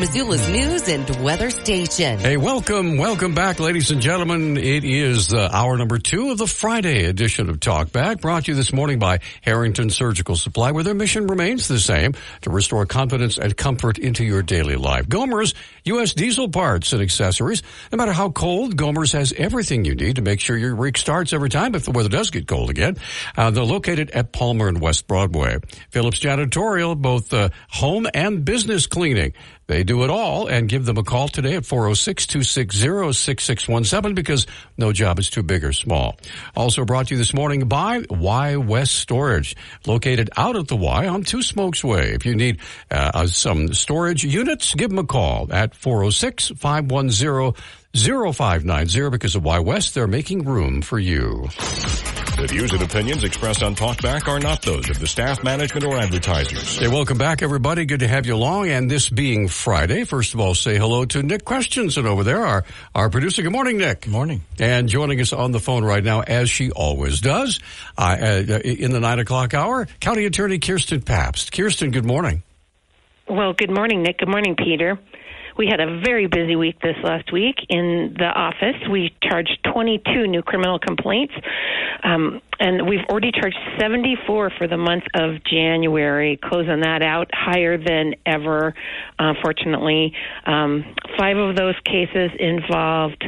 Missoula's 0.00 0.48
news 0.48 0.88
and 0.88 1.22
weather 1.22 1.50
station. 1.50 2.18
Hey, 2.18 2.38
welcome, 2.38 2.96
welcome 2.96 3.34
back, 3.34 3.60
ladies 3.60 3.90
and 3.90 4.00
gentlemen. 4.00 4.56
It 4.56 4.82
is 4.82 5.34
uh, 5.34 5.50
hour 5.52 5.76
number 5.76 5.98
two 5.98 6.30
of 6.30 6.38
the 6.38 6.46
Friday 6.46 7.04
edition 7.04 7.50
of 7.50 7.60
Talkback, 7.60 8.22
brought 8.22 8.46
to 8.46 8.52
you 8.52 8.56
this 8.56 8.72
morning 8.72 8.98
by 8.98 9.18
Harrington 9.42 9.90
Surgical 9.90 10.36
Supply, 10.36 10.70
where 10.70 10.82
their 10.82 10.94
mission 10.94 11.26
remains 11.26 11.68
the 11.68 11.78
same 11.78 12.14
to 12.40 12.50
restore 12.50 12.86
confidence 12.86 13.36
and 13.36 13.54
comfort 13.54 13.98
into 13.98 14.24
your 14.24 14.42
daily 14.42 14.76
life. 14.76 15.06
Gomer's 15.06 15.52
U.S. 15.84 16.14
diesel 16.14 16.48
parts 16.48 16.94
and 16.94 17.02
accessories. 17.02 17.62
No 17.92 17.98
matter 17.98 18.12
how 18.12 18.30
cold, 18.30 18.76
Gomer's 18.76 19.12
has 19.12 19.34
everything 19.34 19.84
you 19.84 19.94
need 19.94 20.16
to 20.16 20.22
make 20.22 20.40
sure 20.40 20.56
your 20.56 20.74
rig 20.74 20.96
starts 20.96 21.34
every 21.34 21.50
time 21.50 21.74
if 21.74 21.84
the 21.84 21.90
weather 21.90 22.08
does 22.08 22.30
get 22.30 22.48
cold 22.48 22.70
again. 22.70 22.96
Uh, 23.36 23.50
they're 23.50 23.64
located 23.64 24.10
at 24.12 24.32
Palmer 24.32 24.68
and 24.68 24.80
West 24.80 25.06
Broadway. 25.06 25.58
Phillips 25.90 26.20
Janitorial, 26.20 26.96
both 26.96 27.34
uh, 27.34 27.50
home 27.68 28.06
and 28.14 28.46
business 28.46 28.86
cleaning. 28.86 29.34
They 29.70 29.84
do 29.84 30.02
it 30.02 30.10
all 30.10 30.48
and 30.48 30.68
give 30.68 30.84
them 30.84 30.98
a 30.98 31.04
call 31.04 31.28
today 31.28 31.54
at 31.54 31.62
406-260-6617 31.62 34.16
because 34.16 34.48
no 34.76 34.92
job 34.92 35.20
is 35.20 35.30
too 35.30 35.44
big 35.44 35.62
or 35.62 35.72
small. 35.72 36.16
Also 36.56 36.84
brought 36.84 37.06
to 37.06 37.14
you 37.14 37.18
this 37.18 37.32
morning 37.32 37.68
by 37.68 38.02
Y 38.10 38.56
West 38.56 38.96
Storage, 38.96 39.54
located 39.86 40.28
out 40.36 40.56
at 40.56 40.66
the 40.66 40.74
Y 40.74 41.06
on 41.06 41.22
Two 41.22 41.40
Smokes 41.40 41.84
Way. 41.84 42.14
If 42.14 42.26
you 42.26 42.34
need 42.34 42.58
uh, 42.90 43.28
some 43.28 43.72
storage 43.72 44.24
units, 44.24 44.74
give 44.74 44.90
them 44.90 44.98
a 44.98 45.04
call 45.04 45.46
at 45.52 45.72
406-510-0590 47.94 49.10
because 49.10 49.34
of 49.34 49.44
Y 49.44 49.58
West, 49.58 49.94
they're 49.94 50.06
making 50.06 50.44
room 50.44 50.80
for 50.82 50.98
you. 50.98 51.48
The 52.40 52.46
views 52.48 52.72
and 52.72 52.80
opinions 52.80 53.22
expressed 53.22 53.62
on 53.62 53.74
Talkback 53.74 54.26
are 54.26 54.40
not 54.40 54.62
those 54.62 54.88
of 54.88 54.98
the 54.98 55.06
staff, 55.06 55.44
management, 55.44 55.84
or 55.84 55.98
advertisers. 55.98 56.78
Hey, 56.78 56.88
welcome 56.88 57.18
back, 57.18 57.42
everybody. 57.42 57.84
Good 57.84 58.00
to 58.00 58.08
have 58.08 58.24
you 58.24 58.34
along. 58.34 58.68
And 58.70 58.90
this 58.90 59.10
being 59.10 59.48
Friday, 59.48 60.04
first 60.04 60.32
of 60.32 60.40
all, 60.40 60.54
say 60.54 60.78
hello 60.78 61.04
to 61.04 61.22
Nick 61.22 61.44
Christensen 61.44 62.06
over 62.06 62.24
there, 62.24 62.46
our, 62.46 62.64
our 62.94 63.10
producer. 63.10 63.42
Good 63.42 63.52
morning, 63.52 63.76
Nick. 63.76 64.02
Good 64.02 64.12
morning. 64.12 64.42
And 64.58 64.88
joining 64.88 65.20
us 65.20 65.34
on 65.34 65.52
the 65.52 65.60
phone 65.60 65.84
right 65.84 66.02
now, 66.02 66.22
as 66.22 66.48
she 66.48 66.70
always 66.70 67.20
does, 67.20 67.60
uh, 67.98 68.16
uh, 68.20 68.58
in 68.64 68.92
the 68.92 69.00
nine 69.00 69.18
o'clock 69.18 69.52
hour, 69.52 69.86
County 70.00 70.24
Attorney 70.24 70.60
Kirsten 70.60 71.02
Pabst. 71.02 71.52
Kirsten, 71.52 71.90
good 71.90 72.06
morning. 72.06 72.42
Well, 73.28 73.52
good 73.52 73.70
morning, 73.70 74.02
Nick. 74.02 74.18
Good 74.18 74.30
morning, 74.30 74.56
Peter. 74.56 74.98
We 75.56 75.66
had 75.66 75.80
a 75.80 76.00
very 76.00 76.26
busy 76.26 76.56
week 76.56 76.80
this 76.80 76.96
last 77.02 77.32
week 77.32 77.56
in 77.68 78.14
the 78.18 78.26
office. 78.26 78.76
We 78.90 79.14
charged 79.22 79.58
22 79.72 80.26
new 80.26 80.42
criminal 80.42 80.78
complaints, 80.78 81.34
um, 82.02 82.40
and 82.58 82.88
we've 82.88 83.04
already 83.10 83.32
charged 83.32 83.58
74 83.78 84.52
for 84.58 84.66
the 84.68 84.76
month 84.76 85.04
of 85.14 85.42
January, 85.44 86.38
closing 86.42 86.80
that 86.80 87.02
out 87.02 87.30
higher 87.32 87.76
than 87.78 88.14
ever, 88.26 88.74
unfortunately. 89.18 90.12
Um, 90.46 90.94
five 91.18 91.36
of 91.36 91.56
those 91.56 91.76
cases 91.84 92.30
involved 92.38 93.24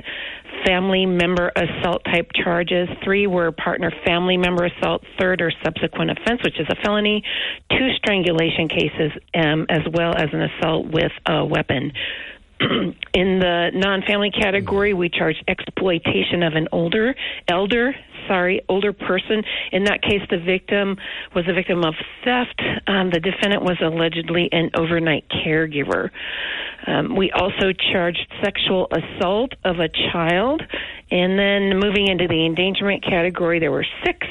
family 0.67 1.07
member 1.07 1.51
assault 1.57 2.03
type 2.05 2.31
charges. 2.35 2.89
Three 3.05 3.27
were 3.27 3.53
partner 3.53 3.93
family 4.07 4.37
member 4.37 4.67
assault, 4.67 5.03
third 5.19 5.41
or 5.43 5.53
subsequent 5.65 6.11
offense, 6.11 6.41
which 6.45 6.59
is 6.59 6.67
a 6.71 6.77
felony, 6.83 7.23
two 7.71 7.89
strangulation 7.97 8.69
cases, 8.69 9.13
um, 9.35 9.67
as 9.69 9.83
well 9.93 10.15
as 10.15 10.29
an 10.33 10.43
assault 10.43 10.87
with 10.87 11.13
a 11.27 11.45
weapon. 11.45 11.93
In 13.15 13.39
the 13.39 13.71
non-family 13.75 14.31
category, 14.31 14.95
we 14.95 15.09
charge 15.09 15.37
exploitation 15.49 16.43
of 16.43 16.55
an 16.55 16.69
older 16.73 17.15
elder, 17.49 17.95
sorry, 18.29 18.63
older 18.69 18.93
person. 18.93 19.43
In 19.73 19.85
that 19.85 20.03
case, 20.03 20.23
the 20.31 20.39
victim 20.39 20.97
was 21.35 21.45
a 21.49 21.53
victim 21.53 21.85
of 21.85 21.95
theft. 22.25 22.61
Um, 22.87 23.11
the 23.11 23.21
defendant 23.21 23.63
was 23.63 23.79
allegedly 23.83 24.49
an 24.53 24.71
overnight 24.75 25.29
caregiver. 25.29 26.11
Um, 26.87 27.17
we 27.17 27.31
also 27.33 27.73
charged 27.93 28.27
sexual 28.43 28.89
assault 28.91 29.53
of 29.65 29.79
a 29.79 29.89
child, 30.13 30.63
and 31.11 31.39
then 31.39 31.79
moving 31.79 32.09
into 32.09 32.27
the 32.29 32.47
endangerment 32.47 33.05
category, 33.05 33.59
there 33.59 33.73
were 33.73 33.87
six. 34.05 34.27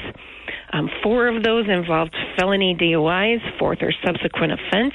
Um, 0.72 0.88
four 1.02 1.28
of 1.28 1.42
those 1.42 1.68
involved 1.68 2.16
felony 2.38 2.74
DUIs, 2.74 3.58
fourth 3.58 3.78
or 3.82 3.92
subsequent 4.04 4.52
offense. 4.52 4.94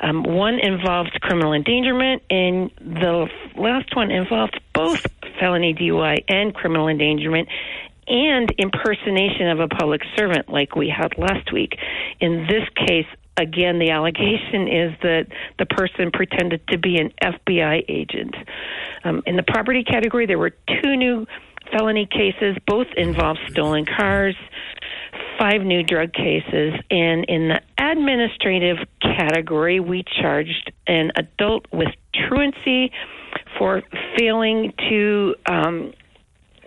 Um, 0.00 0.22
one 0.22 0.58
involved 0.60 1.18
criminal 1.20 1.52
endangerment, 1.52 2.22
and 2.30 2.70
the 2.78 3.28
last 3.56 3.94
one 3.96 4.10
involved 4.10 4.60
both 4.72 5.06
felony 5.40 5.74
DUI 5.74 6.24
and 6.28 6.54
criminal 6.54 6.88
endangerment 6.88 7.48
and 8.08 8.52
impersonation 8.58 9.48
of 9.48 9.60
a 9.60 9.68
public 9.68 10.02
servant 10.16 10.48
like 10.48 10.76
we 10.76 10.88
had 10.88 11.18
last 11.18 11.52
week. 11.52 11.76
In 12.20 12.46
this 12.48 12.62
case, 12.86 13.06
again, 13.36 13.78
the 13.78 13.90
allegation 13.90 14.68
is 14.68 14.92
that 15.02 15.26
the 15.58 15.66
person 15.66 16.10
pretended 16.12 16.66
to 16.68 16.78
be 16.78 16.98
an 16.98 17.12
FBI 17.22 17.84
agent. 17.88 18.34
Um, 19.04 19.22
in 19.26 19.36
the 19.36 19.42
property 19.42 19.82
category, 19.82 20.26
there 20.26 20.38
were 20.38 20.52
two 20.82 20.96
new 20.96 21.26
felony 21.72 22.06
cases, 22.06 22.56
both 22.66 22.86
involved 22.96 23.40
stolen 23.50 23.84
cars 23.84 24.36
five 25.38 25.62
new 25.62 25.82
drug 25.82 26.12
cases, 26.12 26.74
and 26.90 27.24
in 27.26 27.48
the 27.48 27.60
administrative 27.78 28.78
category, 29.00 29.80
we 29.80 30.04
charged 30.20 30.72
an 30.86 31.12
adult 31.16 31.66
with 31.72 31.88
truancy 32.14 32.92
for 33.58 33.82
failing 34.16 34.72
to 34.88 35.34
um, 35.46 35.92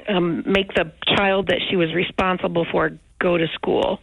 um, 0.08 0.44
make 0.46 0.74
the 0.74 0.92
child 1.16 1.48
that 1.48 1.60
she 1.70 1.76
was 1.76 1.94
responsible 1.94 2.66
for 2.72 2.92
go 3.20 3.38
to 3.38 3.48
school. 3.54 4.00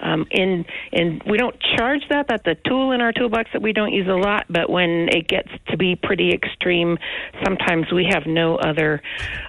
Um, 0.00 0.26
and 0.30 0.64
and 0.92 1.22
we 1.28 1.38
don't 1.38 1.56
charge 1.76 2.02
that. 2.10 2.26
That's 2.28 2.46
a 2.46 2.54
tool 2.68 2.92
in 2.92 3.00
our 3.00 3.12
toolbox 3.12 3.50
that 3.52 3.62
we 3.62 3.72
don't 3.72 3.92
use 3.92 4.06
a 4.06 4.14
lot. 4.14 4.46
But 4.48 4.70
when 4.70 5.08
it 5.10 5.26
gets 5.26 5.48
to 5.68 5.76
be 5.76 5.96
pretty 5.96 6.30
extreme, 6.30 6.98
sometimes 7.44 7.90
we 7.92 8.06
have 8.10 8.24
no 8.26 8.56
other 8.56 9.02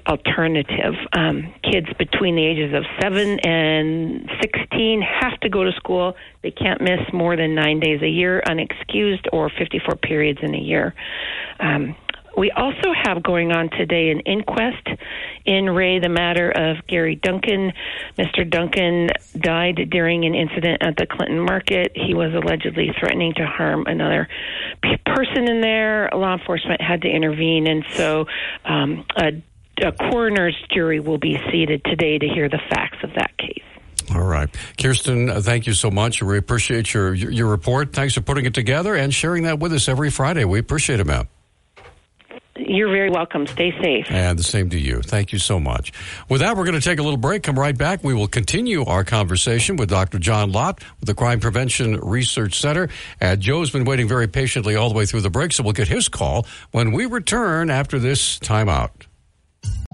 alternative. 0.07 0.95
Um, 1.13 1.53
kids 1.63 1.87
between 1.97 2.35
the 2.35 2.45
ages 2.45 2.73
of 2.73 2.83
seven 2.99 3.39
and 3.39 4.29
sixteen 4.41 5.01
have 5.01 5.39
to 5.41 5.49
go 5.49 5.63
to 5.63 5.71
school. 5.73 6.15
They 6.41 6.51
can't 6.51 6.81
miss 6.81 7.01
more 7.13 7.35
than 7.35 7.53
nine 7.53 7.79
days 7.79 8.01
a 8.01 8.09
year, 8.09 8.41
unexcused, 8.45 9.27
or 9.31 9.49
fifty-four 9.49 9.97
periods 9.97 10.39
in 10.41 10.55
a 10.55 10.59
year. 10.59 10.95
Um, 11.59 11.95
we 12.39 12.51
also 12.51 12.93
have 13.03 13.21
going 13.21 13.51
on 13.51 13.69
today 13.69 14.11
an 14.11 14.21
inquest 14.21 14.87
in 15.45 15.69
re, 15.69 15.99
the 15.99 16.07
matter 16.07 16.49
of 16.49 16.87
Gary 16.87 17.15
Duncan. 17.15 17.73
Mr. 18.17 18.49
Duncan 18.49 19.09
died 19.37 19.89
during 19.91 20.23
an 20.23 20.33
incident 20.33 20.81
at 20.81 20.95
the 20.95 21.05
Clinton 21.05 21.41
Market. 21.41 21.91
He 21.95 22.13
was 22.13 22.33
allegedly 22.33 22.91
threatening 22.97 23.33
to 23.35 23.45
harm 23.45 23.83
another 23.87 24.29
person 25.05 25.49
in 25.49 25.59
there. 25.59 26.09
Law 26.13 26.37
enforcement 26.37 26.81
had 26.81 27.01
to 27.01 27.09
intervene, 27.09 27.67
and 27.67 27.83
so 27.91 28.25
um, 28.63 29.05
a, 29.17 29.43
a 29.85 29.91
coroner's 29.91 30.55
jury 30.73 31.01
will 31.01 31.17
be 31.17 31.37
seated 31.51 31.83
today 31.83 32.17
to 32.19 32.27
hear 32.27 32.47
the 32.47 32.61
facts 32.69 32.99
of 33.03 33.09
that 33.15 33.37
case. 33.37 33.63
All 34.15 34.23
right. 34.23 34.49
Kirsten, 34.81 35.41
thank 35.41 35.67
you 35.67 35.73
so 35.73 35.91
much. 35.91 36.23
We 36.23 36.37
appreciate 36.37 36.93
your, 36.93 37.13
your 37.13 37.47
report. 37.47 37.91
Thanks 37.91 38.13
for 38.13 38.21
putting 38.21 38.45
it 38.45 38.53
together 38.53 38.95
and 38.95 39.13
sharing 39.13 39.43
that 39.43 39.59
with 39.59 39.73
us 39.73 39.89
every 39.89 40.09
Friday. 40.09 40.45
We 40.45 40.57
appreciate 40.59 41.01
it, 41.01 41.05
ma'am. 41.05 41.27
You're 42.59 42.89
very 42.89 43.09
welcome. 43.09 43.47
Stay 43.47 43.71
safe. 43.81 44.05
And 44.09 44.37
the 44.37 44.43
same 44.43 44.69
to 44.69 44.79
you. 44.79 45.01
Thank 45.01 45.31
you 45.31 45.39
so 45.39 45.59
much. 45.59 45.91
With 46.29 46.41
that, 46.41 46.57
we're 46.57 46.65
going 46.65 46.79
to 46.79 46.81
take 46.81 46.99
a 46.99 47.03
little 47.03 47.17
break. 47.17 47.43
Come 47.43 47.57
right 47.57 47.77
back. 47.77 48.03
We 48.03 48.13
will 48.13 48.27
continue 48.27 48.83
our 48.85 49.03
conversation 49.03 49.75
with 49.75 49.89
Dr. 49.89 50.19
John 50.19 50.51
Lott 50.51 50.83
with 50.99 51.07
the 51.07 51.15
Crime 51.15 51.39
Prevention 51.39 51.99
Research 51.99 52.59
Center. 52.59 52.89
And 53.19 53.41
Joe's 53.41 53.71
been 53.71 53.85
waiting 53.85 54.07
very 54.07 54.27
patiently 54.27 54.75
all 54.75 54.89
the 54.89 54.95
way 54.95 55.05
through 55.05 55.21
the 55.21 55.29
break, 55.29 55.51
so 55.51 55.63
we'll 55.63 55.73
get 55.73 55.87
his 55.87 56.09
call 56.09 56.45
when 56.71 56.91
we 56.91 57.05
return 57.05 57.69
after 57.69 57.99
this 57.99 58.39
timeout. 58.39 59.08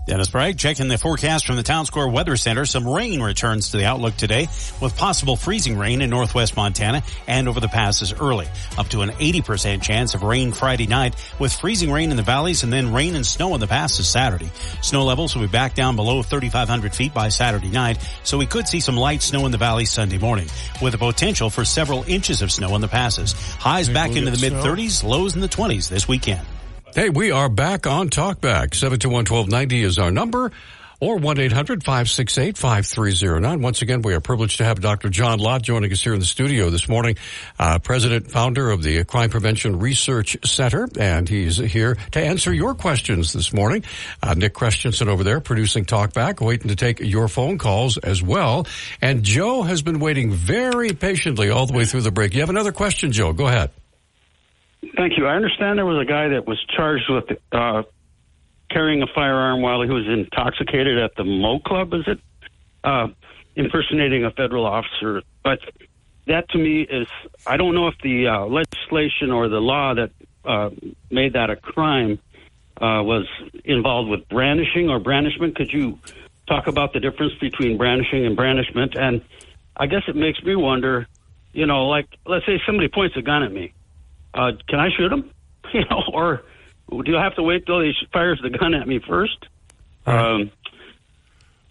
Dennis 0.06 0.30
Bragg 0.30 0.60
checking 0.60 0.88
the 0.88 1.00
forecast 1.00 1.48
from 1.48 1.56
the 1.56 1.64
Town 1.64 1.88
Square 1.88 2.10
Weather 2.10 2.38
Center. 2.38 2.66
Some 2.66 2.88
rain 2.88 3.24
returns 3.24 3.72
to 3.72 3.78
the 3.78 3.86
outlook 3.86 4.16
today 4.16 4.48
with 4.80 4.96
possible 4.96 5.36
freezing 5.36 5.80
rain 5.80 6.00
in 6.00 6.12
northwest 6.12 6.56
Montana 6.56 7.02
and 7.26 7.48
over 7.48 7.60
the 7.60 7.68
passes 7.68 8.14
early. 8.14 8.48
Up 8.78 8.88
to 8.90 9.02
an 9.02 9.10
80% 9.10 9.82
chance 9.82 10.14
of 10.14 10.22
rain 10.22 10.52
Friday 10.52 10.86
night 10.86 11.16
with 11.40 11.52
freezing 11.52 11.92
rain 11.92 12.12
in 12.12 12.18
the 12.18 12.24
valleys 12.24 12.64
and 12.64 12.72
then 12.72 12.94
rain 12.94 13.16
and 13.16 13.26
snow 13.26 13.56
in 13.56 13.60
the 13.60 13.66
passes 13.66 14.08
Saturday. 14.08 14.52
Snow 14.84 15.06
levels 15.06 15.36
will 15.36 15.42
be 15.42 15.52
back 15.52 15.74
down 15.74 15.96
below 15.96 16.22
3,500 16.22 16.94
feet 16.94 17.14
by 17.14 17.30
Saturday 17.30 17.70
night, 17.70 17.98
so 18.24 18.38
we 18.38 18.46
could 18.46 18.68
see 18.68 18.82
some 18.82 18.98
light 18.98 19.24
snow 19.24 19.48
in 19.48 19.52
the 19.52 19.58
valley 19.58 19.86
Sunday 19.86 20.20
morning 20.20 20.48
with 20.84 20.92
the 20.92 21.00
potential 21.00 21.50
for 21.50 21.66
several 21.66 22.04
inches 22.04 22.44
of 22.44 22.52
snow 22.52 22.76
in 22.76 22.82
the 22.82 22.88
passes. 22.88 23.34
Highs 23.34 23.90
back 23.90 24.16
into 24.16 24.30
the 24.30 24.38
mid 24.38 24.54
30s, 24.54 25.04
lows 25.04 25.34
in 25.34 25.42
the 25.42 25.50
20s 25.50 25.90
this 25.90 26.08
weekend. 26.08 26.46
Hey, 26.96 27.10
we 27.10 27.32
are 27.32 27.50
back 27.50 27.88
on 27.88 28.10
Talkback. 28.10 28.70
721-1290 28.70 29.84
is 29.84 30.00
our 30.00 30.12
number. 30.12 30.54
or 31.02 31.18
1-800-568-5309. 31.18 33.62
Once 33.62 33.82
again, 33.82 34.02
we 34.02 34.14
are 34.14 34.22
privileged 34.22 34.60
to 34.60 34.64
have 34.64 34.80
Dr. 34.80 35.10
John 35.10 35.40
Lott 35.40 35.62
joining 35.62 35.92
us 35.92 36.02
here 36.02 36.14
in 36.14 36.22
the 36.22 36.26
studio 36.26 36.70
this 36.70 36.88
morning, 36.88 37.18
uh, 37.60 37.80
president, 37.80 38.32
founder 38.32 38.72
of 38.72 38.82
the 38.82 39.04
Crime 39.04 39.30
Prevention 39.30 39.80
Research 39.80 40.38
Center, 40.46 40.88
and 40.98 41.28
he's 41.28 41.58
here 41.58 41.98
to 42.12 42.22
answer 42.22 42.54
your 42.54 42.76
questions 42.76 43.34
this 43.34 43.52
morning. 43.52 43.84
Uh, 44.24 44.36
Nick 44.36 44.54
Christensen 44.54 45.10
over 45.10 45.26
there 45.26 45.42
producing 45.42 45.84
Talkback, 45.84 46.40
waiting 46.40 46.70
to 46.70 46.78
take 46.78 47.02
your 47.02 47.28
phone 47.28 47.58
calls 47.58 47.98
as 47.98 48.24
well. 48.24 48.66
And 49.02 49.24
Joe 49.24 49.64
has 49.64 49.82
been 49.82 50.00
waiting 50.00 50.32
very 50.32 50.94
patiently 50.94 51.50
all 51.50 51.66
the 51.66 51.74
way 51.74 51.84
through 51.84 52.04
the 52.04 52.12
break. 52.12 52.34
You 52.34 52.40
have 52.40 52.50
another 52.50 52.72
question, 52.72 53.12
Joe. 53.12 53.34
Go 53.34 53.48
ahead. 53.48 53.72
Thank 54.96 55.18
you. 55.18 55.28
I 55.28 55.36
understand 55.36 55.78
there 55.78 55.86
was 55.86 56.02
a 56.02 56.10
guy 56.10 56.30
that 56.30 56.48
was 56.48 56.64
charged 56.76 57.10
with 57.10 57.38
uh, 57.52 57.84
carrying 58.70 59.02
a 59.02 59.08
firearm 59.08 59.62
while 59.62 59.82
he 59.82 59.90
was 59.90 60.06
intoxicated 60.08 60.98
at 60.98 61.16
the 61.16 61.24
Mo 61.24 61.60
Club. 61.60 61.94
Is 61.94 62.04
it 62.08 62.20
uh, 62.84 63.08
impersonating 63.56 64.26
a 64.26 64.32
federal 64.32 64.66
officer? 64.66 65.22
But 65.44 65.60
that 66.28 66.50
to 66.50 66.58
me 66.58 66.82
is 66.82 67.08
I 67.46 67.58
don't 67.58 67.76
know 67.76 67.88
if 67.88 67.96
the 68.04 68.28
uh, 68.28 68.46
legislation 68.46 69.32
or 69.32 69.48
the 69.48 69.60
law 69.60 69.94
that 69.94 70.12
uh, 70.44 70.70
made 71.10 71.34
that 71.34 71.50
a 71.50 71.56
crime 71.56 72.20
uh, 72.78 73.02
was 73.04 73.26
involved 73.64 74.10
with 74.10 74.28
brandishing 74.30 74.90
or 74.90 75.00
brandishment. 75.00 75.56
Could 75.56 75.72
you 75.72 76.00
talk 76.48 76.68
about 76.68 76.94
the 76.94 77.00
difference 77.00 77.34
between 77.40 77.78
brandishing 77.78 78.26
and 78.26 78.36
brandishment? 78.36 78.96
And 78.96 79.22
I 79.78 79.88
guess 79.88 80.04
it 80.08 80.16
makes 80.16 80.42
me 80.44 80.56
wonder, 80.56 81.08
you 81.54 81.66
know, 81.66 81.88
like 81.88 82.08
let's 82.26 82.46
say 82.46 82.62
somebody 82.66 82.90
points 82.90 83.16
a 83.18 83.22
gun 83.22 83.44
at 83.44 83.52
me, 83.52 83.74
uh, 84.36 84.52
can 84.68 84.80
I 84.80 84.90
shoot 84.96 85.12
him? 85.12 85.32
You 85.74 85.82
know, 85.90 86.04
or 86.14 86.44
do 87.04 87.18
I 87.18 87.24
have 87.24 87.36
to 87.36 87.44
wait 87.44 87.66
till 87.66 87.82
he 87.82 87.92
fires 88.14 88.40
the 88.44 88.52
gun 88.56 88.76
at 88.76 88.88
me 88.88 89.00
first? 89.06 89.38
Um, 90.06 90.52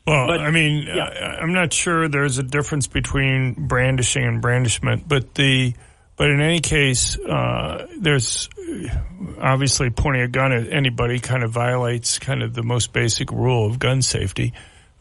Well, 0.06 0.26
But- 0.26 0.40
I 0.40 0.50
mean, 0.50 0.86
yeah. 0.86 1.04
I, 1.04 1.40
I'm 1.40 1.52
not 1.52 1.72
sure 1.72 2.08
there's 2.08 2.38
a 2.38 2.42
difference 2.42 2.86
between 2.88 3.54
brandishing 3.68 4.24
and 4.24 4.42
brandishment, 4.42 5.08
but 5.08 5.34
the 5.36 5.74
but 6.16 6.30
in 6.30 6.40
any 6.40 6.60
case, 6.60 7.18
uh, 7.18 7.86
there's 7.98 8.48
obviously 9.40 9.90
pointing 9.90 10.22
a 10.22 10.28
gun 10.28 10.52
at 10.52 10.72
anybody 10.72 11.18
kind 11.18 11.42
of 11.42 11.50
violates 11.50 12.18
kind 12.18 12.42
of 12.42 12.54
the 12.54 12.62
most 12.62 12.92
basic 12.92 13.30
rule 13.32 13.66
of 13.66 13.78
gun 13.78 14.00
safety. 14.02 14.52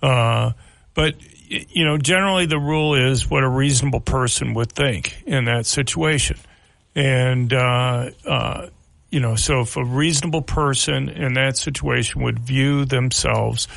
Uh, 0.02 0.52
but 0.94 1.16
you 1.50 1.86
know, 1.86 1.98
generally 1.98 2.46
the 2.46 2.58
rule 2.60 2.96
is 2.96 3.30
what 3.30 3.44
a 3.44 3.50
reasonable 3.50 4.00
person 4.00 4.54
would 4.56 4.72
think 4.72 5.22
in 5.28 5.46
that 5.46 5.66
situation, 5.66 6.38
and 6.96 7.52
uh, 7.54 8.12
uh, 8.26 8.68
you 9.10 9.20
know, 9.20 9.36
so 9.36 9.62
if 9.62 9.78
a 9.78 9.84
reasonable 9.84 10.42
person 10.42 11.10
in 11.10 11.34
that 11.34 11.58
situation 11.58 12.24
would 12.24 12.40
view 12.40 12.86
themselves 12.86 13.68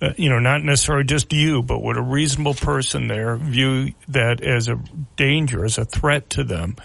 uh, 0.00 0.12
you 0.16 0.28
know, 0.28 0.38
not 0.38 0.62
necessarily 0.62 1.04
just 1.04 1.32
you, 1.32 1.62
but 1.62 1.82
would 1.82 1.96
a 1.96 2.02
reasonable 2.02 2.54
person 2.54 3.08
there 3.08 3.36
view 3.36 3.94
that 4.08 4.42
as 4.42 4.68
a 4.68 4.78
danger, 5.16 5.64
as 5.64 5.78
a 5.78 5.86
threat 5.86 6.28
to 6.30 6.44
them, 6.44 6.76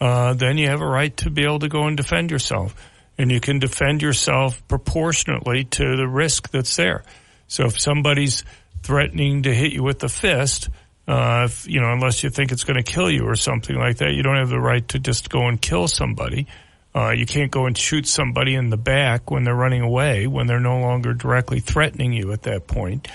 uh, 0.00 0.34
then 0.34 0.56
you 0.56 0.68
have 0.68 0.80
a 0.80 0.86
right 0.86 1.16
to 1.16 1.30
be 1.30 1.42
able 1.42 1.58
to 1.58 1.68
go 1.68 1.86
and 1.86 1.96
defend 1.96 2.30
yourself. 2.30 2.74
And 3.18 3.30
you 3.30 3.40
can 3.40 3.58
defend 3.58 4.02
yourself 4.02 4.66
proportionately 4.68 5.64
to 5.64 5.96
the 5.96 6.06
risk 6.06 6.50
that's 6.50 6.76
there. 6.76 7.02
So 7.48 7.64
if 7.66 7.78
somebody's 7.78 8.44
threatening 8.82 9.42
to 9.42 9.54
hit 9.54 9.72
you 9.72 9.82
with 9.82 9.98
the 9.98 10.08
fist, 10.08 10.70
uh, 11.10 11.46
if, 11.46 11.66
you 11.66 11.80
know, 11.80 11.92
unless 11.92 12.22
you 12.22 12.30
think 12.30 12.52
it's 12.52 12.62
going 12.62 12.76
to 12.76 12.84
kill 12.84 13.10
you 13.10 13.24
or 13.24 13.34
something 13.34 13.74
like 13.74 13.96
that, 13.96 14.12
you 14.12 14.22
don't 14.22 14.36
have 14.36 14.48
the 14.48 14.60
right 14.60 14.86
to 14.90 15.00
just 15.00 15.28
go 15.28 15.48
and 15.48 15.60
kill 15.60 15.88
somebody. 15.88 16.46
Uh, 16.94 17.10
you 17.10 17.26
can't 17.26 17.50
go 17.50 17.66
and 17.66 17.76
shoot 17.76 18.06
somebody 18.06 18.54
in 18.54 18.70
the 18.70 18.76
back 18.76 19.28
when 19.28 19.42
they're 19.42 19.52
running 19.52 19.82
away, 19.82 20.28
when 20.28 20.46
they're 20.46 20.60
no 20.60 20.78
longer 20.78 21.12
directly 21.12 21.58
threatening 21.58 22.12
you 22.12 22.30
at 22.30 22.42
that 22.42 22.68
point. 22.68 23.08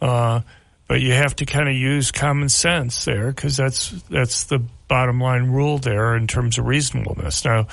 Uh, 0.00 0.42
but 0.86 1.00
you 1.00 1.12
have 1.12 1.34
to 1.36 1.44
kind 1.44 1.68
of 1.68 1.74
use 1.74 2.12
common 2.12 2.48
sense 2.48 3.04
there 3.04 3.32
because 3.32 3.56
that's 3.56 3.90
that's 4.10 4.44
the 4.44 4.60
bottom 4.86 5.20
line 5.20 5.50
rule 5.50 5.78
there 5.78 6.14
in 6.14 6.28
terms 6.28 6.56
of 6.56 6.66
reasonableness. 6.66 7.44
Now, 7.44 7.66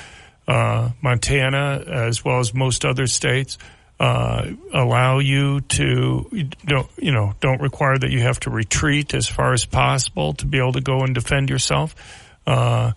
uh, 0.48 0.90
Montana, 1.04 1.84
as 1.86 2.26
well 2.26 2.40
as 2.40 2.52
most 2.52 2.84
other 2.84 3.06
states, 3.06 3.60
uh, 4.00 4.46
allow 4.74 5.20
you 5.20 5.62
to 5.62 6.28
you 6.32 6.50
don't 6.66 6.90
you 6.98 7.12
know 7.12 7.34
don't 7.40 7.62
require 7.62 7.98
that 7.98 8.12
you 8.12 8.20
have 8.20 8.40
to 8.42 8.50
retreat 8.50 9.14
as 9.14 9.28
far 9.28 9.54
as 9.54 9.66
possible 9.66 10.34
to 10.34 10.46
be 10.46 10.60
able 10.60 10.74
to 10.74 10.82
go 10.82 11.02
and 11.02 11.16
defend 11.16 11.50
yourself. 11.50 11.96
Uh, 12.46 12.92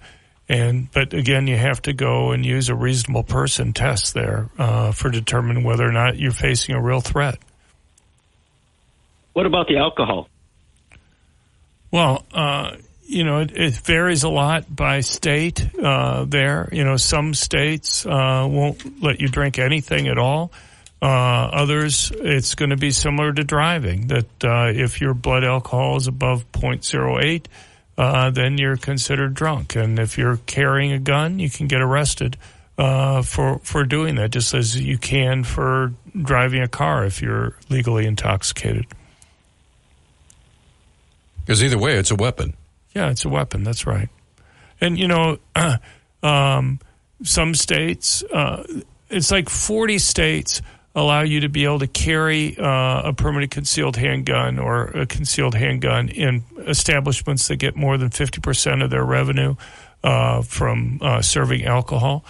and 0.48 0.90
but 0.92 1.14
again, 1.14 1.46
you 1.46 1.56
have 1.56 1.80
to 1.82 1.92
go 1.92 2.32
and 2.32 2.44
use 2.44 2.68
a 2.68 2.74
reasonable 2.74 3.22
person 3.22 3.72
test 3.72 4.14
there 4.14 4.50
uh, 4.58 4.92
for 4.92 5.08
determining 5.08 5.64
whether 5.64 5.88
or 5.88 5.92
not 5.92 6.18
you're 6.18 6.32
facing 6.32 6.74
a 6.74 6.82
real 6.82 7.00
threat. 7.00 7.38
what 9.32 9.46
about 9.46 9.68
the 9.68 9.78
alcohol? 9.78 10.28
Well, 11.92 12.24
uh, 12.32 12.76
you 13.06 13.24
know, 13.24 13.40
it, 13.40 13.56
it 13.56 13.74
varies 13.74 14.22
a 14.22 14.28
lot 14.28 14.74
by 14.74 15.00
state. 15.00 15.66
Uh, 15.80 16.24
there, 16.24 16.68
you 16.72 16.84
know, 16.84 16.96
some 16.96 17.32
states 17.34 18.04
uh, 18.04 18.46
won't 18.48 19.02
let 19.02 19.20
you 19.20 19.28
drink 19.28 19.58
anything 19.58 20.08
at 20.08 20.18
all. 20.18 20.52
Uh, 21.02 21.48
others, 21.52 22.12
it's 22.14 22.54
going 22.54 22.70
to 22.70 22.76
be 22.76 22.90
similar 22.90 23.32
to 23.32 23.42
driving. 23.42 24.08
That 24.08 24.44
uh, 24.44 24.70
if 24.74 25.00
your 25.00 25.14
blood 25.14 25.44
alcohol 25.44 25.96
is 25.96 26.06
above 26.06 26.50
0.08, 26.52 27.46
uh, 27.96 28.30
then 28.30 28.58
you're 28.58 28.76
considered 28.76 29.32
drunk. 29.34 29.76
And 29.76 29.98
if 29.98 30.18
you're 30.18 30.38
carrying 30.46 30.92
a 30.92 30.98
gun, 30.98 31.38
you 31.38 31.48
can 31.48 31.68
get 31.68 31.80
arrested 31.80 32.36
uh, 32.80 33.22
for 33.22 33.58
for 33.62 33.84
doing 33.84 34.14
that, 34.16 34.30
just 34.30 34.54
as 34.54 34.78
you 34.78 34.96
can 34.96 35.44
for 35.44 35.92
driving 36.20 36.62
a 36.62 36.68
car 36.68 37.04
if 37.04 37.20
you're 37.20 37.56
legally 37.68 38.06
intoxicated. 38.06 38.86
Because 41.44 41.62
either 41.62 41.78
way, 41.78 41.96
it's 41.96 42.10
a 42.10 42.14
weapon. 42.14 42.54
Yeah, 42.94 43.10
it's 43.10 43.24
a 43.24 43.28
weapon. 43.28 43.64
That's 43.64 43.86
right. 43.86 44.08
And 44.80 44.98
you 44.98 45.08
know, 45.08 45.38
um, 46.22 46.80
some 47.22 47.54
states, 47.54 48.22
uh, 48.32 48.64
it's 49.10 49.30
like 49.30 49.50
forty 49.50 49.98
states 49.98 50.62
allow 50.94 51.22
you 51.22 51.40
to 51.40 51.48
be 51.48 51.64
able 51.64 51.78
to 51.78 51.86
carry 51.86 52.58
uh, 52.58 53.02
a 53.08 53.12
permanent 53.12 53.50
concealed 53.50 53.96
handgun 53.96 54.58
or 54.58 54.84
a 54.88 55.06
concealed 55.06 55.54
handgun 55.54 56.08
in 56.08 56.42
establishments 56.66 57.48
that 57.48 57.56
get 57.56 57.76
more 57.76 57.96
than 57.96 58.10
fifty 58.10 58.40
percent 58.40 58.82
of 58.82 58.90
their 58.90 59.04
revenue 59.04 59.54
uh, 60.02 60.42
from 60.42 60.98
uh, 61.02 61.22
serving 61.22 61.64
alcohol. 61.64 62.24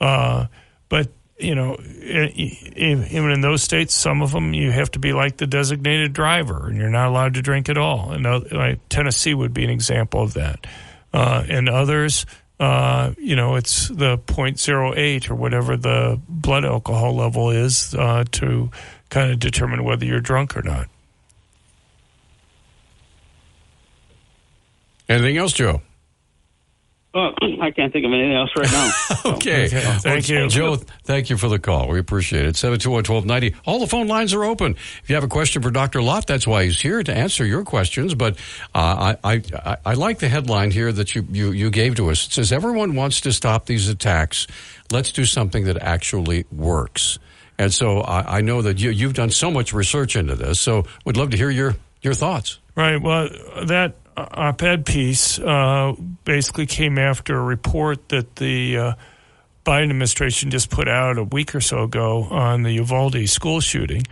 Uh, 0.00 0.46
but 0.88 1.08
you 1.38 1.54
know, 1.54 1.76
even 1.76 3.32
in 3.32 3.40
those 3.40 3.62
states, 3.62 3.94
some 3.94 4.22
of 4.22 4.30
them 4.30 4.54
you 4.54 4.70
have 4.70 4.90
to 4.92 4.98
be 4.98 5.12
like 5.12 5.38
the 5.38 5.46
designated 5.46 6.12
driver, 6.12 6.68
and 6.68 6.76
you're 6.76 6.90
not 6.90 7.08
allowed 7.08 7.34
to 7.34 7.42
drink 7.42 7.68
at 7.68 7.78
all. 7.78 8.12
And 8.12 8.26
uh, 8.26 8.74
Tennessee 8.88 9.34
would 9.34 9.52
be 9.52 9.64
an 9.64 9.70
example 9.70 10.22
of 10.22 10.34
that. 10.34 10.66
Uh, 11.12 11.44
and 11.48 11.68
others, 11.68 12.24
uh, 12.62 13.12
you 13.18 13.34
know, 13.34 13.56
it's 13.56 13.88
the 13.88 14.16
0.08 14.18 15.28
or 15.28 15.34
whatever 15.34 15.76
the 15.76 16.20
blood 16.28 16.64
alcohol 16.64 17.12
level 17.12 17.50
is 17.50 17.92
uh, 17.96 18.22
to 18.30 18.70
kind 19.10 19.32
of 19.32 19.40
determine 19.40 19.82
whether 19.82 20.04
you're 20.04 20.20
drunk 20.20 20.56
or 20.56 20.62
not. 20.62 20.86
Anything 25.08 25.38
else, 25.38 25.52
Joe? 25.52 25.82
Oh, 27.14 27.30
I 27.60 27.70
can't 27.70 27.92
think 27.92 28.06
of 28.06 28.12
anything 28.12 28.34
else 28.34 28.50
right 28.56 28.70
now. 28.72 28.90
Okay. 29.32 29.66
Okay. 29.66 29.80
Thank 29.98 30.28
you. 30.28 30.48
Joe, 30.48 30.76
thank 30.76 31.28
you 31.30 31.36
for 31.36 31.48
the 31.48 31.58
call. 31.58 31.88
We 31.88 31.98
appreciate 31.98 32.46
it. 32.46 32.54
721-1290. 32.54 33.54
All 33.66 33.78
the 33.80 33.86
phone 33.86 34.06
lines 34.08 34.32
are 34.34 34.44
open. 34.44 34.72
If 34.72 35.04
you 35.08 35.14
have 35.14 35.24
a 35.24 35.28
question 35.28 35.62
for 35.62 35.70
Dr. 35.70 36.00
Lott, 36.02 36.26
that's 36.26 36.46
why 36.46 36.64
he's 36.64 36.80
here 36.80 37.02
to 37.02 37.14
answer 37.14 37.44
your 37.44 37.64
questions. 37.64 38.14
But 38.14 38.36
uh, 38.74 39.14
I, 39.24 39.34
I, 39.34 39.42
I, 39.64 39.76
I 39.84 39.94
like 39.94 40.18
the 40.20 40.28
headline 40.28 40.70
here 40.70 40.90
that 40.92 41.14
you, 41.14 41.26
you, 41.30 41.50
you 41.50 41.70
gave 41.70 41.96
to 41.96 42.10
us. 42.10 42.26
It 42.26 42.32
says, 42.32 42.52
everyone 42.52 42.94
wants 42.94 43.20
to 43.22 43.32
stop 43.32 43.66
these 43.66 43.88
attacks. 43.88 44.46
Let's 44.90 45.12
do 45.12 45.24
something 45.24 45.64
that 45.64 45.78
actually 45.78 46.46
works. 46.50 47.18
And 47.58 47.72
so 47.72 48.00
I, 48.00 48.38
I 48.38 48.40
know 48.40 48.62
that 48.62 48.80
you, 48.80 48.90
you've 48.90 49.14
done 49.14 49.30
so 49.30 49.50
much 49.50 49.72
research 49.72 50.16
into 50.16 50.34
this, 50.34 50.58
so 50.58 50.84
we'd 51.04 51.16
love 51.16 51.30
to 51.30 51.36
hear 51.36 51.50
your, 51.50 51.76
your 52.00 52.14
thoughts. 52.14 52.58
Right. 52.74 53.00
Well, 53.00 53.28
that 53.66 53.94
op-ed 54.16 54.84
piece 54.86 55.38
uh, 55.38 55.94
basically 56.24 56.66
came 56.66 56.98
after 56.98 57.36
a 57.36 57.42
report 57.42 58.08
that 58.10 58.36
the 58.36 58.76
uh, 58.76 58.92
Biden 59.64 59.90
administration 59.90 60.50
just 60.50 60.70
put 60.70 60.88
out 60.88 61.18
a 61.18 61.24
week 61.24 61.54
or 61.54 61.60
so 61.60 61.84
ago 61.84 62.24
on 62.24 62.62
the 62.62 62.72
Uvalde 62.72 63.28
school 63.28 63.60
shooting. 63.60 64.02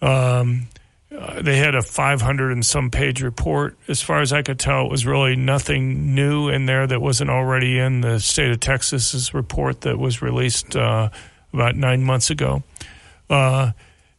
Um, 0.00 0.68
uh, 1.16 1.42
they 1.42 1.56
had 1.56 1.74
a 1.74 1.82
500 1.82 2.52
and 2.52 2.64
some 2.64 2.90
page 2.90 3.20
report. 3.20 3.76
As 3.88 4.00
far 4.00 4.20
as 4.20 4.32
I 4.32 4.42
could 4.42 4.60
tell, 4.60 4.86
it 4.86 4.90
was 4.90 5.04
really 5.04 5.34
nothing 5.34 6.14
new 6.14 6.48
in 6.48 6.66
there 6.66 6.86
that 6.86 7.00
wasn't 7.00 7.30
already 7.30 7.78
in 7.78 8.00
the 8.00 8.20
state 8.20 8.52
of 8.52 8.60
Texas's 8.60 9.34
report 9.34 9.80
that 9.82 9.98
was 9.98 10.22
released 10.22 10.76
uh, 10.76 11.10
about 11.52 11.74
nine 11.74 12.04
months 12.04 12.30
ago. 12.30 12.62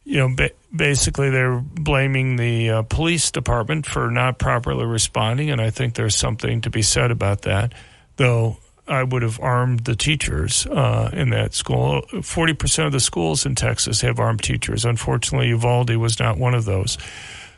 You 0.04 0.18
know, 0.18 0.34
ba- 0.34 0.50
basically 0.74 1.30
they're 1.30 1.60
blaming 1.60 2.36
the 2.36 2.70
uh, 2.70 2.82
police 2.82 3.30
department 3.30 3.86
for 3.86 4.10
not 4.10 4.38
properly 4.38 4.84
responding, 4.84 5.50
and 5.50 5.60
I 5.60 5.70
think 5.70 5.94
there's 5.94 6.16
something 6.16 6.60
to 6.62 6.70
be 6.70 6.82
said 6.82 7.10
about 7.10 7.42
that. 7.42 7.72
Though 8.16 8.58
I 8.86 9.04
would 9.04 9.22
have 9.22 9.38
armed 9.40 9.84
the 9.84 9.94
teachers 9.94 10.66
uh, 10.66 11.10
in 11.12 11.30
that 11.30 11.54
school. 11.54 12.02
Forty 12.22 12.52
percent 12.52 12.86
of 12.86 12.92
the 12.92 13.00
schools 13.00 13.46
in 13.46 13.54
Texas 13.54 14.00
have 14.00 14.18
armed 14.18 14.42
teachers. 14.42 14.84
Unfortunately, 14.84 15.48
Uvalde 15.48 15.96
was 15.96 16.18
not 16.18 16.36
one 16.36 16.54
of 16.54 16.64
those. 16.64 16.98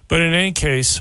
But 0.07 0.21
in 0.21 0.35
any 0.35 0.53
case, 0.53 1.01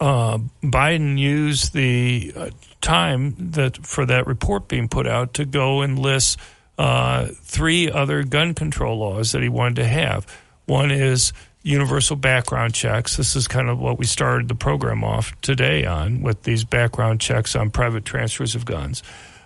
uh, 0.00 0.38
Biden 0.62 1.18
used 1.18 1.72
the 1.72 2.32
uh, 2.36 2.50
time 2.82 3.34
that 3.52 3.84
for 3.86 4.04
that 4.04 4.26
report 4.26 4.68
being 4.68 4.88
put 4.88 5.06
out 5.06 5.34
to 5.34 5.46
go 5.46 5.80
and 5.80 5.98
list 5.98 6.38
uh, 6.78 7.28
three 7.42 7.90
other 7.90 8.22
gun 8.22 8.54
control 8.54 8.98
laws 8.98 9.32
that 9.32 9.42
he 9.42 9.48
wanted 9.48 9.76
to 9.76 9.86
have. 9.86 10.26
One 10.66 10.90
is 10.90 11.32
universal 11.62 12.16
background 12.16 12.74
checks. 12.74 13.16
This 13.16 13.34
is 13.34 13.48
kind 13.48 13.68
of 13.68 13.78
what 13.78 13.98
we 13.98 14.06
started 14.06 14.48
the 14.48 14.54
program 14.54 15.02
off 15.02 15.38
today 15.40 15.84
on 15.84 16.22
with 16.22 16.42
these 16.42 16.64
background 16.64 17.20
checks 17.20 17.56
on 17.56 17.70
private 17.70 18.04
transfers 18.04 18.54
of 18.54 18.64
guns. 18.64 19.02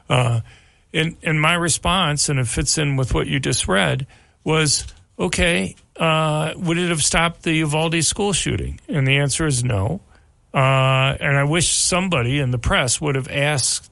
Uh, 0.09 0.41
and, 0.93 1.17
and 1.23 1.41
my 1.41 1.55
response, 1.55 2.29
and 2.29 2.39
it 2.39 2.49
fits 2.49 2.77
in 2.77 2.97
with 2.97 3.15
what 3.15 3.27
you 3.27 3.41
just 3.41 3.69
read, 3.69 4.07
was 4.45 4.87
okay, 5.19 5.77
uh, 5.97 6.53
would 6.57 6.79
it 6.79 6.89
have 6.89 7.03
stopped 7.03 7.43
the 7.43 7.53
Uvalde 7.53 8.03
school 8.05 8.33
shooting? 8.33 8.81
And 8.89 9.07
the 9.07 9.19
answer 9.19 9.47
is 9.47 9.63
no. 9.63 10.01
Uh, 10.53 11.17
and 11.21 11.37
I 11.37 11.45
wish 11.45 11.69
somebody 11.73 12.41
in 12.41 12.51
the 12.51 12.59
press 12.59 13.01
would 13.01 13.15
have 13.15 13.29
asked, 13.29 13.90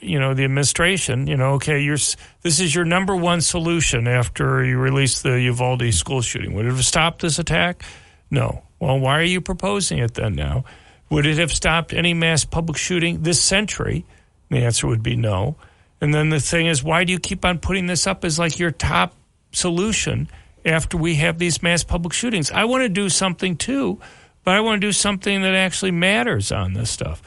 you 0.00 0.18
know, 0.18 0.34
the 0.34 0.44
administration, 0.44 1.26
you 1.26 1.36
know, 1.36 1.54
okay, 1.54 1.80
you're, 1.80 1.98
this 2.42 2.60
is 2.60 2.74
your 2.74 2.84
number 2.84 3.16
one 3.16 3.40
solution 3.40 4.06
after 4.06 4.64
you 4.64 4.78
release 4.78 5.22
the 5.22 5.40
Uvalde 5.40 5.92
school 5.92 6.22
shooting. 6.22 6.54
Would 6.54 6.66
it 6.66 6.70
have 6.70 6.84
stopped 6.84 7.22
this 7.22 7.38
attack? 7.38 7.82
No. 8.30 8.62
Well, 8.78 8.98
why 8.98 9.18
are 9.18 9.24
you 9.24 9.40
proposing 9.40 9.98
it 9.98 10.14
then 10.14 10.34
now? 10.34 10.64
Would 11.10 11.26
it 11.26 11.38
have 11.38 11.52
stopped 11.52 11.92
any 11.92 12.14
mass 12.14 12.44
public 12.44 12.78
shooting 12.78 13.22
this 13.22 13.42
century? 13.42 14.04
The 14.48 14.58
answer 14.58 14.86
would 14.86 15.02
be 15.02 15.16
no. 15.16 15.56
And 16.00 16.14
then 16.14 16.30
the 16.30 16.40
thing 16.40 16.66
is, 16.66 16.82
why 16.82 17.04
do 17.04 17.12
you 17.12 17.18
keep 17.18 17.44
on 17.44 17.58
putting 17.58 17.86
this 17.86 18.06
up 18.06 18.24
as 18.24 18.38
like 18.38 18.58
your 18.58 18.70
top 18.70 19.14
solution 19.52 20.28
after 20.64 20.96
we 20.96 21.16
have 21.16 21.38
these 21.38 21.62
mass 21.62 21.84
public 21.84 22.12
shootings? 22.12 22.50
I 22.50 22.64
want 22.64 22.82
to 22.82 22.88
do 22.88 23.08
something 23.08 23.56
too 23.56 24.00
but 24.44 24.54
I 24.54 24.60
want 24.60 24.80
to 24.80 24.86
do 24.86 24.92
something 24.92 25.42
that 25.42 25.54
actually 25.54 25.90
matters 25.90 26.52
on 26.52 26.72
this 26.72 26.90
stuff. 26.90 27.22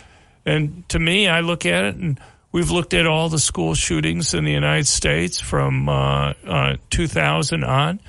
And 0.45 0.87
to 0.89 0.99
me, 0.99 1.27
I 1.27 1.39
look 1.41 1.65
at 1.65 1.85
it, 1.85 1.95
and 1.95 2.19
we've 2.53 2.71
looked 2.71 2.93
at 2.93 3.05
all 3.05 3.27
the 3.27 3.39
school 3.39 3.73
shootings 3.73 4.33
in 4.33 4.45
the 4.45 4.51
United 4.51 4.87
States 4.87 5.41
from 5.41 5.89
uh, 5.89 6.33
uh, 6.47 6.77
2000 6.89 7.65
on, 7.65 7.99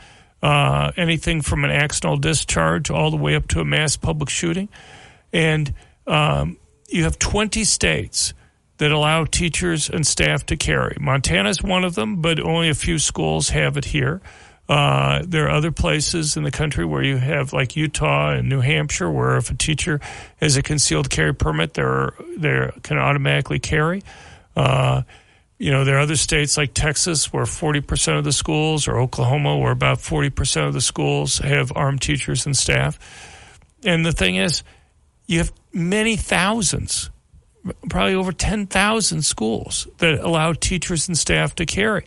uh, 0.40 0.92
anything 0.96 1.40
from 1.42 1.64
an 1.64 1.72
accidental 1.72 2.18
discharge 2.18 2.90
all 2.90 3.10
the 3.10 3.16
way 3.16 3.34
up 3.34 3.48
to 3.48 3.58
a 3.58 3.64
mass 3.64 3.96
public 3.96 4.28
shooting. 4.28 4.68
And 5.32 5.74
um, 6.06 6.58
you 6.88 7.02
have 7.02 7.18
20 7.18 7.64
states 7.64 8.34
that 8.76 8.92
allow 8.92 9.24
teachers 9.24 9.88
and 9.88 10.06
staff 10.06 10.46
to 10.46 10.56
carry. 10.56 10.96
Montana's 11.00 11.62
one 11.62 11.84
of 11.84 11.94
them, 11.94 12.20
but 12.20 12.38
only 12.38 12.68
a 12.68 12.74
few 12.74 12.98
schools 12.98 13.48
have 13.48 13.76
it 13.76 13.86
here. 13.86 14.20
Uh, 14.68 15.22
there 15.26 15.46
are 15.46 15.50
other 15.50 15.70
places 15.70 16.36
in 16.36 16.42
the 16.42 16.50
country 16.50 16.84
where 16.84 17.02
you 17.02 17.16
have, 17.18 17.52
like 17.52 17.76
Utah 17.76 18.30
and 18.30 18.48
New 18.48 18.60
Hampshire, 18.60 19.10
where 19.10 19.36
if 19.36 19.50
a 19.50 19.54
teacher 19.54 20.00
has 20.40 20.56
a 20.56 20.62
concealed 20.62 21.10
carry 21.10 21.34
permit, 21.34 21.74
they're 21.74 22.14
they 22.36 22.70
can 22.82 22.98
automatically 22.98 23.58
carry. 23.58 24.02
Uh, 24.56 25.02
you 25.58 25.70
know, 25.70 25.84
there 25.84 25.96
are 25.96 26.00
other 26.00 26.16
states 26.16 26.56
like 26.56 26.74
Texas 26.74 27.32
where 27.32 27.44
40% 27.44 28.18
of 28.18 28.24
the 28.24 28.32
schools, 28.32 28.88
or 28.88 28.98
Oklahoma 28.98 29.56
where 29.56 29.72
about 29.72 29.98
40% 29.98 30.66
of 30.66 30.74
the 30.74 30.80
schools 30.80 31.38
have 31.38 31.72
armed 31.74 32.02
teachers 32.02 32.46
and 32.46 32.56
staff. 32.56 32.98
And 33.84 34.04
the 34.04 34.12
thing 34.12 34.36
is, 34.36 34.62
you 35.26 35.38
have 35.38 35.52
many 35.72 36.16
thousands, 36.16 37.10
probably 37.88 38.14
over 38.14 38.32
10,000 38.32 39.22
schools 39.22 39.86
that 39.98 40.20
allow 40.20 40.52
teachers 40.52 41.08
and 41.08 41.16
staff 41.16 41.54
to 41.56 41.66
carry. 41.66 42.06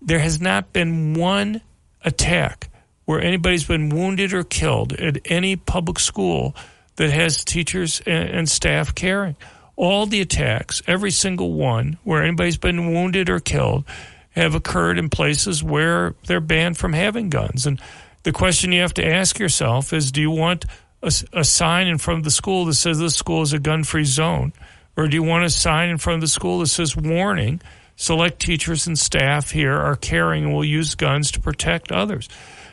There 0.00 0.18
has 0.18 0.40
not 0.40 0.72
been 0.72 1.14
one 1.14 1.60
attack 2.04 2.68
where 3.04 3.20
anybody's 3.20 3.64
been 3.64 3.88
wounded 3.88 4.32
or 4.32 4.44
killed 4.44 4.92
at 4.94 5.18
any 5.24 5.56
public 5.56 5.98
school 5.98 6.54
that 6.96 7.10
has 7.10 7.44
teachers 7.44 8.00
and, 8.06 8.48
staff 8.48 8.94
caring. 8.94 9.36
All 9.82 10.06
the 10.06 10.20
attacks, 10.20 10.80
every 10.86 11.10
single 11.10 11.54
one 11.54 11.98
where 12.04 12.22
anybody's 12.22 12.56
been 12.56 12.94
wounded 12.94 13.28
or 13.28 13.40
killed, 13.40 13.84
have 14.30 14.54
occurred 14.54 14.96
in 14.96 15.08
places 15.08 15.60
where 15.60 16.14
they're 16.28 16.38
banned 16.38 16.78
from 16.78 16.92
having 16.92 17.30
guns. 17.30 17.66
And 17.66 17.80
the 18.22 18.30
question 18.30 18.70
you 18.70 18.82
have 18.82 18.94
to 18.94 19.04
ask 19.04 19.40
yourself 19.40 19.92
is 19.92 20.12
do 20.12 20.20
you 20.20 20.30
want 20.30 20.66
a, 21.02 21.12
a 21.32 21.42
sign 21.42 21.88
in 21.88 21.98
front 21.98 22.18
of 22.18 22.24
the 22.24 22.30
school 22.30 22.64
that 22.66 22.74
says 22.74 23.00
this 23.00 23.16
school 23.16 23.42
is 23.42 23.52
a 23.52 23.58
gun 23.58 23.82
free 23.82 24.04
zone? 24.04 24.52
Or 24.96 25.08
do 25.08 25.16
you 25.16 25.24
want 25.24 25.46
a 25.46 25.50
sign 25.50 25.88
in 25.88 25.98
front 25.98 26.18
of 26.18 26.20
the 26.20 26.28
school 26.28 26.60
that 26.60 26.68
says 26.68 26.96
warning? 26.96 27.60
Select 27.96 28.38
teachers 28.38 28.86
and 28.86 28.96
staff 28.96 29.50
here 29.50 29.76
are 29.76 29.96
carrying 29.96 30.44
and 30.44 30.54
will 30.54 30.64
use 30.64 30.94
guns 30.94 31.32
to 31.32 31.40
protect 31.40 31.90
others. 31.90 32.28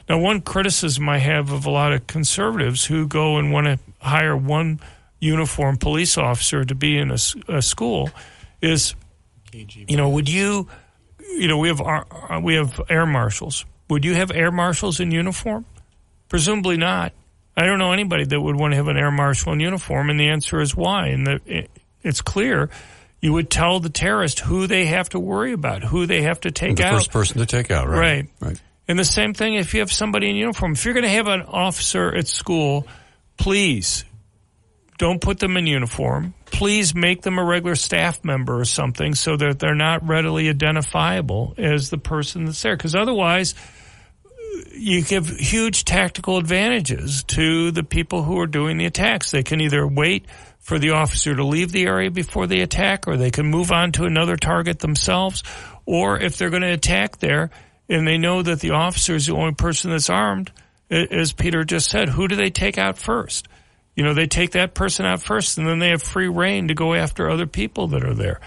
Now, 0.08 0.20
one 0.20 0.42
criticism 0.42 1.10
I 1.10 1.18
have 1.18 1.52
of 1.52 1.66
a 1.66 1.72
lot 1.72 1.92
of 1.92 2.06
conservatives 2.06 2.86
who 2.86 3.08
go 3.08 3.38
and 3.38 3.52
want 3.52 3.66
to 3.66 3.80
hire 3.98 4.38
one 4.38 4.80
uniformed 5.20 5.80
police 5.80 6.18
officer 6.18 6.64
to 6.64 6.76
be 6.76 6.98
in 6.98 7.12
a, 7.12 7.18
a 7.48 7.62
school 7.62 8.10
is, 8.62 8.96
you 9.52 9.98
know, 9.98 10.10
would 10.10 10.30
you, 10.30 10.68
you 11.20 11.48
know, 11.48 11.58
we 11.58 11.68
have 11.68 11.82
our, 11.82 12.06
uh, 12.32 12.40
we 12.40 12.56
have 12.56 12.80
air 12.90 13.06
marshals. 13.06 13.66
Would 13.90 14.06
you 14.06 14.16
have 14.16 14.32
air 14.32 14.52
marshals 14.52 15.00
in 15.00 15.12
uniform? 15.12 15.66
Presumably 16.28 16.78
not. 16.78 17.14
I 17.58 17.66
don't 17.66 17.80
know 17.80 17.92
anybody 17.92 18.24
that 18.26 18.40
would 18.40 18.56
want 18.56 18.72
to 18.72 18.78
have 18.78 18.88
an 18.88 18.98
air 18.98 19.12
marshal 19.12 19.52
in 19.54 19.60
uniform, 19.60 20.10
and 20.10 20.20
the 20.20 20.30
answer 20.30 20.62
is 20.62 20.76
why. 20.76 21.08
And 21.08 21.28
the, 21.28 21.68
it's 22.04 22.22
clear 22.22 22.70
you 23.20 23.34
would 23.34 23.50
tell 23.50 23.80
the 23.80 23.90
terrorist 23.90 24.40
who 24.40 24.68
they 24.68 24.86
have 24.86 25.10
to 25.10 25.20
worry 25.20 25.52
about, 25.52 25.84
who 25.84 26.06
they 26.06 26.22
have 26.22 26.40
to 26.42 26.52
take 26.52 26.78
the 26.78 26.86
out. 26.86 26.94
First 26.94 27.12
person 27.12 27.40
to 27.40 27.46
take 27.46 27.70
out, 27.70 27.88
right? 27.88 28.00
Right. 28.00 28.28
Right. 28.40 28.62
And 28.88 28.98
the 28.98 29.06
same 29.06 29.34
thing 29.34 29.56
if 29.56 29.74
you 29.74 29.82
have 29.82 29.92
somebody 29.92 30.30
in 30.30 30.36
uniform. 30.36 30.72
If 30.72 30.86
you're 30.86 30.94
going 30.94 31.04
to 31.04 31.10
have 31.10 31.28
an 31.28 31.42
officer 31.42 32.16
at 32.16 32.28
school, 32.28 32.88
please 33.38 34.06
don't 35.00 35.22
put 35.22 35.40
them 35.40 35.58
in 35.58 35.66
uniform. 35.66 36.36
Please 36.46 36.94
make 36.94 37.22
them 37.22 37.40
a 37.40 37.44
regular 37.44 37.76
staff 37.76 38.24
member 38.24 38.60
or 38.60 38.66
something 38.66 39.16
so 39.16 39.36
that 39.38 39.58
they're 39.58 39.74
not 39.74 40.08
readily 40.08 40.50
identifiable 40.50 41.56
as 41.58 41.90
the 41.90 41.98
person 41.98 42.46
that's 42.46 42.62
there. 42.62 42.76
Because 42.76 42.96
otherwise, 42.96 43.56
you 44.74 45.02
give 45.02 45.30
huge 45.30 45.86
tactical 45.86 46.38
advantages 46.38 47.24
to 47.24 47.72
the 47.72 47.84
people 47.84 48.24
who 48.24 48.40
are 48.40 48.48
doing 48.48 48.78
the 48.78 48.86
attacks. 48.86 49.32
They 49.32 49.42
can 49.42 49.62
either 49.62 49.88
wait 49.88 50.26
for 50.60 50.78
the 50.78 50.92
officer 50.92 51.34
to 51.34 51.46
leave 51.46 51.72
the 51.72 51.88
area 51.88 52.12
before 52.12 52.46
they 52.46 52.60
attack, 52.60 53.08
or 53.08 53.16
they 53.16 53.32
can 53.32 53.46
move 53.46 53.72
on 53.72 53.94
to 53.94 54.04
another 54.04 54.36
target 54.36 54.80
themselves. 54.80 55.44
Or 55.86 56.20
if 56.20 56.38
they're 56.38 56.50
going 56.50 56.62
to 56.64 56.74
attack 56.74 57.20
there 57.20 57.52
and 57.88 58.06
they 58.06 58.18
know 58.18 58.44
that 58.44 58.60
the 58.60 58.72
officer 58.72 59.16
is 59.16 59.28
the 59.28 59.34
only 59.34 59.54
person 59.54 59.92
that's 59.92 60.10
armed, 60.10 60.52
as 60.92 61.32
Peter 61.32 61.64
just 61.64 61.90
said, 61.90 62.10
who 62.10 62.28
do 62.28 62.36
they 62.36 62.50
take 62.50 62.78
out 62.78 62.98
first? 62.98 63.48
You 64.00 64.06
know, 64.06 64.14
they 64.14 64.28
take 64.28 64.52
that 64.52 64.76
person 64.76 65.06
out 65.06 65.22
first 65.22 65.58
and 65.58 65.68
then 65.68 65.80
they 65.80 65.90
have 65.90 66.02
free 66.02 66.30
reign 66.30 66.70
to 66.70 66.74
go 66.74 66.94
after 66.94 67.30
other 67.30 67.46
people 67.46 67.90
that 67.90 68.06
are 68.06 68.14
there. 68.14 68.40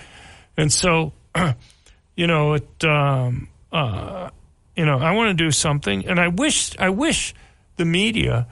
And 0.57 0.73
so, 0.73 1.13
you 2.17 2.27
know, 2.27 2.55
it, 2.55 2.85
um, 2.87 3.49
uh, 3.71 4.31
you 4.75 4.87
know, 4.87 4.97
I 4.97 5.13
want 5.13 5.37
to 5.37 5.45
do 5.45 5.51
something 5.51 6.09
and 6.09 6.19
I 6.19 6.29
wish, 6.29 6.75
I 6.79 6.89
wish 6.89 7.35
the 7.77 7.85
media 7.85 8.47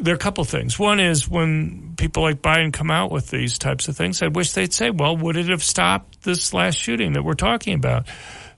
there 0.00 0.14
are 0.14 0.16
a 0.16 0.18
couple 0.18 0.42
things. 0.44 0.78
One 0.78 1.00
is 1.00 1.28
when 1.28 1.96
people 1.98 2.22
like 2.22 2.40
Biden 2.40 2.72
come 2.72 2.90
out 2.90 3.10
with 3.10 3.28
these 3.28 3.58
types 3.58 3.86
of 3.88 3.98
things, 3.98 4.22
I 4.22 4.28
wish 4.28 4.52
they'd 4.52 4.72
say, 4.72 4.88
well, 4.88 5.18
would 5.18 5.36
it 5.36 5.50
have 5.50 5.62
stopped 5.62 6.22
this 6.22 6.54
last 6.54 6.78
shooting 6.78 7.12
that 7.12 7.24
we're 7.24 7.34
talking 7.34 7.74
about? 7.74 8.06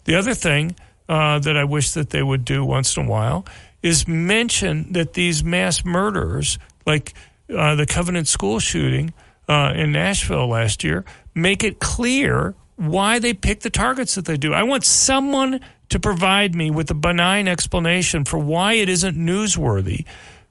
The 0.04 0.14
other 0.14 0.34
thing 0.34 0.76
uh, 1.08 1.40
that 1.40 1.56
I 1.56 1.64
wish 1.64 1.90
that 1.94 2.10
they 2.10 2.22
would 2.22 2.44
do 2.44 2.64
once 2.64 2.96
in 2.96 3.06
a 3.06 3.10
while 3.10 3.46
is 3.82 4.06
mention 4.06 4.92
that 4.92 5.14
these 5.14 5.42
mass 5.42 5.84
murderers, 5.84 6.60
like 6.86 7.14
uh, 7.54 7.74
the 7.74 7.86
Covenant 7.86 8.28
school 8.28 8.60
shooting 8.60 9.12
uh, 9.48 9.72
in 9.74 9.92
Nashville 9.92 10.48
last 10.48 10.84
year, 10.84 11.04
make 11.34 11.64
it 11.64 11.78
clear 11.80 12.54
why 12.76 13.18
they 13.18 13.34
pick 13.34 13.60
the 13.60 13.70
targets 13.70 14.14
that 14.14 14.24
they 14.24 14.36
do. 14.36 14.54
I 14.54 14.62
want 14.62 14.84
someone 14.84 15.60
to 15.90 16.00
provide 16.00 16.54
me 16.54 16.70
with 16.70 16.90
a 16.90 16.94
benign 16.94 17.48
explanation 17.48 18.24
for 18.24 18.38
why 18.38 18.74
it 18.74 18.88
isn't 18.88 19.16
newsworthy 19.16 20.06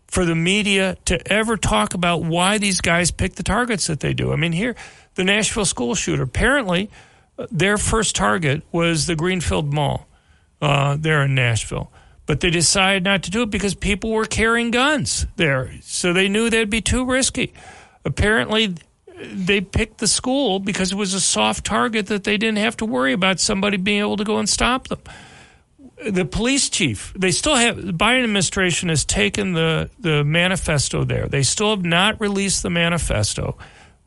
for 0.08 0.25
the 0.25 0.36
media 0.36 0.98
to 1.06 1.32
ever 1.32 1.56
talk 1.56 1.94
about 1.94 2.24
why 2.24 2.58
these 2.58 2.82
guys 2.82 3.12
pick 3.12 3.36
the 3.36 3.44
targets 3.44 3.88
that 3.88 4.00
they 4.00 4.13
do. 4.13 4.34
I 4.34 4.36
mean, 4.36 4.51
here, 4.51 4.75
the 5.15 5.24
Nashville 5.24 5.65
school 5.65 5.96
shooter, 5.96 6.24
apparently 6.24 6.89
uh, 7.38 7.48
their 7.51 7.77
first 7.77 8.15
target 8.15 8.63
was 8.72 9.06
the 9.06 9.15
Green 9.15 9.39
Hills 9.39 9.65
Mall 9.65 10.08
uh, 10.62 10.98
there 11.00 11.24
in 11.24 11.36
Nashville. 11.36 11.91
But 12.29 12.41
they 12.41 12.51
decided 12.51 13.03
not 13.03 13.24
to 13.24 13.31
do 13.31 13.41
it 13.41 13.50
because 13.50 13.74
people 13.74 14.12
were 14.12 14.25
carrying 14.25 14.69
guns 14.69 15.25
there. 15.36 15.71
So 15.81 16.13
they 16.13 16.29
knew 16.29 16.50
that'd 16.50 16.69
be 16.69 16.79
too 16.79 17.03
risky. 17.03 17.53
Apparently, 18.05 18.75
they 19.33 19.62
picked 19.62 19.98
the 19.98 20.07
school 20.07 20.59
because 20.59 20.91
it 20.91 20.95
was 20.95 21.15
a 21.15 21.19
soft 21.19 21.65
target 21.65 22.05
that 22.05 22.25
they 22.25 22.38
didn't 22.38 22.59
have 22.59 22.77
to 22.77 22.86
worry 22.86 23.13
about 23.13 23.39
somebody 23.39 23.77
being 23.77 24.01
able 24.01 24.17
to 24.17 24.24
go 24.24 24.38
and 24.38 24.48
stop 24.48 24.89
them 24.89 25.00
the 26.07 26.25
police 26.25 26.69
chief, 26.69 27.13
they 27.17 27.31
still 27.31 27.55
have, 27.55 27.83
the 27.83 27.91
Biden 27.91 28.24
administration 28.24 28.89
has 28.89 29.03
taken 29.03 29.53
the, 29.53 29.89
the 30.00 30.24
manifesto 30.24 31.03
there. 31.03 31.27
They 31.27 31.43
still 31.43 31.71
have 31.71 31.83
not 31.83 32.21
released 32.21 32.63
the 32.63 32.69
manifesto, 32.69 33.57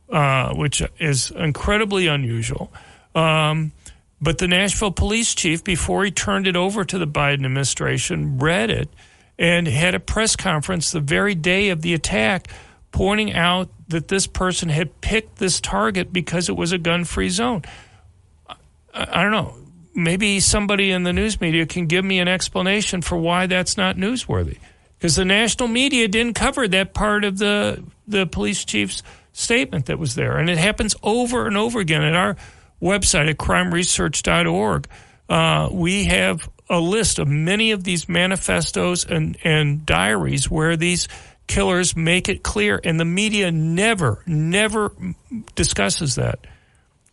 uh, 0.09 0.55
which 0.55 0.83
is 0.99 1.31
incredibly 1.33 2.07
unusual. 2.07 2.73
Um, 3.14 3.73
but 4.23 4.38
the 4.38 4.47
Nashville 4.47 4.93
police 4.93 5.35
chief, 5.35 5.64
before 5.64 6.05
he 6.05 6.12
turned 6.12 6.47
it 6.47 6.55
over 6.55 6.85
to 6.85 6.97
the 6.97 7.09
Biden 7.09 7.45
administration, 7.45 8.38
read 8.38 8.71
it 8.71 8.88
and 9.37 9.67
had 9.67 9.97
a 9.97 10.00
press 10.00 10.37
conference 10.37 10.93
the 10.93 11.00
very 11.00 11.35
day 11.35 11.71
of 11.71 11.83
the 11.83 11.93
attack 11.93 12.47
pointing 12.93 13.33
out 13.33 13.69
that 13.88 14.07
this 14.07 14.29
person 14.29 14.69
had 14.69 15.00
picked 15.00 15.38
this 15.38 15.61
target 15.61 16.12
because 16.12 16.49
it 16.49 16.52
was 16.52 16.71
a 16.71 16.79
gun 16.79 17.05
free 17.05 17.31
zone. 17.31 17.62
I, 18.49 18.57
I 18.95 19.23
don't 19.23 19.33
know. 19.33 19.57
Maybe 19.95 20.38
somebody 20.38 20.93
in 20.93 21.02
the 21.02 21.12
news 21.12 21.41
media 21.41 21.67
can 21.67 21.87
give 21.87 22.05
me 22.05 22.21
an 22.21 22.29
explanation 22.29 23.02
for 23.02 23.19
why 23.19 23.49
that's 23.49 23.76
not 23.76 23.97
newsworthy. 23.97 24.59
Because 24.99 25.17
the 25.17 25.25
national 25.25 25.69
media 25.69 26.07
didn't 26.07 26.35
cover 26.35 26.69
that 26.69 26.95
part 26.95 27.25
of 27.25 27.38
the 27.38 27.83
the 28.07 28.26
police 28.26 28.64
chief's 28.64 29.02
statement 29.33 29.87
that 29.87 29.99
was 29.99 30.14
there. 30.14 30.38
And 30.38 30.49
it 30.49 30.59
happens 30.59 30.95
over 31.02 31.47
and 31.47 31.57
over 31.57 31.81
again 31.81 32.02
at 32.02 32.14
our 32.14 32.37
website 32.83 33.31
at 33.31 33.39
crimeresearch.org. 33.39 34.89
Uh, 35.29 35.69
we 35.73 36.05
have 36.05 36.49
a 36.69 36.81
list 36.81 37.19
of 37.19 37.29
many 37.29 37.71
of 37.71 37.85
these 37.85 38.09
manifestos 38.09 39.05
and, 39.05 39.37
and 39.45 39.87
diaries 39.87 40.51
where 40.51 40.77
these 40.77 41.09
killers 41.47 41.97
make 41.97 42.29
it 42.29 42.43
clear, 42.43 42.81
and 42.83 42.99
the 42.99 43.05
media 43.05 43.53
never, 43.53 44.23
never 44.27 44.93
discusses 45.55 46.17
that. 46.17 46.47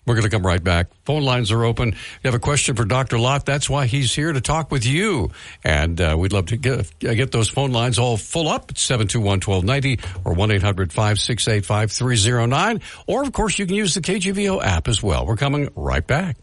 We're 0.10 0.16
going 0.16 0.24
to 0.24 0.32
come 0.32 0.44
right 0.44 0.64
back. 0.64 0.88
Phone 1.06 1.22
lines 1.22 1.52
are 1.52 1.64
open. 1.64 1.90
If 1.90 2.20
you 2.24 2.30
have 2.30 2.34
a 2.34 2.40
question 2.40 2.76
for 2.76 2.84
Dr. 2.84 3.20
Lott, 3.20 3.46
that's 3.46 3.70
why 3.70 3.86
he's 3.86 4.12
here 4.12 4.34
to 4.34 4.42
talk 4.42 4.72
with 4.72 4.84
you. 4.84 5.30
And 5.64 6.02
uh, 6.02 6.16
we'd 6.18 6.34
love 6.34 6.48
to 6.48 6.58
get, 6.58 6.98
get 6.98 7.32
those 7.32 7.48
phone 7.48 7.72
lines 7.72 8.00
all 8.00 8.18
full 8.18 8.48
up. 8.48 8.74
721-1290 8.74 10.04
or 10.26 10.34
1-800-568-5309. 10.34 12.82
Or, 13.06 13.22
of 13.22 13.32
course, 13.34 13.60
you 13.60 13.68
can 13.68 13.76
use 13.76 13.94
the 13.94 14.02
KGVO 14.02 14.64
app 14.64 14.88
as 14.88 15.04
well. 15.04 15.28
We're 15.28 15.36
coming 15.36 15.70
right 15.76 16.08
back. 16.08 16.38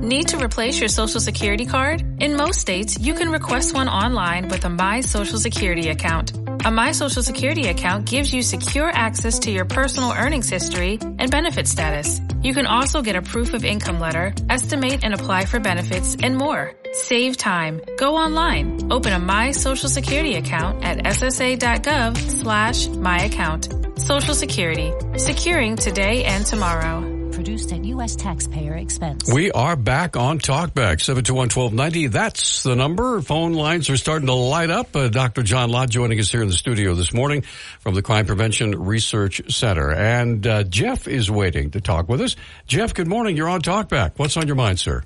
Need 0.00 0.28
to 0.28 0.44
replace 0.44 0.78
your 0.78 0.88
social 0.88 1.20
security 1.20 1.64
card? 1.64 2.04
In 2.20 2.36
most 2.36 2.60
states, 2.60 2.98
you 2.98 3.14
can 3.14 3.30
request 3.30 3.74
one 3.74 3.88
online 3.88 4.48
with 4.48 4.64
a 4.64 4.68
My 4.68 5.00
Social 5.00 5.38
Security 5.38 5.88
account. 5.88 6.32
A 6.66 6.70
My 6.70 6.92
Social 6.92 7.22
Security 7.22 7.68
account 7.68 8.04
gives 8.04 8.32
you 8.32 8.42
secure 8.42 8.90
access 8.90 9.38
to 9.40 9.50
your 9.50 9.64
personal 9.64 10.12
earnings 10.12 10.50
history 10.50 10.98
and 11.00 11.30
benefit 11.30 11.66
status. 11.66 12.20
You 12.42 12.52
can 12.52 12.66
also 12.66 13.00
get 13.00 13.16
a 13.16 13.22
proof 13.22 13.54
of 13.54 13.64
income 13.64 13.98
letter, 13.98 14.34
estimate 14.50 15.02
and 15.02 15.14
apply 15.14 15.46
for 15.46 15.60
benefits, 15.60 16.14
and 16.22 16.36
more. 16.36 16.74
Save 16.92 17.38
time. 17.38 17.80
Go 17.96 18.16
online. 18.16 18.92
Open 18.92 19.14
a 19.14 19.18
My 19.18 19.52
Social 19.52 19.88
Security 19.88 20.34
account 20.34 20.84
at 20.84 20.98
ssa.gov 21.04 22.16
slash 22.16 22.86
my 22.88 23.24
account. 23.24 23.72
Social 23.98 24.34
Security. 24.34 24.92
Securing 25.16 25.76
today 25.76 26.24
and 26.24 26.44
tomorrow 26.44 27.15
produced 27.36 27.70
at 27.72 27.84
U.S. 27.84 28.16
taxpayer 28.16 28.76
expense. 28.76 29.30
We 29.30 29.52
are 29.52 29.76
back 29.76 30.16
on 30.16 30.38
Talkback, 30.38 30.98
721-1290. 30.98 32.10
That's 32.10 32.62
the 32.62 32.74
number. 32.74 33.20
Phone 33.20 33.52
lines 33.52 33.90
are 33.90 33.98
starting 33.98 34.26
to 34.26 34.32
light 34.32 34.70
up. 34.70 34.96
Uh, 34.96 35.08
Dr. 35.08 35.42
John 35.42 35.68
Lott 35.68 35.90
joining 35.90 36.18
us 36.18 36.32
here 36.32 36.40
in 36.40 36.48
the 36.48 36.54
studio 36.54 36.94
this 36.94 37.12
morning 37.12 37.42
from 37.80 37.94
the 37.94 38.00
Crime 38.00 38.24
Prevention 38.24 38.74
Research 38.74 39.52
Center. 39.54 39.92
And 39.92 40.46
uh, 40.46 40.62
Jeff 40.64 41.06
is 41.06 41.30
waiting 41.30 41.72
to 41.72 41.80
talk 41.82 42.08
with 42.08 42.22
us. 42.22 42.36
Jeff, 42.66 42.94
good 42.94 43.06
morning. 43.06 43.36
You're 43.36 43.50
on 43.50 43.60
Talkback. 43.60 44.12
What's 44.16 44.38
on 44.38 44.46
your 44.46 44.56
mind, 44.56 44.80
sir? 44.80 45.02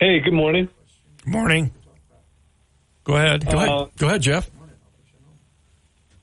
Hey, 0.00 0.20
good 0.20 0.32
morning. 0.32 0.70
Good 1.24 1.32
morning. 1.32 1.70
Go 3.04 3.14
ahead. 3.14 3.44
Go 3.44 3.58
ahead. 3.58 3.68
Uh, 3.68 3.86
Go 3.98 4.06
ahead, 4.06 4.22
Jeff. 4.22 4.50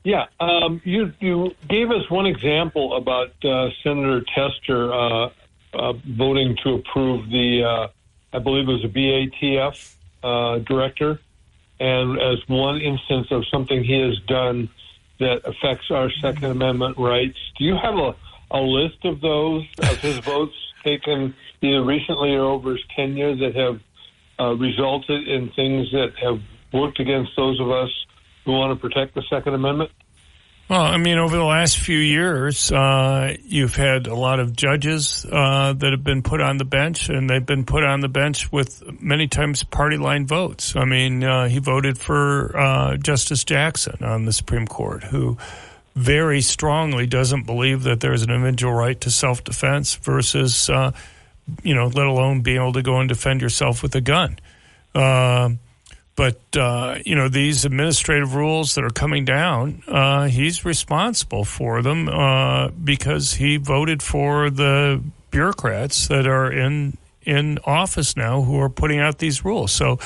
Yeah, 0.08 0.24
um, 0.40 0.80
you 0.86 1.12
you 1.20 1.54
gave 1.68 1.90
us 1.90 2.08
one 2.08 2.24
example 2.24 2.96
about 2.96 3.28
uh, 3.44 3.68
Senator 3.82 4.22
Tester 4.34 4.90
uh, 4.90 5.28
uh, 5.74 5.92
voting 5.92 6.56
to 6.64 6.76
approve 6.76 7.28
the, 7.28 7.62
uh, 7.62 7.88
I 8.32 8.38
believe 8.38 8.70
it 8.70 8.72
was 8.72 8.84
a 8.84 8.88
BATF 8.88 9.94
uh, 10.22 10.60
director, 10.60 11.20
and 11.78 12.18
as 12.18 12.38
one 12.48 12.80
instance 12.80 13.26
of 13.30 13.46
something 13.48 13.84
he 13.84 14.00
has 14.00 14.18
done 14.20 14.70
that 15.20 15.42
affects 15.44 15.90
our 15.90 16.10
Second 16.22 16.46
Amendment 16.46 16.96
rights. 16.96 17.36
Do 17.58 17.64
you 17.64 17.76
have 17.76 17.98
a, 17.98 18.16
a 18.50 18.62
list 18.62 19.04
of 19.04 19.20
those 19.20 19.66
of 19.80 19.98
his 19.98 20.16
votes 20.24 20.56
taken 20.84 21.34
either 21.60 21.82
recently 21.82 22.34
or 22.34 22.44
over 22.44 22.76
his 22.76 22.84
tenure 22.96 23.36
that 23.36 23.54
have 23.56 23.80
uh, 24.40 24.54
resulted 24.54 25.28
in 25.28 25.50
things 25.50 25.92
that 25.92 26.14
have 26.16 26.40
worked 26.72 26.98
against 26.98 27.32
those 27.36 27.60
of 27.60 27.70
us 27.70 27.90
who 28.48 28.54
want 28.54 28.80
to 28.80 28.80
protect 28.80 29.14
the 29.14 29.22
Second 29.28 29.52
Amendment? 29.52 29.90
Well, 30.70 30.80
I 30.80 30.96
mean, 30.96 31.18
over 31.18 31.36
the 31.36 31.44
last 31.44 31.78
few 31.78 31.98
years, 31.98 32.72
uh, 32.72 33.36
you've 33.44 33.76
had 33.76 34.06
a 34.06 34.14
lot 34.14 34.40
of 34.40 34.56
judges 34.56 35.26
uh, 35.30 35.74
that 35.74 35.92
have 35.92 36.02
been 36.02 36.22
put 36.22 36.40
on 36.40 36.56
the 36.56 36.64
bench, 36.64 37.10
and 37.10 37.28
they've 37.28 37.44
been 37.44 37.66
put 37.66 37.84
on 37.84 38.00
the 38.00 38.08
bench 38.08 38.50
with 38.50 38.82
many 39.02 39.28
times 39.28 39.62
party 39.64 39.98
line 39.98 40.26
votes. 40.26 40.76
I 40.76 40.86
mean, 40.86 41.22
uh, 41.22 41.48
he 41.48 41.58
voted 41.58 41.98
for 41.98 42.56
uh, 42.56 42.96
Justice 42.96 43.44
Jackson 43.44 44.02
on 44.02 44.24
the 44.24 44.32
Supreme 44.32 44.66
Court, 44.66 45.04
who 45.04 45.36
very 45.94 46.40
strongly 46.40 47.06
doesn't 47.06 47.44
believe 47.44 47.82
that 47.82 48.00
there's 48.00 48.22
an 48.22 48.30
individual 48.30 48.72
right 48.72 48.98
to 49.02 49.10
self 49.10 49.44
defense 49.44 49.94
versus, 49.96 50.70
uh, 50.70 50.92
you 51.62 51.74
know, 51.74 51.88
let 51.88 52.06
alone 52.06 52.40
being 52.40 52.56
able 52.56 52.72
to 52.72 52.82
go 52.82 52.98
and 52.98 53.10
defend 53.10 53.42
yourself 53.42 53.82
with 53.82 53.94
a 53.94 54.00
gun. 54.00 54.38
But 56.18 56.56
uh, 56.56 56.98
you 57.06 57.14
know 57.14 57.28
these 57.28 57.64
administrative 57.64 58.34
rules 58.34 58.74
that 58.74 58.82
are 58.82 58.90
coming 58.90 59.24
down, 59.24 59.84
uh, 59.86 60.24
he's 60.24 60.64
responsible 60.64 61.44
for 61.44 61.80
them 61.80 62.08
uh, 62.08 62.70
because 62.70 63.34
he 63.34 63.56
voted 63.56 64.02
for 64.02 64.50
the 64.50 65.00
bureaucrats 65.30 66.08
that 66.08 66.26
are 66.26 66.50
in 66.50 66.98
in 67.22 67.60
office 67.64 68.16
now 68.16 68.42
who 68.42 68.58
are 68.58 68.68
putting 68.68 68.98
out 68.98 69.18
these 69.18 69.44
rules. 69.44 69.70
So, 69.70 70.00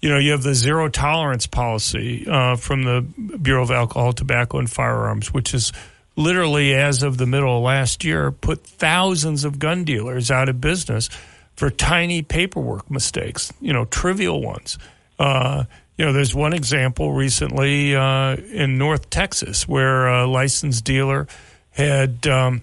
you 0.00 0.08
know, 0.08 0.16
you 0.16 0.30
have 0.30 0.42
the 0.42 0.54
zero 0.54 0.88
tolerance 0.88 1.46
policy 1.46 2.26
uh, 2.26 2.56
from 2.56 2.84
the 2.84 3.02
Bureau 3.36 3.62
of 3.62 3.70
Alcohol, 3.70 4.14
Tobacco, 4.14 4.60
and 4.60 4.70
Firearms, 4.70 5.34
which 5.34 5.52
is 5.52 5.74
literally 6.16 6.72
as 6.72 7.02
of 7.02 7.18
the 7.18 7.26
middle 7.26 7.58
of 7.58 7.62
last 7.62 8.02
year 8.02 8.30
put 8.30 8.64
thousands 8.64 9.44
of 9.44 9.58
gun 9.58 9.84
dealers 9.84 10.30
out 10.30 10.48
of 10.48 10.58
business 10.58 11.10
for 11.54 11.68
tiny 11.68 12.22
paperwork 12.22 12.90
mistakes, 12.90 13.52
you 13.60 13.74
know, 13.74 13.84
trivial 13.84 14.40
ones. 14.40 14.78
Uh, 15.20 15.64
you 15.98 16.06
know, 16.06 16.14
there's 16.14 16.34
one 16.34 16.54
example 16.54 17.12
recently 17.12 17.94
uh, 17.94 18.34
in 18.34 18.78
North 18.78 19.10
Texas 19.10 19.68
where 19.68 20.08
a 20.08 20.26
licensed 20.26 20.82
dealer 20.82 21.28
had 21.72 22.26
um, 22.26 22.62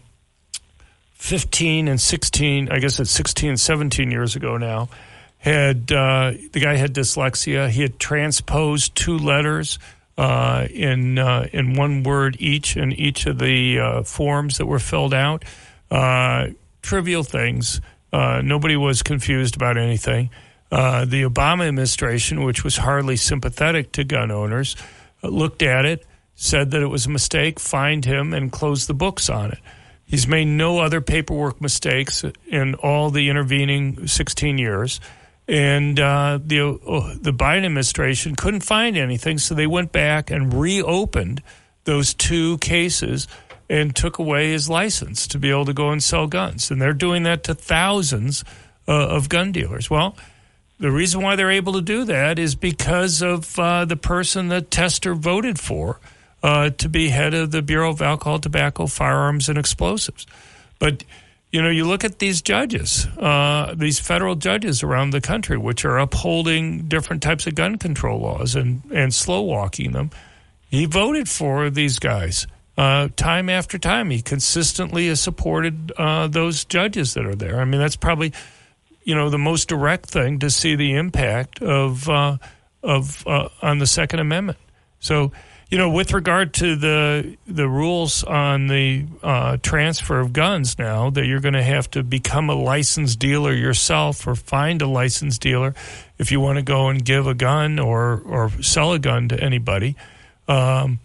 15 1.13 1.87
and 1.87 2.01
16, 2.01 2.69
I 2.71 2.79
guess 2.79 2.99
it's 2.99 3.11
16 3.11 3.49
and 3.49 3.59
17 3.59 4.09
years 4.09 4.35
ago 4.35 4.57
now, 4.57 4.89
had 5.37 5.91
uh, 5.91 6.33
the 6.51 6.59
guy 6.59 6.77
had 6.77 6.95
dyslexia. 6.95 7.69
He 7.69 7.83
had 7.83 7.99
transposed 7.99 8.95
two 8.95 9.19
letters 9.19 9.77
uh, 10.17 10.67
in 10.71 11.19
uh, 11.19 11.47
in 11.53 11.75
one 11.75 12.01
word 12.01 12.37
each 12.39 12.75
in 12.75 12.91
each 12.91 13.27
of 13.27 13.37
the 13.37 13.79
uh, 13.79 14.03
forms 14.03 14.57
that 14.57 14.65
were 14.65 14.79
filled 14.79 15.13
out. 15.13 15.45
Uh, 15.91 16.47
trivial 16.81 17.21
things. 17.21 17.81
Uh, 18.11 18.41
nobody 18.43 18.75
was 18.75 19.03
confused 19.03 19.55
about 19.55 19.77
anything. 19.77 20.31
Uh, 20.71 21.05
the 21.05 21.23
Obama 21.23 21.67
administration, 21.67 22.43
which 22.43 22.63
was 22.63 22.77
hardly 22.77 23.15
sympathetic 23.15 23.91
to 23.93 24.03
gun 24.03 24.31
owners, 24.31 24.75
uh, 25.23 25.27
looked 25.29 25.63
at 25.63 25.85
it, 25.85 26.05
said 26.35 26.71
that 26.71 26.81
it 26.81 26.87
was 26.87 27.05
a 27.05 27.09
mistake, 27.09 27.59
fined 27.59 28.05
him, 28.05 28.33
and 28.33 28.51
closed 28.51 28.87
the 28.87 28.93
books 28.93 29.29
on 29.29 29.51
it. 29.51 29.59
He's 30.05 30.27
made 30.27 30.45
no 30.45 30.79
other 30.79 31.01
paperwork 31.01 31.59
mistakes 31.61 32.23
in 32.47 32.75
all 32.75 33.09
the 33.09 33.29
intervening 33.29 34.07
16 34.07 34.57
years. 34.57 35.01
And 35.49 35.99
uh, 35.99 36.39
the 36.43 36.61
uh, 36.61 37.15
the 37.21 37.31
Biden 37.31 37.65
administration 37.65 38.35
couldn't 38.35 38.61
find 38.61 38.97
anything, 38.97 39.37
so 39.37 39.55
they 39.55 39.67
went 39.67 39.93
back 39.93 40.29
and 40.29 40.53
reopened 40.53 41.41
those 41.85 42.13
two 42.13 42.57
cases 42.57 43.27
and 43.69 43.95
took 43.95 44.17
away 44.17 44.51
his 44.51 44.69
license 44.69 45.25
to 45.27 45.39
be 45.39 45.49
able 45.49 45.65
to 45.65 45.73
go 45.73 45.89
and 45.89 46.03
sell 46.03 46.27
guns. 46.27 46.69
And 46.69 46.81
they're 46.81 46.93
doing 46.93 47.23
that 47.23 47.43
to 47.45 47.55
thousands 47.55 48.43
uh, 48.87 49.07
of 49.07 49.29
gun 49.29 49.51
dealers. 49.53 49.89
Well, 49.89 50.15
the 50.79 50.91
reason 50.91 51.21
why 51.21 51.35
they're 51.35 51.51
able 51.51 51.73
to 51.73 51.81
do 51.81 52.05
that 52.05 52.37
is 52.37 52.55
because 52.55 53.21
of 53.21 53.57
uh, 53.57 53.85
the 53.85 53.95
person 53.95 54.49
that 54.49 54.69
Tester 54.69 55.15
voted 55.15 55.59
for 55.59 55.99
uh, 56.43 56.69
to 56.71 56.89
be 56.89 57.09
head 57.09 57.33
of 57.33 57.51
the 57.51 57.61
Bureau 57.61 57.89
of 57.89 58.01
Alcohol, 58.01 58.39
Tobacco, 58.39 58.87
Firearms, 58.87 59.49
and 59.49 59.57
Explosives. 59.57 60.27
But 60.79 61.03
you 61.51 61.61
know, 61.61 61.69
you 61.69 61.85
look 61.87 62.03
at 62.03 62.19
these 62.19 62.41
judges, 62.41 63.07
uh, 63.17 63.73
these 63.75 63.99
federal 63.99 64.35
judges 64.35 64.83
around 64.83 65.11
the 65.11 65.21
country, 65.21 65.57
which 65.57 65.85
are 65.85 65.97
upholding 65.97 66.87
different 66.87 67.23
types 67.23 67.47
of 67.47 67.55
gun 67.55 67.77
control 67.77 68.19
laws 68.19 68.55
and 68.55 68.81
and 68.93 69.13
slow 69.13 69.41
walking 69.41 69.93
them. 69.93 70.11
He 70.69 70.85
voted 70.85 71.29
for 71.29 71.69
these 71.69 71.99
guys. 71.99 72.45
Uh, 72.77 73.07
time 73.15 73.49
after 73.49 73.79
time, 73.79 74.11
he 74.11 74.21
consistently 74.21 75.07
has 75.07 75.19
supported 75.19 75.91
uh, 75.97 76.27
those 76.27 76.63
judges 76.63 77.15
that 77.15 77.25
are 77.25 77.33
there. 77.33 77.59
I 77.59 77.65
mean, 77.65 77.81
that's 77.81 77.95
probably 77.95 78.33
you 79.07 79.15
know 79.15 79.29
the 79.29 79.37
most 79.37 79.69
direct 79.69 80.09
thing 80.09 80.39
to 80.39 80.49
see 80.49 80.75
the 80.75 80.95
impact 80.95 81.61
of 81.61 82.09
uh, 82.09 82.37
of 82.83 83.25
uh, 83.25 83.47
on 83.61 83.79
the 83.79 83.87
Second 83.87 84.19
Amendment. 84.19 84.59
So 84.99 85.31
you 85.69 85.77
know, 85.77 85.89
with 85.89 86.11
regard 86.11 86.53
to 86.55 86.75
the 86.75 87.37
the 87.47 87.69
rules 87.69 88.25
on 88.25 88.67
the 88.67 89.05
uh, 89.23 89.57
transfer 89.61 90.19
of 90.19 90.33
guns, 90.33 90.77
now 90.77 91.09
that 91.11 91.25
you're 91.25 91.39
going 91.39 91.53
to 91.53 91.63
have 91.63 91.89
to 91.91 92.03
become 92.03 92.49
a 92.49 92.55
licensed 92.55 93.17
dealer 93.17 93.53
yourself 93.53 94.27
or 94.27 94.35
find 94.35 94.81
a 94.81 94.87
licensed 94.87 95.39
dealer 95.39 95.73
if 96.17 96.29
you 96.29 96.41
want 96.41 96.57
to 96.57 96.61
go 96.61 96.89
and 96.89 97.05
give 97.05 97.27
a 97.27 97.33
gun 97.33 97.79
or 97.79 98.21
or 98.25 98.49
sell 98.61 98.91
a 98.91 98.99
gun 98.99 99.29
to 99.29 99.41
anybody. 99.41 99.95
Um, 100.49 100.99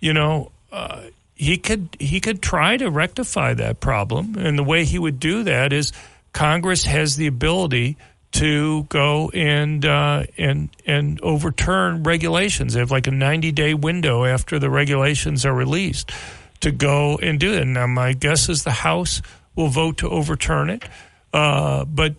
you 0.00 0.12
know, 0.12 0.52
uh, 0.70 1.00
he 1.34 1.56
could 1.56 1.96
he 1.98 2.20
could 2.20 2.42
try 2.42 2.76
to 2.76 2.90
rectify 2.90 3.54
that 3.54 3.80
problem, 3.80 4.36
and 4.36 4.58
the 4.58 4.64
way 4.64 4.84
he 4.84 4.98
would 4.98 5.18
do 5.18 5.44
that 5.44 5.72
is 5.72 5.94
Congress 6.38 6.84
has 6.84 7.16
the 7.16 7.26
ability 7.26 7.96
to 8.30 8.84
go 8.84 9.28
and 9.34 9.84
uh, 9.84 10.22
and 10.36 10.68
and 10.86 11.20
overturn 11.20 12.04
regulations. 12.04 12.74
They 12.74 12.78
have 12.78 12.92
like 12.92 13.08
a 13.08 13.10
ninety 13.10 13.50
day 13.50 13.74
window 13.74 14.24
after 14.24 14.60
the 14.60 14.70
regulations 14.70 15.44
are 15.44 15.52
released 15.52 16.12
to 16.60 16.70
go 16.70 17.18
and 17.20 17.40
do 17.40 17.54
it. 17.54 17.64
Now, 17.64 17.88
my 17.88 18.12
guess 18.12 18.48
is 18.48 18.62
the 18.62 18.70
House 18.70 19.20
will 19.56 19.66
vote 19.66 19.98
to 19.98 20.08
overturn 20.08 20.70
it, 20.70 20.84
uh, 21.32 21.84
but 21.86 22.14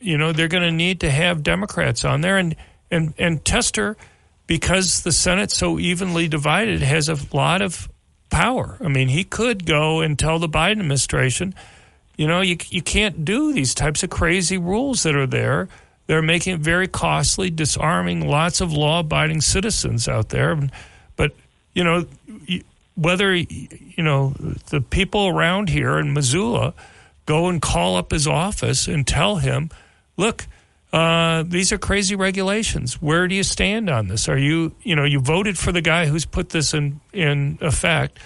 you 0.00 0.16
know 0.16 0.32
they're 0.32 0.48
going 0.48 0.62
to 0.62 0.72
need 0.72 1.00
to 1.00 1.10
have 1.10 1.42
Democrats 1.42 2.06
on 2.06 2.22
there, 2.22 2.38
and 2.38 2.56
and 2.90 3.12
and 3.18 3.44
Tester, 3.44 3.98
because 4.46 5.02
the 5.02 5.12
Senate's 5.12 5.54
so 5.54 5.78
evenly 5.78 6.26
divided, 6.26 6.80
has 6.80 7.10
a 7.10 7.18
lot 7.36 7.60
of 7.60 7.90
power. 8.30 8.78
I 8.82 8.88
mean, 8.88 9.08
he 9.08 9.24
could 9.24 9.66
go 9.66 10.00
and 10.00 10.18
tell 10.18 10.38
the 10.38 10.48
Biden 10.48 10.80
administration, 10.80 11.54
you 12.18 12.26
know, 12.26 12.40
you 12.40 12.58
you 12.68 12.82
can't 12.82 13.24
do 13.24 13.52
these 13.54 13.72
types 13.72 14.02
of 14.02 14.10
crazy 14.10 14.58
rules 14.58 15.04
that 15.04 15.14
are 15.14 15.26
there. 15.26 15.68
They're 16.08 16.20
making 16.20 16.54
it 16.54 16.60
very 16.60 16.88
costly, 16.88 17.48
disarming 17.48 18.28
lots 18.28 18.60
of 18.60 18.72
law-abiding 18.72 19.40
citizens 19.40 20.08
out 20.08 20.30
there. 20.30 20.58
But 21.16 21.32
you 21.74 21.84
know, 21.84 22.06
whether 22.96 23.34
you 23.34 24.02
know 24.02 24.34
the 24.70 24.80
people 24.80 25.28
around 25.28 25.68
here 25.68 25.98
in 25.98 26.12
Missoula 26.12 26.74
go 27.24 27.46
and 27.46 27.62
call 27.62 27.96
up 27.96 28.10
his 28.10 28.26
office 28.26 28.88
and 28.88 29.06
tell 29.06 29.36
him, 29.36 29.70
look. 30.18 30.46
Uh, 30.90 31.44
these 31.46 31.70
are 31.70 31.76
crazy 31.76 32.16
regulations. 32.16 32.94
Where 32.94 33.28
do 33.28 33.34
you 33.34 33.42
stand 33.42 33.90
on 33.90 34.08
this? 34.08 34.26
Are 34.26 34.38
you, 34.38 34.74
you 34.82 34.96
know, 34.96 35.04
you 35.04 35.20
voted 35.20 35.58
for 35.58 35.70
the 35.70 35.82
guy 35.82 36.06
who's 36.06 36.24
put 36.24 36.48
this 36.48 36.72
in 36.72 37.02
in 37.12 37.58
effect. 37.60 38.18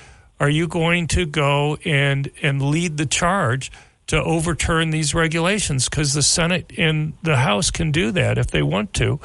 Are 0.43 0.51
you 0.51 0.67
going 0.67 1.07
to 1.07 1.25
go 1.25 1.79
and 1.85 2.29
and 2.43 2.61
lead 2.61 2.97
the 2.97 3.07
charge 3.07 3.71
to 4.09 4.21
overturn 4.21 4.91
these 4.91 5.15
regulations? 5.15 5.89
Because 5.89 6.15
the 6.15 6.23
Senate 6.23 6.73
and 6.77 7.13
the 7.23 7.37
House 7.37 7.71
can 7.71 7.93
do 7.93 8.11
that 8.11 8.39
if 8.39 8.49
they 8.49 8.61
want 8.61 8.93
to. 8.95 9.21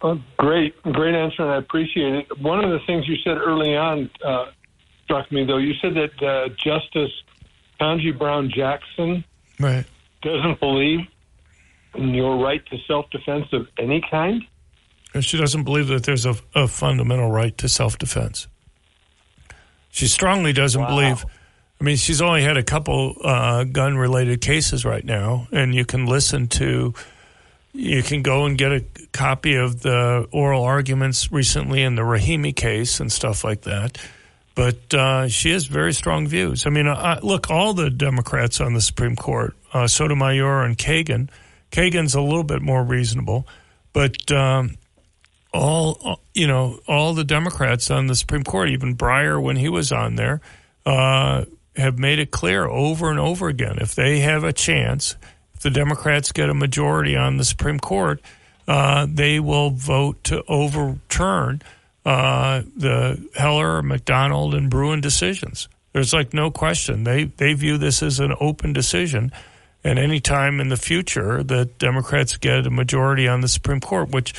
Uh, 0.00 0.16
great, 0.38 0.82
great 0.82 1.14
answer, 1.14 1.42
and 1.42 1.50
I 1.50 1.58
appreciate 1.58 2.14
it. 2.14 2.40
One 2.40 2.64
of 2.64 2.70
the 2.70 2.78
things 2.86 3.06
you 3.06 3.16
said 3.22 3.36
early 3.36 3.76
on 3.76 4.08
uh, 4.24 4.46
struck 5.04 5.30
me, 5.30 5.44
though. 5.44 5.58
You 5.58 5.74
said 5.82 5.92
that 5.92 6.22
uh, 6.22 6.48
Justice 6.56 7.12
Ketanji 7.78 8.18
Brown 8.18 8.50
Jackson 8.50 9.24
right. 9.58 9.84
doesn't 10.22 10.58
believe 10.58 11.00
in 11.94 12.14
your 12.14 12.42
right 12.42 12.64
to 12.64 12.78
self-defense 12.86 13.52
of 13.52 13.68
any 13.78 14.02
kind. 14.10 14.42
She 15.18 15.36
doesn't 15.36 15.64
believe 15.64 15.88
that 15.88 16.04
there's 16.04 16.24
a, 16.26 16.36
a 16.54 16.68
fundamental 16.68 17.30
right 17.30 17.56
to 17.58 17.68
self-defense. 17.68 18.46
She 19.90 20.06
strongly 20.06 20.52
doesn't 20.52 20.80
wow. 20.80 20.88
believe. 20.88 21.24
I 21.80 21.84
mean, 21.84 21.96
she's 21.96 22.22
only 22.22 22.42
had 22.42 22.56
a 22.56 22.62
couple 22.62 23.16
uh, 23.24 23.64
gun-related 23.64 24.40
cases 24.40 24.84
right 24.84 25.04
now, 25.04 25.48
and 25.50 25.74
you 25.74 25.84
can 25.84 26.06
listen 26.06 26.46
to 26.48 26.94
you 27.72 28.02
can 28.02 28.22
go 28.22 28.46
and 28.46 28.58
get 28.58 28.72
a 28.72 28.84
copy 29.12 29.54
of 29.54 29.80
the 29.80 30.26
oral 30.32 30.64
arguments 30.64 31.30
recently 31.30 31.82
in 31.82 31.94
the 31.94 32.02
Rahimi 32.02 32.54
case 32.54 33.00
and 33.00 33.12
stuff 33.12 33.44
like 33.44 33.62
that. 33.62 33.98
But 34.54 34.92
uh, 34.92 35.28
she 35.28 35.52
has 35.52 35.66
very 35.66 35.92
strong 35.92 36.26
views. 36.26 36.66
I 36.66 36.70
mean, 36.70 36.88
uh, 36.88 37.20
look, 37.22 37.48
all 37.50 37.72
the 37.72 37.88
Democrats 37.88 38.60
on 38.60 38.74
the 38.74 38.80
Supreme 38.80 39.14
Court, 39.14 39.54
uh, 39.72 39.86
Sotomayor 39.86 40.64
and 40.64 40.76
Kagan, 40.76 41.30
Kagan's 41.70 42.14
a 42.14 42.20
little 42.20 42.42
bit 42.42 42.60
more 42.60 42.82
reasonable, 42.82 43.46
but 43.92 44.30
um, 44.32 44.76
all 45.52 46.20
you 46.34 46.46
know, 46.46 46.80
all 46.86 47.14
the 47.14 47.24
Democrats 47.24 47.90
on 47.90 48.06
the 48.06 48.14
Supreme 48.14 48.44
Court, 48.44 48.70
even 48.70 48.96
Breyer 48.96 49.42
when 49.42 49.56
he 49.56 49.68
was 49.68 49.92
on 49.92 50.16
there, 50.16 50.40
uh, 50.86 51.44
have 51.76 51.98
made 51.98 52.18
it 52.18 52.30
clear 52.30 52.66
over 52.66 53.10
and 53.10 53.18
over 53.18 53.48
again 53.48 53.78
if 53.80 53.94
they 53.94 54.20
have 54.20 54.44
a 54.44 54.52
chance 54.52 55.16
if 55.54 55.60
the 55.60 55.70
Democrats 55.70 56.32
get 56.32 56.48
a 56.48 56.54
majority 56.54 57.16
on 57.16 57.36
the 57.36 57.44
Supreme 57.44 57.78
Court, 57.78 58.20
uh, 58.66 59.06
they 59.10 59.40
will 59.40 59.70
vote 59.70 60.22
to 60.24 60.42
overturn 60.48 61.62
uh, 62.04 62.62
the 62.76 63.28
Heller, 63.34 63.82
McDonald, 63.82 64.54
and 64.54 64.70
Bruen 64.70 65.00
decisions. 65.00 65.68
There's 65.92 66.12
like 66.12 66.32
no 66.32 66.50
question. 66.50 67.04
They 67.04 67.24
they 67.24 67.54
view 67.54 67.76
this 67.76 68.02
as 68.02 68.20
an 68.20 68.34
open 68.40 68.72
decision, 68.72 69.32
and 69.82 69.98
any 69.98 70.20
time 70.20 70.60
in 70.60 70.68
the 70.68 70.76
future 70.76 71.42
that 71.42 71.78
Democrats 71.78 72.36
get 72.36 72.66
a 72.66 72.70
majority 72.70 73.26
on 73.26 73.40
the 73.40 73.48
Supreme 73.48 73.80
Court, 73.80 74.10
which 74.10 74.32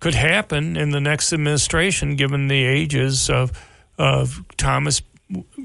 could 0.00 0.14
happen 0.14 0.76
in 0.76 0.90
the 0.90 1.00
next 1.00 1.32
administration, 1.32 2.16
given 2.16 2.48
the 2.48 2.64
ages 2.64 3.30
of 3.30 3.52
of 3.96 4.44
Thomas 4.56 5.02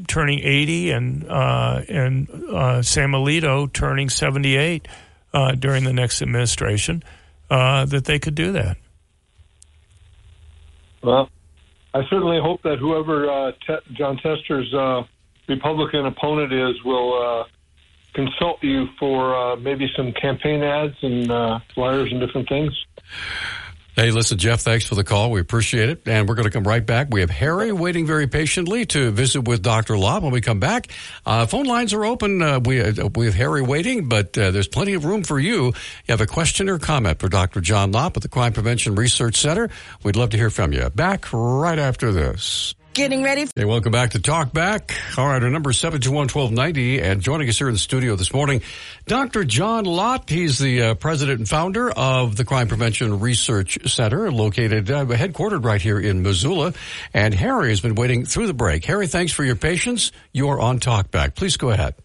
turning 0.07 0.39
80 0.39 0.91
and 0.91 1.29
uh, 1.29 1.81
and 1.89 2.29
uh, 2.49 2.81
Sam 2.81 3.11
Alito 3.11 3.71
turning 3.71 4.09
78 4.09 4.87
uh, 5.33 5.51
during 5.53 5.83
the 5.83 5.93
next 5.93 6.21
administration, 6.21 7.03
uh, 7.49 7.85
that 7.85 8.05
they 8.05 8.19
could 8.19 8.35
do 8.35 8.51
that. 8.53 8.77
Well, 11.03 11.29
I 11.93 12.01
certainly 12.09 12.39
hope 12.39 12.61
that 12.63 12.77
whoever 12.79 13.29
uh, 13.29 13.51
Te- 13.65 13.93
Jon 13.93 14.17
Tester's 14.17 14.73
uh, 14.73 15.03
Republican 15.47 16.05
opponent 16.05 16.53
is 16.53 16.83
will 16.83 17.45
consult 18.13 18.61
you 18.63 18.87
for 18.99 19.55
maybe 19.57 19.89
some 19.95 20.11
campaign 20.13 20.63
ads 20.63 20.95
and 21.01 21.61
flyers 21.73 22.11
and 22.11 22.19
different 22.19 22.49
things. 22.49 22.73
Hey, 23.95 24.11
listen, 24.11 24.37
Jeff, 24.37 24.61
thanks 24.61 24.85
for 24.85 24.95
the 24.95 25.03
call. 25.03 25.29
We 25.29 25.41
appreciate 25.41 25.89
it. 25.89 26.07
And 26.07 26.29
we're 26.29 26.35
going 26.35 26.45
to 26.45 26.51
come 26.51 26.63
right 26.63 26.85
back. 26.85 27.07
We 27.11 27.19
have 27.19 27.29
Harry 27.29 27.71
waiting 27.71 28.05
very 28.05 28.27
patiently 28.27 28.85
to 28.87 29.11
visit 29.11 29.47
with 29.47 29.61
Dr. 29.61 29.97
Lott 29.97 30.21
when 30.23 30.31
we 30.31 30.39
come 30.39 30.59
back. 30.59 30.87
Uh, 31.25 31.45
phone 31.45 31.65
lines 31.65 31.93
are 31.93 32.05
open. 32.05 32.41
Uh, 32.41 32.59
we, 32.61 32.81
uh, 32.81 33.09
we 33.15 33.25
have 33.25 33.35
Harry 33.35 33.61
waiting, 33.61 34.07
but 34.07 34.37
uh, 34.37 34.51
there's 34.51 34.69
plenty 34.69 34.93
of 34.93 35.03
room 35.03 35.23
for 35.23 35.37
you. 35.37 35.65
You 35.65 35.73
have 36.09 36.21
a 36.21 36.27
question 36.27 36.69
or 36.69 36.79
comment 36.79 37.19
for 37.19 37.27
Dr. 37.27 37.59
John 37.59 37.91
Lott 37.91 38.15
at 38.15 38.23
the 38.23 38.29
Crime 38.29 38.53
Prevention 38.53 38.95
Research 38.95 39.35
Center. 39.35 39.69
We'd 40.03 40.15
love 40.15 40.29
to 40.29 40.37
hear 40.37 40.49
from 40.49 40.71
you. 40.71 40.89
Back 40.91 41.25
right 41.33 41.79
after 41.79 42.11
this 42.13 42.75
getting 42.99 43.23
ready. 43.23 43.47
Hey, 43.55 43.63
welcome 43.63 43.93
back 43.93 44.09
to 44.11 44.19
Talk 44.19 44.51
Back. 44.51 44.93
All 45.17 45.25
right, 45.25 45.41
our 45.41 45.49
number 45.49 45.69
is 45.69 45.77
721-1290, 45.77 47.01
and 47.01 47.21
joining 47.21 47.47
us 47.47 47.57
here 47.57 47.69
in 47.69 47.73
the 47.73 47.79
studio 47.79 48.17
this 48.17 48.33
morning, 48.33 48.61
Dr. 49.05 49.45
John 49.45 49.85
Lott. 49.85 50.29
He's 50.29 50.59
the 50.59 50.81
uh, 50.81 50.93
president 50.95 51.39
and 51.39 51.47
founder 51.47 51.89
of 51.89 52.35
the 52.35 52.43
Crime 52.43 52.67
Prevention 52.67 53.21
Research 53.21 53.89
Center, 53.89 54.29
located, 54.29 54.91
uh, 54.91 55.05
headquartered 55.05 55.63
right 55.63 55.81
here 55.81 55.97
in 55.97 56.23
Missoula. 56.23 56.73
And 57.13 57.33
Harry 57.33 57.69
has 57.69 57.79
been 57.79 57.95
waiting 57.95 58.25
through 58.25 58.47
the 58.47 58.53
break. 58.53 58.83
Harry, 58.83 59.07
thanks 59.07 59.31
for 59.31 59.45
your 59.45 59.55
patience. 59.55 60.11
You're 60.33 60.59
on 60.59 60.79
Talk 60.79 61.09
Back. 61.09 61.35
Please 61.35 61.55
go 61.55 61.69
ahead. 61.69 61.95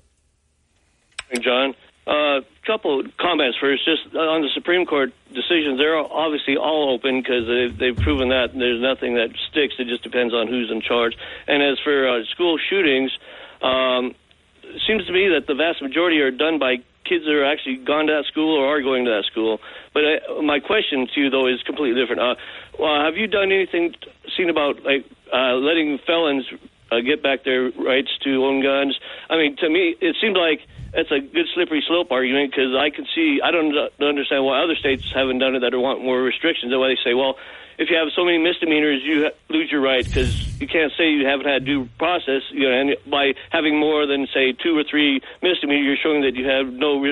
Hey, 1.28 1.40
John. 1.40 1.74
Uh, 2.06 2.42
couple 2.66 3.02
comments 3.18 3.58
first. 3.58 3.84
Just 3.84 4.14
on 4.14 4.42
the 4.42 4.48
Supreme 4.54 4.86
Court 4.86 5.12
decisions, 5.32 5.78
they're 5.78 5.96
obviously 5.96 6.56
all 6.56 6.92
open 6.94 7.20
because 7.20 7.46
they've, 7.46 7.76
they've 7.76 7.96
proven 7.96 8.28
that 8.28 8.52
there's 8.52 8.80
nothing 8.80 9.14
that 9.14 9.30
sticks. 9.50 9.74
It 9.78 9.86
just 9.88 10.02
depends 10.02 10.34
on 10.34 10.48
who's 10.48 10.70
in 10.70 10.80
charge. 10.80 11.16
And 11.46 11.62
as 11.62 11.78
for 11.80 12.08
uh, 12.08 12.24
school 12.30 12.58
shootings, 12.58 13.16
um, 13.62 14.14
it 14.62 14.82
seems 14.86 15.06
to 15.06 15.12
me 15.12 15.28
that 15.30 15.46
the 15.46 15.54
vast 15.54 15.82
majority 15.82 16.20
are 16.20 16.30
done 16.30 16.58
by 16.58 16.78
kids 17.04 17.24
that 17.24 17.32
are 17.32 17.44
actually 17.44 17.76
gone 17.76 18.06
to 18.06 18.12
that 18.14 18.24
school 18.26 18.56
or 18.58 18.66
are 18.66 18.82
going 18.82 19.04
to 19.04 19.10
that 19.10 19.24
school. 19.30 19.60
But 19.92 20.02
uh, 20.04 20.42
my 20.42 20.60
question 20.60 21.06
to 21.14 21.20
you, 21.20 21.30
though, 21.30 21.46
is 21.46 21.62
completely 21.62 22.00
different. 22.00 22.22
Uh, 22.22 22.34
well, 22.78 23.04
have 23.04 23.16
you 23.16 23.26
done 23.26 23.52
anything 23.52 23.94
seen 24.36 24.48
about 24.48 24.82
like 24.82 25.04
uh, 25.32 25.54
letting 25.54 25.98
felons 26.06 26.46
uh, 26.94 27.00
get 27.00 27.22
back 27.22 27.44
their 27.44 27.70
rights 27.70 28.10
to 28.24 28.44
own 28.44 28.62
guns? 28.62 28.98
I 29.28 29.36
mean, 29.36 29.56
to 29.56 29.68
me, 29.68 29.96
it 30.00 30.16
seems 30.20 30.36
like 30.36 30.60
that's 30.92 31.10
a 31.10 31.20
good 31.20 31.46
slippery 31.54 31.82
slope 31.86 32.12
argument 32.12 32.50
because 32.50 32.74
I 32.74 32.90
can 32.90 33.06
see 33.14 33.40
I 33.42 33.50
don't 33.50 33.74
understand 34.00 34.44
why 34.44 34.62
other 34.62 34.76
states 34.76 35.10
haven't 35.12 35.38
done 35.38 35.56
it 35.56 35.60
that 35.60 35.76
want 35.76 36.02
more 36.02 36.20
restrictions. 36.22 36.70
That 36.70 36.78
why 36.78 36.88
they 36.88 36.98
say, 37.02 37.14
well, 37.14 37.36
if 37.78 37.90
you 37.90 37.96
have 37.96 38.08
so 38.14 38.24
many 38.24 38.38
misdemeanors, 38.38 39.02
you 39.02 39.30
lose 39.48 39.70
your 39.70 39.80
right 39.80 40.04
because 40.04 40.60
you 40.60 40.68
can't 40.68 40.92
say 40.96 41.10
you 41.10 41.26
haven't 41.26 41.46
had 41.46 41.64
due 41.64 41.88
process. 41.98 42.42
You 42.50 42.70
know, 42.70 42.80
and 42.80 42.96
by 43.10 43.34
having 43.50 43.78
more 43.78 44.06
than 44.06 44.28
say 44.32 44.52
two 44.52 44.78
or 44.78 44.84
three 44.84 45.20
misdemeanors, 45.42 45.84
you're 45.84 45.96
showing 45.96 46.22
that 46.22 46.36
you 46.36 46.48
have 46.48 46.72
no, 46.72 47.04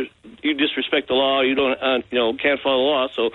you 0.42 0.54
disrespect 0.54 1.08
the 1.08 1.14
law. 1.14 1.42
You 1.42 1.54
don't, 1.54 1.82
uh, 1.82 1.98
you 2.10 2.18
know, 2.18 2.32
can't 2.34 2.60
follow 2.60 2.78
the 2.78 2.90
law. 2.90 3.08
So, 3.14 3.30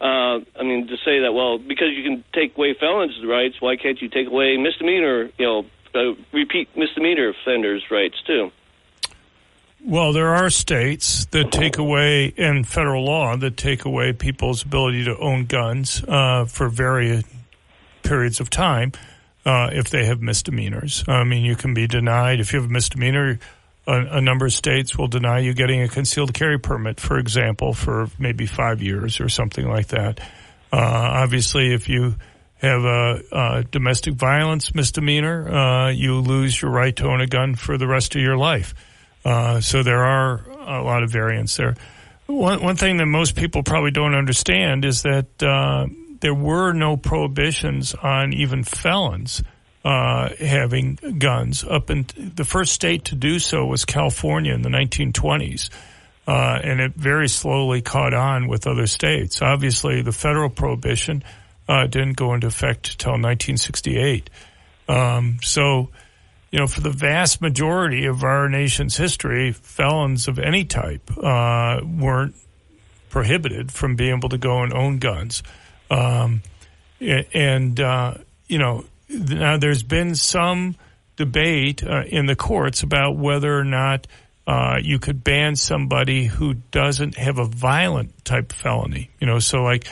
uh, 0.00 0.40
I 0.58 0.62
mean, 0.64 0.88
to 0.88 0.96
say 1.04 1.20
that, 1.20 1.32
well, 1.32 1.58
because 1.58 1.90
you 1.94 2.02
can 2.02 2.24
take 2.32 2.56
away 2.56 2.74
felons' 2.74 3.24
rights, 3.24 3.60
why 3.60 3.76
can't 3.76 4.02
you 4.02 4.08
take 4.08 4.26
away 4.26 4.56
misdemeanor, 4.56 5.30
you 5.38 5.46
know, 5.46 5.66
uh, 5.94 6.14
repeat 6.32 6.68
misdemeanor 6.76 7.30
offenders' 7.30 7.84
rights 7.90 8.16
too? 8.26 8.50
Well, 9.84 10.12
there 10.12 10.28
are 10.28 10.48
states 10.48 11.26
that 11.26 11.50
take 11.50 11.76
away, 11.76 12.32
and 12.36 12.66
federal 12.66 13.04
law 13.04 13.36
that 13.36 13.56
take 13.56 13.84
away 13.84 14.12
people's 14.12 14.62
ability 14.62 15.04
to 15.06 15.18
own 15.18 15.46
guns 15.46 16.04
uh, 16.06 16.44
for 16.44 16.68
various 16.68 17.24
periods 18.04 18.38
of 18.38 18.48
time 18.48 18.92
uh, 19.44 19.70
if 19.72 19.90
they 19.90 20.04
have 20.04 20.20
misdemeanors. 20.20 21.02
I 21.08 21.24
mean, 21.24 21.44
you 21.44 21.56
can 21.56 21.74
be 21.74 21.88
denied 21.88 22.38
if 22.38 22.52
you 22.52 22.60
have 22.60 22.70
a 22.70 22.72
misdemeanor. 22.72 23.40
A, 23.84 23.92
a, 23.92 24.20
number 24.20 24.46
of 24.46 24.52
states 24.52 24.96
will 24.96 25.08
deny 25.08 25.40
you 25.40 25.52
getting 25.52 25.82
a 25.82 25.88
concealed 25.88 26.32
carry 26.32 26.60
permit, 26.60 27.00
for 27.00 27.18
example, 27.18 27.72
for 27.72 28.08
maybe 28.20 28.46
five 28.46 28.80
years 28.80 29.20
or 29.20 29.28
something 29.28 29.68
like 29.68 29.88
that. 29.88 30.20
Uh, 30.72 30.76
obviously, 30.76 31.74
if 31.74 31.88
you 31.88 32.14
have 32.62 32.84
a, 32.84 33.22
a 33.32 33.64
domestic 33.64 34.14
violence 34.14 34.74
misdemeanor, 34.74 35.52
uh, 35.52 35.90
you 35.90 36.20
lose 36.20 36.62
your 36.62 36.70
right 36.70 36.94
to 36.96 37.06
own 37.06 37.20
a 37.20 37.26
gun 37.26 37.56
for 37.56 37.76
the 37.76 37.88
rest 37.88 38.14
of 38.14 38.22
your 38.22 38.36
life. 38.36 38.74
Uh, 39.24 39.60
so 39.60 39.82
there 39.82 40.04
are 40.04 40.44
a 40.48 40.82
lot 40.82 41.02
of 41.02 41.10
variants 41.10 41.56
there. 41.56 41.74
One, 42.26 42.62
one 42.62 42.76
thing 42.76 42.98
that 42.98 43.06
most 43.06 43.34
people 43.34 43.62
probably 43.62 43.90
don't 43.90 44.14
understand 44.14 44.84
is 44.84 45.02
that 45.02 45.42
uh, 45.42 45.86
there 46.20 46.34
were 46.34 46.72
no 46.72 46.96
prohibitions 46.96 47.94
on 47.94 48.32
even 48.32 48.62
felons 48.62 49.42
uh, 49.84 50.30
having 50.38 50.94
guns. 51.18 51.64
Up 51.64 51.90
in 51.90 52.06
the 52.16 52.44
first 52.44 52.72
state 52.72 53.06
to 53.06 53.16
do 53.16 53.40
so 53.40 53.66
was 53.66 53.84
California 53.84 54.54
in 54.54 54.62
the 54.62 54.70
1920s. 54.70 55.70
Uh, 56.24 56.60
and 56.62 56.80
it 56.80 56.94
very 56.94 57.28
slowly 57.28 57.82
caught 57.82 58.14
on 58.14 58.46
with 58.46 58.68
other 58.68 58.86
states. 58.86 59.42
Obviously, 59.42 60.02
the 60.02 60.12
federal 60.12 60.48
prohibition 60.48 61.24
uh, 61.68 61.86
didn't 61.86 62.16
go 62.16 62.34
into 62.34 62.46
effect 62.46 62.92
until 62.92 63.12
1968. 63.12 64.30
Um, 64.88 65.38
so, 65.42 65.90
you 66.50 66.58
know, 66.58 66.66
for 66.66 66.80
the 66.80 66.90
vast 66.90 67.40
majority 67.40 68.06
of 68.06 68.24
our 68.24 68.48
nation's 68.48 68.96
history, 68.96 69.52
felons 69.52 70.28
of 70.28 70.38
any 70.38 70.64
type 70.64 71.10
uh, 71.22 71.80
weren't 71.84 72.34
prohibited 73.10 73.70
from 73.72 73.96
being 73.96 74.16
able 74.16 74.28
to 74.30 74.38
go 74.38 74.62
and 74.62 74.72
own 74.72 74.98
guns. 74.98 75.42
Um, 75.90 76.42
and, 77.00 77.78
uh, 77.78 78.14
you 78.48 78.58
know, 78.58 78.84
now 79.08 79.56
there's 79.58 79.82
been 79.82 80.14
some 80.14 80.76
debate 81.16 81.84
uh, 81.84 82.04
in 82.06 82.26
the 82.26 82.36
courts 82.36 82.82
about 82.82 83.16
whether 83.16 83.56
or 83.56 83.64
not 83.64 84.06
uh, 84.46 84.78
you 84.82 84.98
could 84.98 85.22
ban 85.22 85.54
somebody 85.56 86.24
who 86.24 86.54
doesn't 86.54 87.16
have 87.16 87.38
a 87.38 87.44
violent 87.44 88.24
type 88.24 88.52
felony. 88.52 89.10
You 89.20 89.26
know, 89.26 89.38
so 89.38 89.62
like 89.62 89.86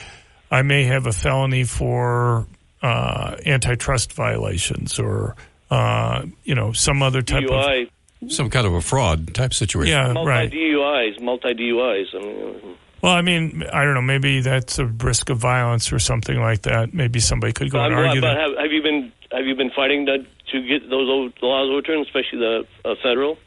I 0.51 0.63
may 0.63 0.85
have 0.85 1.07
a 1.07 1.13
felony 1.13 1.65
for 1.65 2.47
uh, 2.83 3.37
antitrust 3.47 4.13
violations 4.13 4.99
or 4.99 5.37
uh, 5.71 6.25
you 6.45 6.55
know 6.55 6.73
some 6.73 7.03
other 7.03 7.23
type 7.23 7.45
DUI. 7.45 7.89
of 8.23 8.33
some 8.33 8.51
kind 8.51 8.67
of 8.67 8.75
a 8.75 8.81
fraud 8.81 9.35
type 9.35 9.55
situation. 9.55 9.93
Yeah, 9.93 10.13
multi 10.13 10.29
right. 10.29 10.51
DUIs, 10.51 11.21
multi 11.21 11.55
DUIs. 11.55 12.07
I 12.15 12.19
mean, 12.19 12.77
well, 13.03 13.13
I 13.13 13.23
mean, 13.23 13.65
I 13.73 13.85
don't 13.85 13.95
know. 13.95 14.03
Maybe 14.03 14.41
that's 14.41 14.79
a 14.79 14.87
risk 14.87 15.31
of 15.31 15.39
violence 15.39 15.93
or 15.93 15.99
something 15.99 16.39
like 16.41 16.63
that. 16.63 16.93
Maybe 16.93 17.21
somebody 17.21 17.53
could 17.53 17.71
go 17.71 17.79
but, 17.79 17.93
and 17.93 17.95
argue 17.95 18.21
but 18.21 18.35
that. 18.35 18.41
have, 18.41 18.59
have 18.59 18.73
you 18.73 18.83
been 18.83 19.13
have 19.33 19.47
you 19.47 19.55
been 19.55 19.71
fighting 19.71 20.07
to, 20.07 20.19
to 20.53 20.67
get 20.67 20.91
those 20.91 21.09
old 21.09 21.33
laws 21.41 21.71
overturned, 21.71 22.05
especially 22.07 22.41
the 22.41 22.67
uh, 22.85 22.95
federal? 23.03 23.39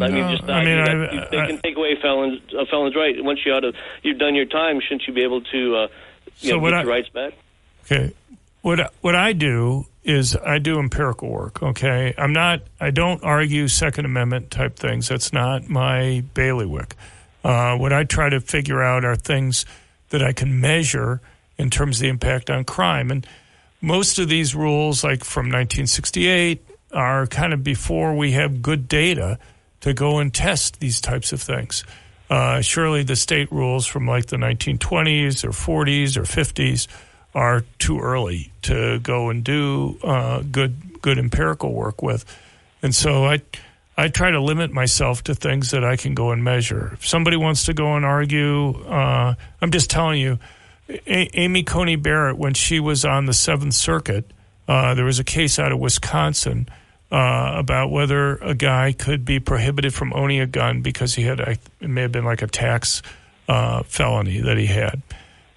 I 0.00 0.08
mean, 0.08 0.20
No, 0.20 0.30
just 0.36 0.42
I 0.50 0.64
mean, 0.64 0.76
you 0.78 0.82
I- 0.82 0.86
got- 0.86 1.12
you- 1.12 1.24
they 1.30 1.38
I- 1.38 1.46
can 1.46 1.58
take 1.60 1.76
away 1.76 1.96
felons 2.02 2.40
a 2.58 2.66
felon's 2.66 2.96
right 2.96 3.14
once 3.22 3.40
you 3.46 3.54
out 3.54 3.64
of 3.64 3.74
you've 4.02 4.18
done 4.18 4.34
your 4.34 4.46
time. 4.46 4.80
Shouldn't 4.80 5.06
you 5.06 5.12
be 5.14 5.22
able 5.22 5.42
to 5.42 5.76
uh, 5.76 5.86
you 6.42 6.50
So 6.50 6.56
know, 6.56 6.62
what 6.62 6.70
get 6.70 6.80
I- 6.80 6.84
rights 6.84 7.08
back? 7.10 7.32
Okay. 7.84 8.12
What 8.62 8.92
what 9.00 9.16
I 9.16 9.32
do 9.32 9.86
is 10.04 10.36
I 10.36 10.58
do 10.58 10.78
empirical 10.78 11.28
work. 11.28 11.62
Okay, 11.62 12.14
I'm 12.16 12.32
not. 12.32 12.62
I 12.80 12.90
don't 12.90 13.22
argue 13.24 13.66
Second 13.68 14.04
Amendment 14.04 14.50
type 14.52 14.76
things. 14.76 15.08
That's 15.08 15.32
not 15.32 15.68
my 15.68 16.22
bailiwick. 16.34 16.94
Uh, 17.44 17.76
what 17.76 17.92
I 17.92 18.04
try 18.04 18.28
to 18.28 18.40
figure 18.40 18.80
out 18.82 19.04
are 19.04 19.16
things 19.16 19.64
that 20.10 20.22
I 20.22 20.32
can 20.32 20.60
measure 20.60 21.20
in 21.58 21.70
terms 21.70 21.96
of 21.98 22.02
the 22.02 22.08
impact 22.08 22.50
on 22.50 22.62
crime. 22.64 23.10
And 23.10 23.26
most 23.80 24.20
of 24.20 24.28
these 24.28 24.54
rules, 24.54 25.02
like 25.02 25.24
from 25.24 25.46
1968, 25.46 26.64
are 26.92 27.26
kind 27.26 27.52
of 27.52 27.64
before 27.64 28.14
we 28.14 28.32
have 28.32 28.62
good 28.62 28.86
data 28.88 29.38
to 29.80 29.92
go 29.92 30.18
and 30.18 30.32
test 30.32 30.78
these 30.78 31.00
types 31.00 31.32
of 31.32 31.42
things. 31.42 31.82
Uh, 32.32 32.62
surely 32.62 33.02
the 33.02 33.14
state 33.14 33.52
rules 33.52 33.86
from 33.86 34.06
like 34.06 34.24
the 34.24 34.38
1920s 34.38 35.44
or 35.44 35.50
40s 35.50 36.16
or 36.16 36.22
50s 36.22 36.86
are 37.34 37.62
too 37.78 38.00
early 38.00 38.50
to 38.62 38.98
go 39.00 39.28
and 39.28 39.44
do 39.44 39.98
uh, 40.02 40.40
good 40.50 41.02
good 41.02 41.18
empirical 41.18 41.74
work 41.74 42.00
with, 42.00 42.24
and 42.82 42.94
so 42.94 43.26
I 43.26 43.42
I 43.98 44.08
try 44.08 44.30
to 44.30 44.40
limit 44.40 44.72
myself 44.72 45.22
to 45.24 45.34
things 45.34 45.72
that 45.72 45.84
I 45.84 45.96
can 45.96 46.14
go 46.14 46.30
and 46.30 46.42
measure. 46.42 46.92
If 46.94 47.06
somebody 47.06 47.36
wants 47.36 47.66
to 47.66 47.74
go 47.74 47.96
and 47.96 48.04
argue, 48.06 48.82
uh, 48.86 49.34
I'm 49.60 49.70
just 49.70 49.90
telling 49.90 50.18
you, 50.18 50.38
a- 50.88 51.38
Amy 51.38 51.62
Coney 51.64 51.96
Barrett 51.96 52.38
when 52.38 52.54
she 52.54 52.80
was 52.80 53.04
on 53.04 53.26
the 53.26 53.34
Seventh 53.34 53.74
Circuit, 53.74 54.24
uh, 54.66 54.94
there 54.94 55.04
was 55.04 55.18
a 55.18 55.24
case 55.24 55.58
out 55.58 55.70
of 55.70 55.78
Wisconsin. 55.80 56.66
Uh, 57.12 57.52
about 57.58 57.90
whether 57.90 58.36
a 58.36 58.54
guy 58.54 58.90
could 58.90 59.22
be 59.22 59.38
prohibited 59.38 59.92
from 59.92 60.14
owning 60.14 60.40
a 60.40 60.46
gun 60.46 60.80
because 60.80 61.14
he 61.14 61.24
had, 61.24 61.40
a, 61.40 61.50
it 61.78 61.90
may 61.90 62.00
have 62.00 62.10
been 62.10 62.24
like 62.24 62.40
a 62.40 62.46
tax 62.46 63.02
uh, 63.48 63.82
felony 63.82 64.40
that 64.40 64.56
he 64.56 64.64
had 64.64 65.02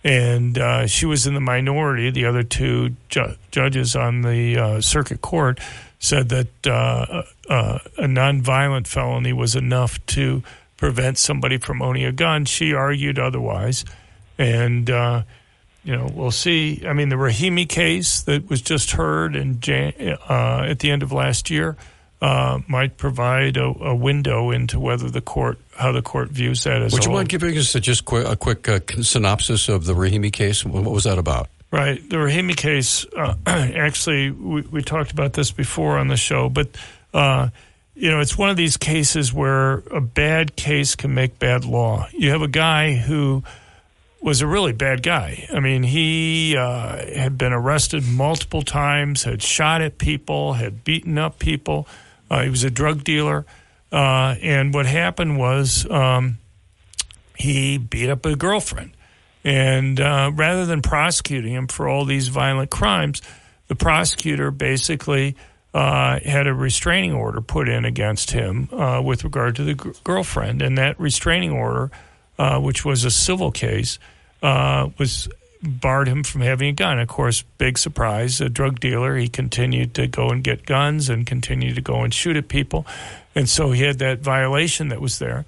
and 0.06 0.60
uh, 0.60 0.86
she 0.86 1.08
was 1.08 1.26
in 1.26 1.34
the 1.34 1.42
minority. 1.42 2.12
The 2.12 2.26
other 2.26 2.44
two 2.44 2.96
ju- 3.10 3.36
judges 3.50 3.96
on 3.96 4.22
the 4.22 4.58
uh, 4.58 4.82
circuit 4.82 5.22
court 5.22 5.60
said 5.98 6.30
that 6.30 6.68
uh, 6.68 7.24
uh, 7.50 7.80
a 7.98 8.04
nonviolent 8.04 8.86
felony 8.86 9.34
was 9.34 9.56
enough 9.56 10.06
to 10.06 10.44
prevent 10.78 11.18
somebody 11.18 11.58
from 11.58 11.82
owning 11.82 12.06
a 12.06 12.12
gun. 12.12 12.46
She 12.46 12.72
argued 12.72 13.18
otherwise, 13.18 13.84
and 14.38 14.92
uh, 14.92 15.24
you 15.86 15.96
know 15.96 16.10
we'll 16.14 16.32
see. 16.32 16.84
I 16.86 16.92
mean, 16.94 17.08
the 17.10 17.16
Rahimi 17.16 17.70
case 17.70 18.22
that 18.24 18.50
was 18.50 18.62
just 18.62 18.92
heard 18.92 19.36
in 19.36 19.62
Jan- 19.62 20.18
uh, 20.30 20.66
at 20.68 20.80
the 20.80 20.92
end 20.92 21.04
of 21.04 21.12
last 21.14 21.50
year. 21.50 21.78
Uh, 22.22 22.60
might 22.68 22.98
provide 22.98 23.58
a, 23.58 23.66
a 23.66 23.94
window 23.94 24.50
into 24.50 24.80
whether 24.80 25.10
the 25.10 25.22
court, 25.22 25.60
how 25.76 25.92
the 25.92 26.02
court 26.02 26.30
views 26.30 26.64
that 26.64 26.82
as 26.82 26.94
Would 26.94 27.04
you 27.04 27.10
whole. 27.10 27.20
mind 27.20 27.30
giving 27.30 27.56
us 27.58 27.76
a, 27.76 27.80
just 27.82 28.06
qu- 28.06 28.26
a 28.26 28.38
quick 28.38 28.68
uh, 28.70 28.80
synopsis 29.02 29.68
of 29.68 29.86
the 29.86 29.94
Rahimi 29.94 30.32
case? 30.32 30.66
What 30.66 30.84
what 30.86 30.94
was 30.94 31.04
that 31.04 31.20
about? 31.20 31.50
Right. 31.72 32.02
The 32.10 32.16
Rahimi 32.16 32.56
case, 32.56 33.06
uh, 33.16 33.36
actually, 33.46 34.32
we, 34.32 34.62
we 34.62 34.82
talked 34.82 35.12
about 35.12 35.34
this 35.34 35.52
before 35.52 35.98
on 35.98 36.08
the 36.08 36.16
show, 36.16 36.48
but, 36.48 36.70
uh, 37.14 37.50
you 37.96 38.10
know, 38.10 38.22
it's 38.22 38.38
one 38.38 38.50
of 38.50 38.56
these 38.56 38.78
cases 38.78 39.34
where 39.34 39.80
a 39.92 40.02
bad 40.02 40.56
case 40.56 40.96
can 40.96 41.14
make 41.14 41.38
bad 41.38 41.66
law. 41.66 42.08
You 42.14 42.30
have 42.32 42.42
a 42.42 42.48
guy 42.48 42.94
who 42.94 43.44
was 44.22 44.42
a 44.42 44.48
really 44.48 44.74
bad 44.74 45.04
guy. 45.04 45.48
I 45.54 45.60
mean, 45.60 45.84
he 45.84 46.56
uh, 46.58 46.98
had 47.16 47.38
been 47.38 47.54
arrested 47.54 48.08
multiple 48.08 48.64
times, 48.64 49.24
had 49.24 49.42
shot 49.42 49.82
at 49.82 49.98
people, 49.98 50.54
had 50.54 50.84
beaten 50.84 51.18
up 51.18 51.38
people. 51.38 51.88
Uh, 52.30 52.44
he 52.44 52.50
was 52.50 52.64
a 52.64 52.72
drug 52.72 53.04
dealer. 53.04 53.46
Uh, 53.92 54.36
and 54.42 54.74
what 54.74 54.86
happened 54.86 55.38
was 55.38 55.90
um, 55.92 56.38
he 57.38 57.78
beat 57.78 58.10
up 58.10 58.26
a 58.26 58.36
girlfriend. 58.36 58.92
And 59.44 60.00
uh, 60.00 60.32
rather 60.34 60.66
than 60.66 60.82
prosecuting 60.82 61.54
him 61.54 61.68
for 61.68 61.88
all 61.88 62.04
these 62.04 62.30
violent 62.30 62.72
crimes, 62.72 63.22
the 63.68 63.76
prosecutor 63.76 64.50
basically 64.50 65.36
uh, 65.74 66.20
had 66.20 66.48
a 66.48 66.54
restraining 66.54 67.14
order 67.14 67.42
put 67.42 67.70
in 67.70 67.86
against 67.86 68.32
him 68.32 68.70
uh, 68.74 69.02
with 69.04 69.24
regard 69.24 69.56
to 69.58 69.64
the 69.64 69.76
g- 69.76 69.92
girlfriend. 70.04 70.62
And 70.62 70.78
that 70.78 71.00
restraining 71.00 71.52
order, 71.52 71.92
uh, 72.38 72.60
which 72.60 72.86
was 72.86 73.06
a 73.06 73.12
civil 73.12 73.52
case, 73.52 74.00
uh, 74.42 74.90
was 74.98 75.28
barred 75.62 76.08
him 76.08 76.24
from 76.24 76.42
having 76.42 76.70
a 76.70 76.74
gun. 76.74 77.00
Of 77.00 77.08
course, 77.08 77.44
big 77.58 77.78
surprise, 77.78 78.42
a 78.42 78.50
drug 78.50 78.80
dealer, 78.80 79.16
he 79.16 79.28
continued 79.28 79.96
to 79.96 80.08
go 80.08 80.30
and 80.30 80.44
get 80.44 80.66
guns 80.66 81.10
and 81.10 81.26
continued 81.26 81.76
to 81.76 81.82
go 81.82 82.04
and 82.04 82.14
shoot 82.14 82.38
at 82.38 82.48
people. 82.48 82.86
And 83.34 83.50
so 83.50 83.72
he 83.72 83.84
had 83.84 84.00
that 84.00 84.20
violation 84.20 84.90
that 84.90 85.02
was 85.02 85.20
there. 85.20 85.46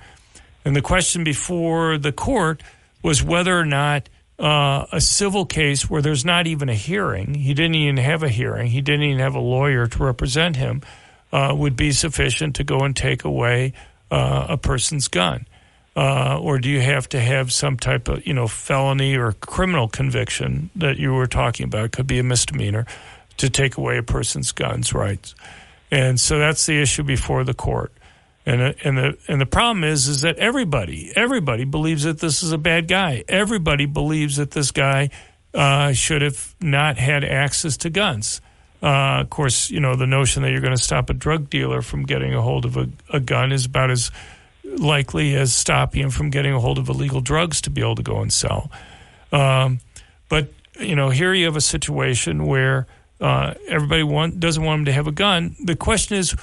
And 0.65 0.76
the 0.76 0.82
question 0.82 1.23
before 1.23 1.97
the 1.97 2.12
court 2.12 2.62
was 3.02 3.23
whether 3.23 3.58
or 3.58 3.65
not 3.65 4.10
uh, 4.39 4.86
a 4.91 5.02
civil 5.02 5.45
case 5.45 5.89
where 5.89 6.02
there's 6.02 6.26
not 6.26 6.45
even 6.47 6.69
a 6.69 6.76
hearing, 6.76 7.34
he 7.34 7.54
didn't 7.54 7.76
even 7.76 7.97
have 7.97 8.23
a 8.23 8.30
hearing, 8.30 8.67
he 8.67 8.82
didn't 8.82 9.04
even 9.04 9.19
have 9.19 9.36
a 9.36 9.39
lawyer 9.39 9.88
to 9.88 10.04
represent 10.04 10.56
him, 10.56 10.82
uh, 11.32 11.54
would 11.56 11.76
be 11.76 11.91
sufficient 11.91 12.56
to 12.56 12.63
go 12.63 12.80
and 12.80 12.95
take 12.95 13.23
away 13.23 13.73
uh, 14.12 14.47
a 14.50 14.58
person's 14.58 15.08
gun. 15.08 15.47
Uh, 15.98 16.38
or 16.40 16.60
do 16.60 16.70
you 16.70 16.80
have 16.80 17.10
to 17.10 17.20
have 17.20 17.52
some 17.52 17.76
type 17.76 18.08
of 18.08 18.26
you 18.28 18.32
know 18.32 18.48
felony 18.48 19.18
or 19.18 19.32
criminal 19.32 19.88
conviction 19.88 20.70
that 20.76 20.98
you 20.98 21.12
were 21.12 21.26
talking 21.26 21.64
about? 21.64 21.86
It 21.86 21.92
could 21.92 22.06
be 22.06 22.20
a 22.20 22.24
misdemeanor 22.24 22.86
to 23.38 23.50
take 23.50 23.78
away 23.78 23.98
a 23.98 24.04
person's 24.04 24.52
guns 24.52 24.94
rights, 24.94 25.34
and 25.90 26.20
so 26.20 26.38
that's 26.38 26.68
the 26.68 26.80
issue 26.80 27.02
before 27.02 27.44
the 27.44 27.56
court. 27.56 27.92
And 28.46 28.62
uh, 28.62 28.74
and 28.84 28.96
the 28.96 29.18
and 29.28 29.42
the 29.42 29.48
problem 29.48 29.84
is 29.84 30.08
is 30.08 30.22
that 30.22 30.38
everybody 30.38 31.12
everybody 31.16 31.66
believes 31.66 32.04
that 32.04 32.20
this 32.20 32.44
is 32.44 32.52
a 32.52 32.60
bad 32.60 32.88
guy. 32.88 33.24
Everybody 33.28 33.88
believes 33.88 34.36
that 34.36 34.52
this 34.52 34.70
guy 34.70 35.10
uh, 35.56 35.94
should 35.94 36.22
have 36.22 36.56
not 36.62 37.00
had 37.00 37.24
access 37.24 37.76
to 37.78 37.90
guns. 37.90 38.40
Uh, 38.84 39.22
of 39.22 39.32
course, 39.32 39.72
you 39.72 39.80
know 39.80 39.96
the 39.96 40.06
notion 40.06 40.44
that 40.44 40.52
you're 40.52 40.62
going 40.62 40.78
to 40.78 40.84
stop 40.84 41.10
a 41.10 41.16
drug 41.16 41.50
dealer 41.50 41.82
from 41.82 42.04
getting 42.04 42.36
a 42.36 42.42
hold 42.44 42.66
of 42.66 42.78
a, 42.78 42.88
a 43.12 43.20
gun 43.20 43.52
is 43.52 43.66
about 43.66 43.90
as 43.90 44.12
likely 44.80 45.36
as 45.36 45.54
stopping 45.54 46.02
him 46.02 46.10
from 46.10 46.30
getting 46.30 46.54
a 46.54 46.60
hold 46.60 46.78
of 46.78 46.90
illegal 46.90 47.22
drugs 47.22 47.62
to 47.62 47.70
be 47.70 47.82
able 47.82 47.96
to 47.96 48.04
go 48.04 48.22
and 48.22 48.32
sell. 48.32 48.72
Um, 49.32 49.80
but 50.30 50.50
you 50.80 50.96
know, 50.96 51.10
here 51.10 51.34
you 51.34 51.46
have 51.46 51.56
a 51.56 51.62
situation 51.62 52.46
where 52.46 52.88
uh, 53.20 53.54
everybody 53.68 54.04
want, 54.04 54.40
doesn't 54.40 54.63
want 54.63 54.80
him 54.80 54.86
to 54.86 54.94
have 54.94 55.08
a 55.08 55.12
gun. 55.12 55.56
The 55.63 55.76
question 55.76 56.18
is, 56.18 56.36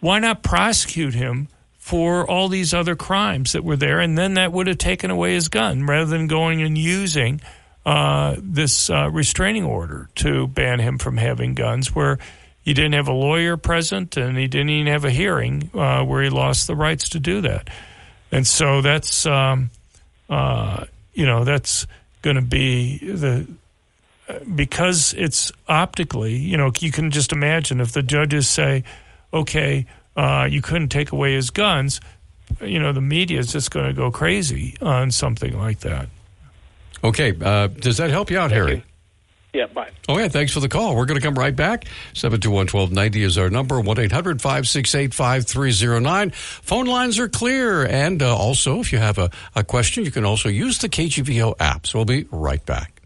why 0.00 0.18
not 0.18 0.42
prosecute 0.42 1.14
him 1.14 1.48
for 1.78 2.28
all 2.28 2.48
these 2.48 2.72
other 2.72 2.96
crimes 2.96 3.52
that 3.52 3.64
were 3.64 3.76
there, 3.76 4.00
and 4.00 4.16
then 4.16 4.34
that 4.34 4.52
would 4.52 4.66
have 4.66 4.78
taken 4.78 5.10
away 5.10 5.34
his 5.34 5.48
gun 5.48 5.84
rather 5.84 6.06
than 6.06 6.28
going 6.28 6.62
and 6.62 6.78
using 6.78 7.40
uh, 7.84 8.36
this 8.38 8.88
uh, 8.88 9.10
restraining 9.10 9.64
order 9.64 10.08
to 10.14 10.46
ban 10.46 10.78
him 10.78 10.96
from 10.96 11.16
having 11.16 11.54
guns, 11.54 11.94
where 11.94 12.18
he 12.62 12.74
didn't 12.74 12.94
have 12.94 13.08
a 13.08 13.12
lawyer 13.12 13.56
present 13.56 14.16
and 14.16 14.38
he 14.38 14.46
didn't 14.46 14.70
even 14.70 14.92
have 14.92 15.04
a 15.04 15.10
hearing 15.10 15.70
uh, 15.74 16.04
where 16.04 16.22
he 16.22 16.30
lost 16.30 16.66
the 16.66 16.76
rights 16.76 17.10
to 17.10 17.20
do 17.20 17.40
that. 17.42 17.68
And 18.30 18.46
so 18.46 18.80
that's, 18.80 19.26
um, 19.26 19.70
uh, 20.30 20.86
you 21.12 21.26
know, 21.26 21.44
that's 21.44 21.86
going 22.22 22.36
to 22.36 22.42
be 22.42 22.98
the 22.98 23.46
because 24.54 25.14
it's 25.14 25.52
optically, 25.68 26.36
you 26.36 26.56
know, 26.56 26.72
you 26.78 26.92
can 26.92 27.10
just 27.10 27.32
imagine 27.32 27.80
if 27.80 27.92
the 27.92 28.02
judges 28.02 28.48
say, 28.48 28.84
okay, 29.32 29.86
uh, 30.16 30.46
you 30.50 30.62
couldn't 30.62 30.88
take 30.88 31.12
away 31.12 31.34
his 31.34 31.50
guns, 31.50 32.00
you 32.60 32.78
know, 32.78 32.92
the 32.92 33.00
media 33.00 33.38
is 33.38 33.52
just 33.52 33.70
going 33.70 33.86
to 33.86 33.92
go 33.92 34.10
crazy 34.10 34.76
on 34.80 35.10
something 35.10 35.58
like 35.58 35.80
that. 35.80 36.08
Okay. 37.02 37.34
Uh, 37.40 37.66
does 37.66 37.96
that 37.96 38.10
help 38.10 38.30
you 38.30 38.38
out, 38.38 38.50
Thank 38.50 38.62
Harry? 38.62 38.76
You. 38.76 38.82
Yeah, 39.52 39.66
bye. 39.66 39.90
Oh, 40.08 40.18
yeah, 40.18 40.28
thanks 40.28 40.54
for 40.54 40.60
the 40.60 40.68
call. 40.68 40.96
We're 40.96 41.04
going 41.04 41.20
to 41.20 41.26
come 41.26 41.34
right 41.34 41.54
back. 41.54 41.84
721-1290 42.14 43.16
is 43.16 43.36
our 43.36 43.50
number, 43.50 43.82
1-800-568-5309. 43.82 46.34
Phone 46.34 46.86
lines 46.86 47.18
are 47.18 47.28
clear. 47.28 47.84
And 47.84 48.22
uh, 48.22 48.34
also, 48.34 48.80
if 48.80 48.92
you 48.92 48.98
have 48.98 49.18
a, 49.18 49.30
a 49.54 49.62
question, 49.62 50.06
you 50.06 50.10
can 50.10 50.24
also 50.24 50.48
use 50.48 50.78
the 50.78 50.88
KGVO 50.88 51.56
app. 51.60 51.86
So 51.86 51.98
we'll 51.98 52.06
be 52.06 52.26
right 52.30 52.64
back. 52.64 53.02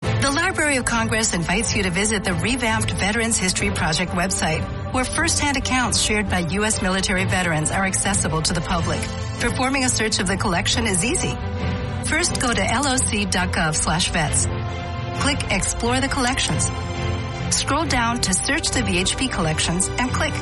The 0.00 0.30
Library 0.30 0.76
of 0.76 0.86
Congress 0.86 1.34
invites 1.34 1.76
you 1.76 1.84
to 1.84 1.90
visit 1.90 2.24
the 2.24 2.34
revamped 2.34 2.90
Veterans 2.92 3.38
History 3.38 3.70
Project 3.70 4.10
website, 4.12 4.62
where 4.92 5.04
firsthand 5.04 5.56
accounts 5.56 6.00
shared 6.00 6.28
by 6.28 6.40
U.S. 6.40 6.82
military 6.82 7.26
veterans 7.26 7.70
are 7.70 7.84
accessible 7.84 8.42
to 8.42 8.52
the 8.52 8.60
public. 8.60 9.00
Performing 9.38 9.84
a 9.84 9.88
search 9.88 10.18
of 10.18 10.26
the 10.26 10.36
collection 10.36 10.86
is 10.86 11.04
easy. 11.04 11.36
First, 12.06 12.40
go 12.40 12.52
to 12.52 12.60
loc.gov 12.60 13.74
slash 13.74 14.10
vets. 14.10 14.48
Click 15.20 15.50
Explore 15.50 16.00
the 16.00 16.08
Collections. 16.08 16.70
Scroll 17.54 17.84
down 17.84 18.20
to 18.22 18.34
Search 18.34 18.70
the 18.70 18.80
VHP 18.80 19.30
Collections 19.30 19.88
and 19.88 20.10
click. 20.10 20.34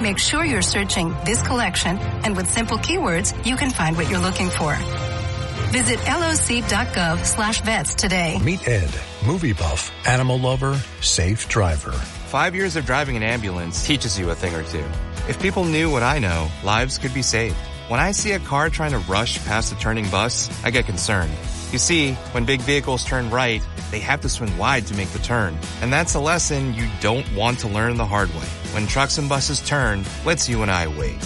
Make 0.00 0.18
sure 0.18 0.44
you're 0.44 0.62
searching 0.62 1.14
this 1.24 1.42
collection, 1.42 1.98
and 1.98 2.36
with 2.36 2.48
simple 2.48 2.78
keywords, 2.78 3.34
you 3.46 3.56
can 3.56 3.70
find 3.70 3.96
what 3.96 4.08
you're 4.08 4.20
looking 4.20 4.50
for. 4.50 4.74
Visit 5.70 5.98
loc.gov 6.06 7.24
slash 7.24 7.60
vets 7.62 7.94
today. 7.94 8.38
Meet 8.42 8.66
Ed, 8.66 8.90
movie 9.26 9.52
buff, 9.52 9.92
animal 10.06 10.38
lover, 10.38 10.74
safe 11.00 11.48
driver. 11.48 11.92
Five 11.92 12.54
years 12.54 12.76
of 12.76 12.86
driving 12.86 13.16
an 13.16 13.22
ambulance 13.22 13.86
teaches 13.86 14.18
you 14.18 14.30
a 14.30 14.34
thing 14.34 14.54
or 14.54 14.62
two. 14.64 14.84
If 15.28 15.40
people 15.40 15.64
knew 15.64 15.90
what 15.90 16.02
I 16.02 16.18
know, 16.18 16.48
lives 16.64 16.98
could 16.98 17.12
be 17.12 17.22
saved. 17.22 17.56
When 17.88 18.00
I 18.00 18.12
see 18.12 18.32
a 18.32 18.38
car 18.38 18.70
trying 18.70 18.92
to 18.92 18.98
rush 18.98 19.44
past 19.44 19.72
a 19.72 19.78
turning 19.78 20.08
bus, 20.10 20.50
I 20.64 20.70
get 20.70 20.86
concerned. 20.86 21.32
You 21.72 21.78
see, 21.78 22.12
when 22.32 22.44
big 22.44 22.60
vehicles 22.62 23.04
turn 23.04 23.30
right, 23.30 23.62
they 23.90 24.00
have 24.00 24.20
to 24.22 24.28
swing 24.28 24.56
wide 24.56 24.86
to 24.86 24.94
make 24.94 25.08
the 25.10 25.18
turn. 25.18 25.58
And 25.82 25.92
that's 25.92 26.14
a 26.14 26.20
lesson 26.20 26.74
you 26.74 26.88
don't 27.00 27.30
want 27.34 27.58
to 27.60 27.68
learn 27.68 27.96
the 27.96 28.06
hard 28.06 28.30
way. 28.30 28.46
When 28.72 28.86
trucks 28.86 29.18
and 29.18 29.28
buses 29.28 29.60
turn, 29.60 30.04
let's 30.24 30.48
you 30.48 30.62
and 30.62 30.70
I 30.70 30.88
wait. 30.88 31.16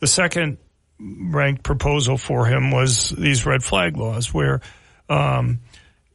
The 0.00 0.06
second 0.06 0.58
ranked 0.98 1.62
proposal 1.62 2.16
for 2.16 2.46
him 2.46 2.70
was 2.70 3.10
these 3.10 3.46
red 3.46 3.62
flag 3.62 3.96
laws 3.96 4.32
where, 4.32 4.60
um, 5.08 5.60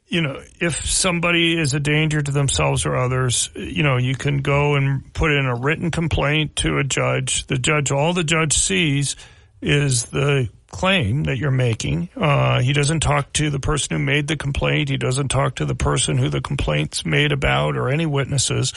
you 0.08 0.20
know, 0.20 0.42
if 0.60 0.84
somebody 0.84 1.58
is 1.58 1.72
a 1.74 1.80
danger 1.80 2.20
to 2.20 2.32
themselves 2.32 2.84
or 2.84 2.96
others, 2.96 3.50
you 3.54 3.82
know, 3.82 3.96
you 3.96 4.14
can 4.14 4.38
go 4.38 4.74
and 4.74 5.12
put 5.14 5.32
in 5.32 5.46
a 5.46 5.54
written 5.54 5.90
complaint 5.90 6.56
to 6.56 6.78
a 6.78 6.84
judge. 6.84 7.46
The 7.46 7.58
judge, 7.58 7.90
all 7.90 8.12
the 8.12 8.24
judge 8.24 8.52
sees 8.52 9.16
is 9.60 10.04
the 10.06 10.48
claim 10.72 11.24
that 11.24 11.38
you're 11.38 11.50
making. 11.50 12.08
Uh, 12.16 12.60
he 12.60 12.72
doesn't 12.72 13.00
talk 13.00 13.32
to 13.34 13.50
the 13.50 13.60
person 13.60 13.96
who 13.96 14.02
made 14.02 14.26
the 14.26 14.36
complaint. 14.36 14.88
He 14.88 14.96
doesn't 14.96 15.28
talk 15.28 15.56
to 15.56 15.64
the 15.64 15.74
person 15.74 16.18
who 16.18 16.28
the 16.28 16.40
complaint's 16.40 17.06
made 17.06 17.30
about 17.30 17.76
or 17.76 17.88
any 17.88 18.06
witnesses. 18.06 18.72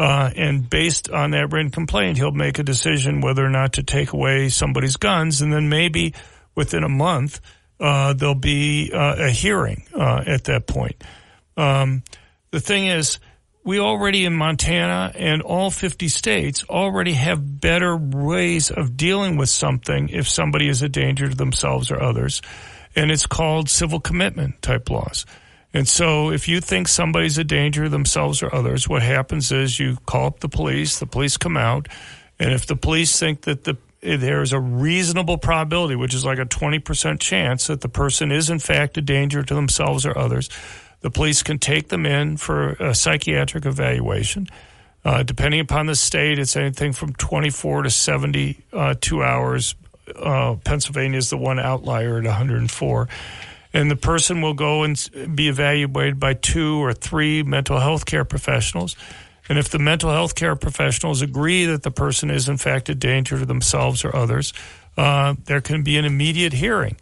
Uh, 0.00 0.30
and 0.34 0.70
based 0.70 1.10
on 1.10 1.32
that 1.32 1.52
written 1.52 1.70
complaint, 1.70 2.16
he'll 2.16 2.32
make 2.32 2.58
a 2.58 2.62
decision 2.62 3.20
whether 3.20 3.44
or 3.44 3.50
not 3.50 3.74
to 3.74 3.82
take 3.82 4.14
away 4.14 4.48
somebody's 4.48 4.96
guns. 4.96 5.42
And 5.42 5.52
then 5.52 5.68
maybe 5.68 6.14
within 6.54 6.84
a 6.84 6.88
month, 6.88 7.38
uh, 7.78 8.14
there'll 8.14 8.34
be 8.34 8.92
uh, 8.94 9.16
a 9.18 9.28
hearing 9.28 9.82
uh, 9.94 10.22
at 10.26 10.44
that 10.44 10.66
point. 10.66 11.04
Um, 11.54 12.02
the 12.50 12.60
thing 12.60 12.86
is, 12.86 13.18
we 13.62 13.78
already 13.78 14.24
in 14.24 14.32
Montana 14.32 15.12
and 15.14 15.42
all 15.42 15.70
50 15.70 16.08
states 16.08 16.64
already 16.64 17.12
have 17.12 17.60
better 17.60 17.94
ways 17.94 18.70
of 18.70 18.96
dealing 18.96 19.36
with 19.36 19.50
something 19.50 20.08
if 20.08 20.26
somebody 20.26 20.68
is 20.68 20.80
a 20.80 20.88
danger 20.88 21.28
to 21.28 21.34
themselves 21.34 21.90
or 21.90 22.02
others. 22.02 22.40
And 22.96 23.10
it's 23.10 23.26
called 23.26 23.68
civil 23.68 24.00
commitment 24.00 24.62
type 24.62 24.88
laws. 24.88 25.26
And 25.72 25.86
so 25.86 26.30
if 26.30 26.48
you 26.48 26.60
think 26.60 26.88
somebody's 26.88 27.38
a 27.38 27.44
danger 27.44 27.84
to 27.84 27.88
themselves 27.88 28.42
or 28.42 28.54
others, 28.54 28.88
what 28.88 29.02
happens 29.02 29.52
is 29.52 29.78
you 29.78 29.98
call 30.06 30.26
up 30.26 30.40
the 30.40 30.48
police, 30.48 30.98
the 30.98 31.06
police 31.06 31.36
come 31.36 31.56
out, 31.56 31.88
and 32.38 32.52
if 32.52 32.66
the 32.66 32.76
police 32.76 33.18
think 33.18 33.42
that 33.42 33.64
the 33.64 33.76
there's 34.02 34.54
a 34.54 34.60
reasonable 34.60 35.36
probability, 35.36 35.94
which 35.94 36.14
is 36.14 36.24
like 36.24 36.38
a 36.38 36.46
20% 36.46 37.20
chance 37.20 37.66
that 37.66 37.82
the 37.82 37.88
person 37.88 38.32
is 38.32 38.48
in 38.48 38.58
fact 38.58 38.96
a 38.96 39.02
danger 39.02 39.42
to 39.42 39.54
themselves 39.54 40.06
or 40.06 40.16
others, 40.16 40.48
the 41.02 41.10
police 41.10 41.42
can 41.42 41.58
take 41.58 41.88
them 41.88 42.06
in 42.06 42.38
for 42.38 42.70
a 42.80 42.94
psychiatric 42.94 43.66
evaluation. 43.66 44.46
Uh, 45.04 45.22
depending 45.22 45.60
upon 45.60 45.86
the 45.86 45.94
state, 45.94 46.38
it's 46.38 46.56
anything 46.56 46.92
from 46.92 47.12
24 47.14 47.82
to 47.82 47.90
72 47.90 49.22
hours. 49.22 49.74
Uh, 50.14 50.56
Pennsylvania 50.64 51.18
is 51.18 51.30
the 51.30 51.38
one 51.38 51.58
outlier 51.58 52.18
at 52.18 52.24
104 52.24 53.08
and 53.72 53.90
the 53.90 53.96
person 53.96 54.42
will 54.42 54.54
go 54.54 54.82
and 54.82 55.08
be 55.34 55.48
evaluated 55.48 56.18
by 56.18 56.34
two 56.34 56.82
or 56.82 56.92
three 56.92 57.42
mental 57.42 57.78
health 57.78 58.04
care 58.04 58.24
professionals. 58.24 58.96
And 59.48 59.58
if 59.58 59.68
the 59.68 59.78
mental 59.78 60.10
health 60.10 60.34
care 60.34 60.54
professionals 60.56 61.22
agree 61.22 61.66
that 61.66 61.82
the 61.82 61.90
person 61.90 62.30
is 62.30 62.48
in 62.48 62.56
fact 62.56 62.88
a 62.88 62.94
danger 62.94 63.38
to 63.38 63.46
themselves 63.46 64.04
or 64.04 64.14
others, 64.14 64.52
uh, 64.96 65.34
there 65.44 65.60
can 65.60 65.82
be 65.82 65.96
an 65.98 66.04
immediate 66.04 66.52
hearing. 66.52 66.96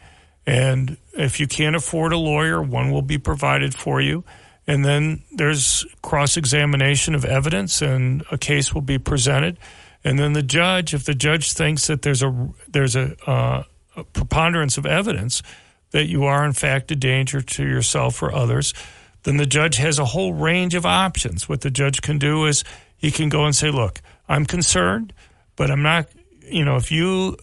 And 0.46 0.96
if 1.12 1.40
you 1.40 1.46
can't 1.46 1.76
afford 1.76 2.12
a 2.12 2.16
lawyer, 2.16 2.62
one 2.62 2.90
will 2.90 3.02
be 3.02 3.18
provided 3.18 3.74
for 3.74 4.00
you. 4.00 4.24
And 4.66 4.85
then 4.85 5.22
there's 5.33 5.87
cross 6.02 6.37
examination 6.37 7.14
of 7.14 7.24
evidence, 7.24 7.83
and 7.83 8.22
a 8.31 8.38
case 8.38 8.74
will 8.74 8.83
be 8.83 8.98
presented. 8.98 9.59
And 10.04 10.18
then 10.18 10.35
the 10.35 10.42
judge, 10.42 10.94
if 10.94 11.04
the 11.04 11.14
judge 11.14 11.52
thinks 11.52 11.87
that 11.87 12.02
there's 12.02 12.22
a 12.22 12.50
there's 12.68 12.94
a, 12.94 13.16
uh, 13.28 13.64
a 13.96 14.04
preponderance 14.04 14.78
of 14.78 14.87
evidence, 14.87 15.42
that 15.90 16.07
you 16.07 16.24
are 16.24 16.44
in 16.44 16.53
fact 16.53 16.90
a 16.90 16.96
danger 16.96 17.40
to 17.40 17.64
yourself 17.64 18.22
or 18.22 18.35
others, 18.35 18.74
then 19.22 19.37
the 19.37 19.46
judge 19.46 19.77
has 19.77 19.98
a 19.98 20.05
whole 20.05 20.33
range 20.33 20.74
of 20.74 20.87
options. 20.87 21.48
What 21.48 21.62
the 21.62 21.70
judge 21.70 22.03
can 22.03 22.18
do 22.18 22.46
is 22.46 22.64
he 22.96 23.11
can 23.11 23.29
go 23.29 23.44
and 23.44 23.55
say, 23.55 23.70
look, 23.70 24.01
I'm 24.28 24.47
concerned, 24.47 25.12
but 25.57 25.70
I'm 25.70 25.82
not, 25.82 26.09
you 26.43 26.64
know, 26.64 26.76
if 26.76 26.91
you 26.91 27.36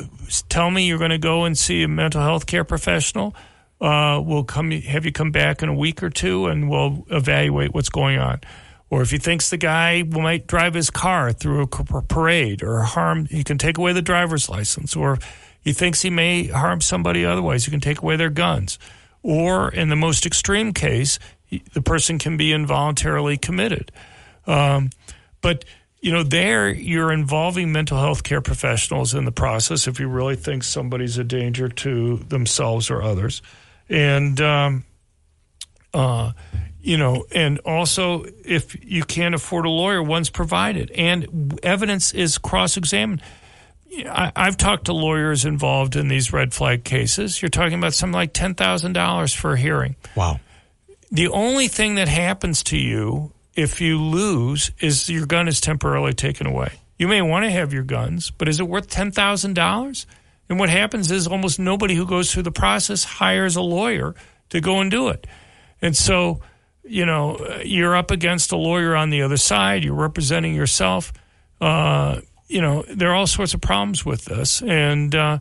tell 0.50 0.72
me 0.72 0.88
you're 0.88 0.98
going 0.98 1.12
to 1.12 1.18
go 1.18 1.46
and 1.46 1.58
see 1.58 1.84
a 1.84 1.88
mental 1.88 2.22
health 2.22 2.46
care 2.46 2.64
professional, 2.64 3.36
uh, 3.82 4.22
we'll 4.24 4.43
come 4.43 4.72
have 4.72 5.06
you 5.06 5.12
come 5.12 5.32
back 5.32 5.62
in 5.62 5.70
a 5.70 5.74
week 5.74 6.02
or 6.02 6.10
two 6.10 6.48
and 6.48 6.70
we'll 6.70 7.06
evaluate 7.10 7.74
what's 7.74 7.89
going 7.89 8.18
on. 8.18 8.39
Or 8.89 9.02
if 9.02 9.12
he 9.12 9.18
thinks 9.18 9.50
the 9.50 9.58
guy 9.58 10.04
might 10.04 10.48
drive 10.48 10.76
his 10.76 10.89
car 10.89 11.34
through 11.34 11.64
a 11.64 11.68
parade 11.68 12.64
or 12.64 12.82
harm, 12.84 13.26
he 13.26 13.43
can 13.43 13.58
take 13.58 13.78
away 13.78 13.93
the 13.93 14.02
driver's 14.02 14.48
license. 14.48 14.96
Or 14.96 15.18
he 15.66 15.74
thinks 15.74 16.03
he 16.03 16.09
may 16.09 16.47
harm 16.47 16.80
somebody 16.80 17.26
otherwise. 17.26 17.68
You 17.68 17.72
can 17.72 17.82
take 17.82 18.01
away 18.01 18.16
their 18.16 18.30
guns. 18.30 18.80
Or 19.24 19.70
in 19.70 19.89
the 19.89 19.95
most 19.95 20.26
extreme 20.26 20.72
case, 20.72 21.20
the 21.74 21.82
person 21.82 22.20
can 22.20 22.38
be 22.38 22.53
involuntarily 22.53 23.36
committed. 23.38 23.91
Um, 24.45 24.91
but 25.41 25.66
you 26.01 26.11
know, 26.11 26.22
there 26.22 26.70
you're 26.70 27.11
involving 27.11 27.72
mental 27.72 27.97
health 27.97 28.22
care 28.22 28.41
professionals 28.41 29.16
in 29.16 29.26
the 29.26 29.32
process 29.32 29.88
if 29.88 29.99
you 29.99 30.07
really 30.07 30.36
think 30.36 30.63
somebody's 30.63 31.18
a 31.18 31.24
danger 31.24 31.68
to 31.68 32.18
themselves 32.18 32.91
or 32.91 33.01
others, 33.01 33.41
and 33.89 34.39
um, 34.39 34.84
uh, 35.95 36.32
you 36.80 36.97
know, 36.97 37.26
and 37.34 37.57
also 37.59 38.24
if 38.45 38.78
you 38.86 39.03
can't 39.03 39.34
afford 39.34 39.66
a 39.66 39.70
lawyer, 39.70 40.03
one's 40.03 40.30
provided, 40.30 40.91
and 40.91 41.59
evidence 41.63 42.13
is 42.13 42.38
cross-examined. 42.38 43.24
I, 44.06 44.32
I've 44.36 44.58
talked 44.58 44.86
to 44.86 44.93
lawyers 44.93 45.46
involved 45.46 45.96
in 45.96 46.08
these 46.08 46.34
red 46.34 46.54
flag 46.54 46.84
cases. 46.84 47.41
You're 47.41 47.50
talking 47.50 47.78
about 47.78 47.93
something 47.93 48.14
like 48.14 48.34
ten 48.34 48.56
thousand 48.56 48.93
dollars 48.93 49.34
for 49.34 49.54
a 49.54 49.58
hearing. 49.58 49.96
Wow. 50.16 50.39
The 51.12 51.30
only 51.30 51.68
thing 51.68 51.96
that 51.96 52.08
happens 52.08 52.64
to 52.64 52.78
you 52.78 53.32
if 53.56 53.80
you 53.80 54.02
lose 54.02 54.72
is 54.80 55.10
your 55.10 55.26
gun 55.26 55.48
is 55.48 55.62
temporarily 55.62 56.14
taken 56.14 56.48
away. 56.48 56.74
You 56.98 57.08
may 57.08 57.22
want 57.22 57.46
to 57.46 57.52
have 57.52 57.74
your 57.74 57.84
guns, 57.84 58.32
but 58.32 58.50
is 58.50 58.60
it 58.60 58.68
worth 58.68 58.89
ten 58.89 59.12
thousand 59.12 59.54
dollars? 59.54 60.08
And 60.50 60.60
what 60.60 60.70
happens 60.70 61.12
is 61.12 61.28
almost 61.28 61.60
nobody 61.60 61.96
who 61.96 62.06
goes 62.06 62.32
through 62.32 62.43
the 62.43 62.52
process 62.52 63.04
hires 63.04 63.56
a 63.56 63.62
lawyer 63.62 64.14
to 64.50 64.62
go 64.62 64.80
and 64.80 64.91
do 64.91 65.08
it. 65.10 65.26
And 65.82 65.98
so, 65.98 66.41
you 66.84 67.06
know, 67.06 67.60
you're 67.64 67.96
up 67.96 68.12
against 68.12 68.52
a 68.52 68.58
lawyer 68.58 68.96
on 68.96 69.10
the 69.10 69.24
other 69.24 69.38
side. 69.38 69.84
You're 69.84 69.96
representing 69.96 70.54
yourself. 70.54 71.12
Uh, 71.60 72.22
you 72.48 72.62
know, 72.62 72.84
there 72.88 73.12
are 73.12 73.16
all 73.16 73.28
sorts 73.28 73.54
of 73.54 73.62
problems 73.62 74.06
with 74.06 74.26
this, 74.26 74.62
and 74.62 75.14
uh, 75.16 75.39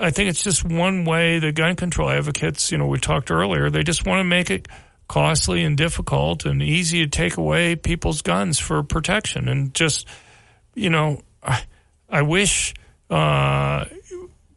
I 0.00 0.10
think 0.10 0.30
it's 0.30 0.42
just 0.44 0.64
one 0.64 1.04
way 1.04 1.38
the 1.38 1.52
gun 1.52 1.76
control 1.76 2.10
advocates. 2.10 2.70
You 2.70 2.78
know, 2.78 2.86
we 2.86 2.98
talked 2.98 3.30
earlier. 3.30 3.70
They 3.70 3.82
just 3.82 4.06
want 4.06 4.20
to 4.20 4.24
make 4.24 4.50
it 4.50 4.68
costly 5.08 5.64
and 5.64 5.76
difficult 5.76 6.44
and 6.44 6.62
easy 6.62 7.04
to 7.04 7.08
take 7.08 7.36
away 7.36 7.76
people's 7.76 8.22
guns 8.22 8.58
for 8.58 8.82
protection. 8.82 9.48
And 9.48 9.72
just, 9.74 10.06
you 10.74 10.90
know, 10.90 11.22
I, 11.42 11.62
I 12.08 12.22
wish 12.22 12.74
uh, 13.08 13.84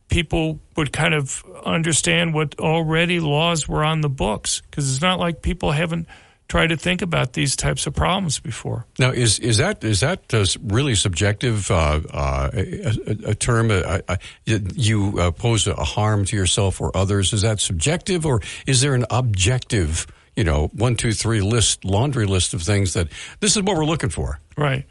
people 0.10 0.60
would 0.76 0.92
kind 0.92 1.14
of 1.14 1.44
understand 1.66 2.34
what 2.34 2.60
already 2.60 3.20
laws 3.20 3.68
were 3.68 3.84
on 3.84 4.02
the 4.02 4.10
books 4.10 4.62
because 4.62 4.92
it's 4.92 5.02
not 5.02 5.20
like 5.20 5.42
people 5.42 5.72
haven't 5.72 6.08
tried 6.50 6.68
to 6.68 6.78
think 6.78 7.02
about 7.02 7.34
these 7.34 7.56
types 7.56 7.88
of 7.88 7.94
problems 7.94 8.40
before. 8.40 8.86
Now, 8.98 9.12
is 9.12 9.40
is 9.40 9.58
that 9.58 9.84
is 9.84 10.02
that 10.02 10.34
uh, 10.34 10.46
really 10.62 10.96
subjective? 10.96 11.72
Uh, 11.72 12.02
uh, 12.12 12.50
a, 12.54 13.30
a, 13.30 13.36
term 13.36 13.72
uh, 13.72 14.18
you 14.46 15.20
uh, 15.20 15.32
pose 15.32 15.68
a 15.68 15.76
harm 15.76 16.26
to 16.26 16.36
yourself 16.36 16.82
or 16.82 16.96
others. 16.98 17.32
Is 17.32 17.44
that 17.44 17.60
subjective, 17.62 18.26
or 18.26 18.42
is 18.68 18.82
there 18.82 18.96
an 18.96 19.06
objective? 19.10 20.06
you 20.36 20.46
know, 20.46 20.68
one, 20.68 20.96
two, 20.96 21.12
three 21.12 21.42
list, 21.42 21.84
laundry 21.84 22.26
list 22.26 22.54
of 22.54 22.62
things 22.62 22.94
that 22.94 23.10
this 23.42 23.58
is 23.58 23.64
what 23.64 23.76
we're 23.76 23.84
looking 23.84 24.10
for. 24.10 24.40
Right. 24.56 24.86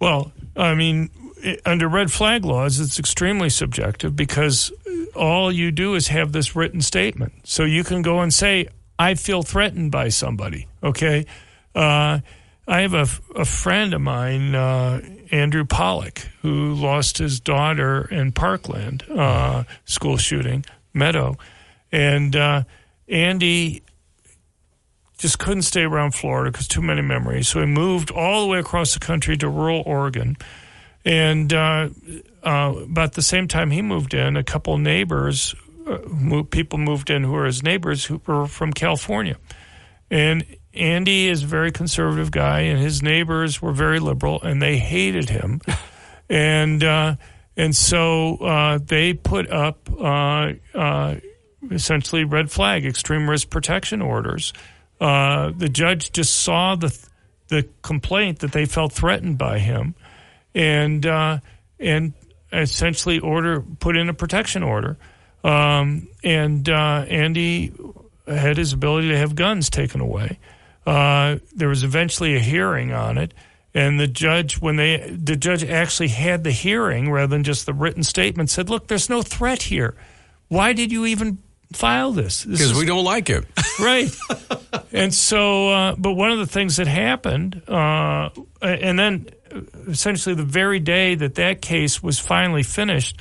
Well, 0.00 0.32
I 0.56 0.74
mean, 0.74 1.10
under 1.66 1.88
red 1.88 2.10
flag 2.10 2.44
laws, 2.44 2.80
it's 2.80 2.98
extremely 2.98 3.50
subjective 3.50 4.16
because 4.16 4.72
all 5.14 5.52
you 5.52 5.70
do 5.72 5.94
is 5.94 6.08
have 6.08 6.32
this 6.32 6.56
written 6.56 6.80
statement. 6.80 7.34
So 7.44 7.64
you 7.64 7.84
can 7.84 8.00
go 8.00 8.20
and 8.20 8.32
say, 8.32 8.68
I 8.98 9.14
feel 9.14 9.42
threatened 9.42 9.90
by 9.90 10.08
somebody. 10.08 10.68
Okay. 10.82 11.26
Uh, 11.74 12.20
I 12.66 12.80
have 12.80 12.94
a, 12.94 13.06
a 13.34 13.44
friend 13.44 13.92
of 13.92 14.00
mine, 14.00 14.54
uh, 14.54 15.00
Andrew 15.30 15.64
Pollack, 15.64 16.28
who 16.40 16.72
lost 16.74 17.18
his 17.18 17.40
daughter 17.40 18.08
in 18.10 18.32
Parkland 18.32 19.04
uh, 19.10 19.64
school 19.84 20.16
shooting, 20.16 20.64
Meadow. 20.94 21.36
And 21.92 22.34
uh, 22.34 22.64
Andy 23.08 23.82
just 25.18 25.38
couldn't 25.38 25.62
stay 25.62 25.82
around 25.82 26.14
Florida 26.14 26.50
because 26.50 26.66
too 26.66 26.82
many 26.82 27.02
memories. 27.02 27.48
So 27.48 27.60
he 27.60 27.66
moved 27.66 28.10
all 28.10 28.42
the 28.42 28.48
way 28.48 28.58
across 28.58 28.94
the 28.94 29.00
country 29.00 29.36
to 29.38 29.48
rural 29.48 29.82
Oregon. 29.84 30.36
And 31.04 31.52
uh, 31.52 31.90
uh, 32.42 32.74
about 32.84 33.12
the 33.12 33.22
same 33.22 33.46
time 33.46 33.70
he 33.70 33.82
moved 33.82 34.14
in, 34.14 34.36
a 34.36 34.44
couple 34.44 34.78
neighbors, 34.78 35.54
people 36.50 36.78
moved 36.78 37.10
in 37.10 37.24
who 37.24 37.32
were 37.32 37.46
his 37.46 37.62
neighbors 37.62 38.04
who 38.04 38.20
were 38.26 38.46
from 38.46 38.72
California. 38.72 39.36
And 40.10 40.44
Andy 40.72 41.28
is 41.28 41.42
a 41.42 41.46
very 41.46 41.72
conservative 41.72 42.30
guy, 42.30 42.60
and 42.60 42.78
his 42.78 43.02
neighbors 43.02 43.60
were 43.62 43.72
very 43.72 44.00
liberal, 44.00 44.42
and 44.42 44.60
they 44.60 44.76
hated 44.78 45.30
him. 45.30 45.60
and 46.28 46.82
uh, 46.82 47.16
and 47.56 47.74
so 47.74 48.36
uh, 48.36 48.78
they 48.84 49.14
put 49.14 49.50
up 49.50 49.88
uh, 49.98 50.52
essentially 51.70 52.24
red 52.24 52.50
flag, 52.50 52.84
extreme 52.84 53.28
risk 53.28 53.50
protection 53.50 54.02
orders 54.02 54.52
uh, 55.00 55.52
the 55.56 55.68
judge 55.68 56.12
just 56.12 56.34
saw 56.34 56.76
the 56.76 56.96
the 57.48 57.68
complaint 57.82 58.38
that 58.40 58.52
they 58.52 58.64
felt 58.64 58.92
threatened 58.92 59.36
by 59.36 59.58
him, 59.58 59.94
and 60.54 61.04
uh, 61.04 61.38
and 61.78 62.12
essentially 62.52 63.18
order 63.18 63.60
put 63.60 63.96
in 63.96 64.08
a 64.08 64.14
protection 64.14 64.62
order. 64.62 64.96
Um, 65.44 66.08
and 66.24 66.66
uh, 66.68 67.04
Andy 67.08 67.72
had 68.26 68.56
his 68.56 68.72
ability 68.72 69.08
to 69.08 69.18
have 69.18 69.36
guns 69.36 69.68
taken 69.68 70.00
away. 70.00 70.38
Uh, 70.86 71.36
there 71.54 71.68
was 71.68 71.84
eventually 71.84 72.34
a 72.34 72.40
hearing 72.40 72.92
on 72.92 73.18
it, 73.18 73.34
and 73.74 74.00
the 74.00 74.06
judge, 74.06 74.60
when 74.60 74.76
they 74.76 74.98
the 75.10 75.36
judge 75.36 75.64
actually 75.64 76.08
had 76.08 76.44
the 76.44 76.50
hearing 76.50 77.10
rather 77.10 77.28
than 77.28 77.44
just 77.44 77.66
the 77.66 77.74
written 77.74 78.02
statement, 78.02 78.50
said, 78.50 78.70
"Look, 78.70 78.88
there's 78.88 79.08
no 79.08 79.22
threat 79.22 79.62
here. 79.62 79.94
Why 80.48 80.72
did 80.72 80.92
you 80.92 81.06
even 81.06 81.38
file 81.72 82.12
this 82.12 82.44
because 82.44 82.74
we 82.74 82.86
don't 82.86 83.04
like 83.04 83.30
it, 83.30 83.44
right? 83.80 84.14
and 84.92 85.12
so, 85.12 85.70
uh, 85.70 85.94
but 85.96 86.12
one 86.12 86.30
of 86.30 86.38
the 86.38 86.46
things 86.46 86.76
that 86.76 86.86
happened, 86.86 87.62
uh, 87.68 88.30
and 88.62 88.98
then 88.98 89.26
essentially 89.88 90.34
the 90.34 90.44
very 90.44 90.80
day 90.80 91.14
that 91.14 91.36
that 91.36 91.62
case 91.62 92.02
was 92.02 92.18
finally 92.18 92.62
finished, 92.62 93.18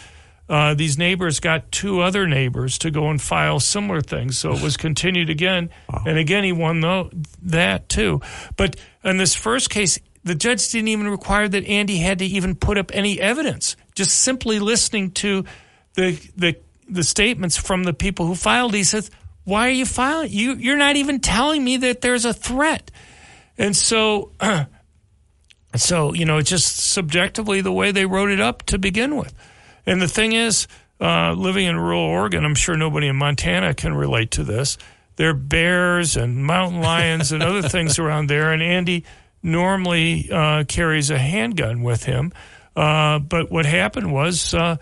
uh, 0.54 0.76
these 0.76 1.00
neighbors 1.00 1.40
got 1.40 1.72
two 1.72 2.02
other 2.02 2.28
neighbors 2.28 2.78
to 2.78 2.92
go 2.92 3.10
and 3.10 3.20
file 3.20 3.60
similar 3.60 4.02
things. 4.02 4.38
So 4.38 4.54
it 4.54 4.62
was 4.62 4.78
continued 4.78 5.32
again, 5.32 5.72
wow. 5.92 6.04
and 6.06 6.20
again 6.20 6.44
he 6.44 6.52
won 6.52 6.82
the, 6.82 7.10
that 7.42 7.90
too. 7.90 8.22
But 8.56 8.76
in 9.04 9.18
this 9.18 9.34
first 9.34 9.72
case, 9.72 9.98
the 10.24 10.36
judge 10.36 10.70
didn't 10.70 10.90
even 10.90 11.10
require 11.10 11.48
that 11.48 11.66
Andy 11.66 11.98
had 11.98 12.20
to 12.20 12.26
even 12.26 12.54
put 12.54 12.78
up 12.78 12.92
any 12.94 13.20
evidence. 13.20 13.76
Just 13.96 14.20
simply 14.20 14.60
listening 14.60 15.10
to 15.14 15.44
the 15.96 16.20
the 16.38 16.56
the 16.88 17.04
statements 17.04 17.58
from 17.58 17.84
the 17.84 17.94
people 17.94 18.28
who 18.28 18.36
filed. 18.36 18.76
He 18.76 18.84
says, 18.84 19.10
"Why 19.46 19.66
are 19.70 19.72
you 19.72 19.88
filing? 19.88 20.32
You 20.32 20.54
you're 20.54 20.78
not 20.78 20.98
even 20.98 21.20
telling 21.20 21.64
me 21.64 21.78
that 21.78 22.02
there's 22.02 22.26
a 22.26 22.34
threat." 22.34 22.92
And 23.58 23.76
so, 23.76 24.34
so 25.76 26.14
you 26.14 26.26
know, 26.26 26.38
it's 26.38 26.50
just 26.52 26.76
subjectively 26.92 27.62
the 27.62 27.74
way 27.74 27.92
they 27.92 28.06
wrote 28.06 28.30
it 28.30 28.40
up 28.40 28.62
to 28.68 28.78
begin 28.78 29.16
with. 29.16 29.34
And 29.86 30.02
the 30.02 30.08
thing 30.08 30.34
is, 30.34 30.68
uh, 31.00 31.34
living 31.34 31.66
in 31.66 31.78
rural 31.78 32.02
Oregon, 32.02 32.46
I'm 32.46 32.56
sure 32.56 32.78
nobody 32.78 33.08
in 33.08 33.16
Montana 33.16 33.74
can 33.74 33.94
relate 33.94 34.32
to 34.32 34.44
this. 34.44 34.78
There 35.16 35.30
are 35.30 35.36
bears 35.36 36.16
and 36.16 36.46
mountain 36.46 36.82
lions 36.82 37.32
and 37.32 37.44
other 37.44 37.62
things 37.70 38.00
around 38.00 38.30
there, 38.30 38.52
and 38.52 38.64
Andy 38.64 39.04
normally 39.42 40.30
uh, 40.32 40.64
carries 40.64 41.10
a 41.10 41.18
handgun 41.18 41.84
with 41.84 42.06
him. 42.06 42.32
Uh, 42.76 43.20
but 43.20 43.52
what 43.52 43.66
happened 43.66 44.12
was 44.12 44.54
uh, 44.54 44.78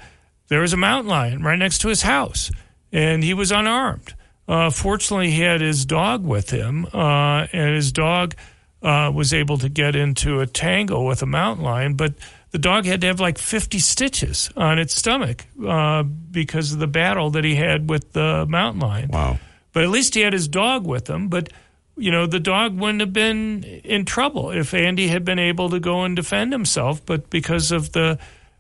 there 0.48 0.62
was 0.62 0.74
a 0.74 0.78
mountain 0.78 1.10
lion 1.10 1.44
right 1.44 1.60
next 1.60 1.80
to 1.80 1.88
his 1.88 2.04
house, 2.04 2.52
and 2.92 3.24
he 3.24 3.34
was 3.34 3.52
unarmed. 3.52 4.14
Uh, 4.48 4.70
fortunately, 4.70 5.32
he 5.32 5.42
had 5.42 5.62
his 5.62 5.86
dog 5.86 6.24
with 6.24 6.50
him, 6.50 6.86
uh, 6.94 7.48
and 7.52 7.76
his 7.76 7.92
dog 7.92 8.36
uh, 8.82 9.12
was 9.14 9.34
able 9.34 9.58
to 9.58 9.70
get 9.70 9.96
into 9.96 10.40
a 10.40 10.48
tangle 10.48 11.06
with 11.06 11.22
a 11.22 11.26
mountain 11.26 11.64
lion, 11.64 11.96
but 11.96 12.14
the 12.52 12.58
dog 12.58 12.86
had 12.86 13.02
to 13.02 13.08
have 13.08 13.20
like 13.20 13.38
50 13.38 13.80
stitches 13.80 14.50
on 14.56 14.78
its 14.78 14.96
stomach 14.96 15.46
uh, 15.66 16.04
because 16.04 16.74
of 16.74 16.80
the 16.80 16.88
battle 16.88 17.30
that 17.32 17.44
he 17.44 17.56
had 17.56 17.90
with 17.90 18.12
the 18.12 18.46
mountain 18.48 18.82
lion. 18.82 19.10
Wow. 19.10 19.40
But 19.74 19.84
at 19.84 19.90
least 19.90 20.16
he 20.16 20.22
had 20.22 20.34
his 20.34 20.50
dog 20.50 20.86
with 20.86 21.10
him. 21.10 21.30
But, 21.30 21.50
you 21.96 22.12
know, 22.12 22.28
the 22.28 22.42
dog 22.42 22.78
wouldn't 22.78 23.00
have 23.00 23.14
been 23.14 23.64
in 23.64 24.04
trouble 24.04 24.52
if 24.52 24.74
Andy 24.74 25.08
had 25.08 25.24
been 25.24 25.40
able 25.40 25.70
to 25.70 25.80
go 25.80 26.04
and 26.04 26.14
defend 26.14 26.52
himself. 26.52 27.06
But 27.06 27.30
because 27.30 27.72
of 27.72 27.94
the 27.94 28.20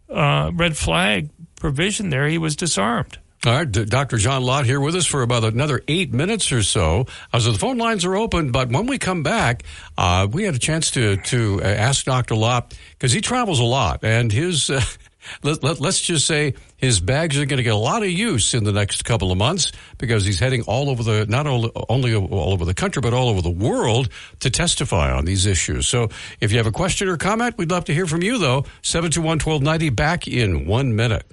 uh, 0.09 0.51
red 0.53 0.77
flag 0.77 1.29
provision 1.57 2.09
there, 2.11 2.27
he 2.29 2.37
was 2.37 2.55
disarmed. 2.55 3.17
All 3.43 3.53
right, 3.53 3.71
Dr. 3.71 4.17
John 4.17 4.43
Lott 4.43 4.67
here 4.67 4.79
with 4.79 4.95
us 4.95 5.07
for 5.07 5.23
about 5.23 5.43
another 5.43 5.81
eight 5.87 6.13
minutes 6.13 6.51
or 6.51 6.61
so. 6.61 7.07
Uh, 7.33 7.39
so 7.39 7.51
the 7.51 7.57
phone 7.57 7.79
lines 7.79 8.05
are 8.05 8.15
open, 8.15 8.51
but 8.51 8.69
when 8.69 8.85
we 8.85 8.99
come 8.99 9.23
back, 9.23 9.63
uh, 9.97 10.27
we 10.31 10.43
had 10.43 10.53
a 10.53 10.59
chance 10.59 10.91
to 10.91 11.17
to 11.17 11.59
uh, 11.63 11.65
ask 11.65 12.05
Dr. 12.05 12.35
Lott 12.35 12.77
because 12.91 13.11
he 13.11 13.19
travels 13.19 13.59
a 13.59 13.63
lot, 13.63 14.03
and 14.03 14.31
his 14.31 14.69
uh, 14.69 14.79
let, 15.43 15.63
let, 15.63 15.81
us 15.81 15.99
just 15.99 16.27
say 16.27 16.53
his 16.77 16.99
bags 16.99 17.35
are 17.39 17.47
going 17.47 17.57
to 17.57 17.63
get 17.63 17.73
a 17.73 17.77
lot 17.77 18.03
of 18.03 18.11
use 18.11 18.53
in 18.53 18.63
the 18.63 18.71
next 18.71 19.05
couple 19.05 19.31
of 19.31 19.39
months 19.39 19.71
because 19.97 20.23
he's 20.23 20.39
heading 20.39 20.61
all 20.67 20.91
over 20.91 21.01
the 21.01 21.25
not 21.25 21.47
only, 21.47 21.71
only 21.89 22.13
all 22.13 22.53
over 22.53 22.63
the 22.63 22.75
country 22.75 23.01
but 23.01 23.11
all 23.11 23.27
over 23.27 23.41
the 23.41 23.49
world 23.49 24.09
to 24.41 24.51
testify 24.51 25.11
on 25.11 25.25
these 25.25 25.47
issues. 25.47 25.87
So 25.87 26.09
if 26.41 26.51
you 26.51 26.59
have 26.59 26.67
a 26.67 26.71
question 26.71 27.07
or 27.07 27.17
comment, 27.17 27.57
we'd 27.57 27.71
love 27.71 27.85
to 27.85 27.93
hear 27.95 28.05
from 28.05 28.21
you 28.21 28.37
though. 28.37 28.65
Seven 28.83 29.09
two 29.09 29.23
one 29.23 29.39
twelve 29.39 29.63
ninety. 29.63 29.89
Back 29.89 30.27
in 30.27 30.67
one 30.67 30.95
minute. 30.95 31.25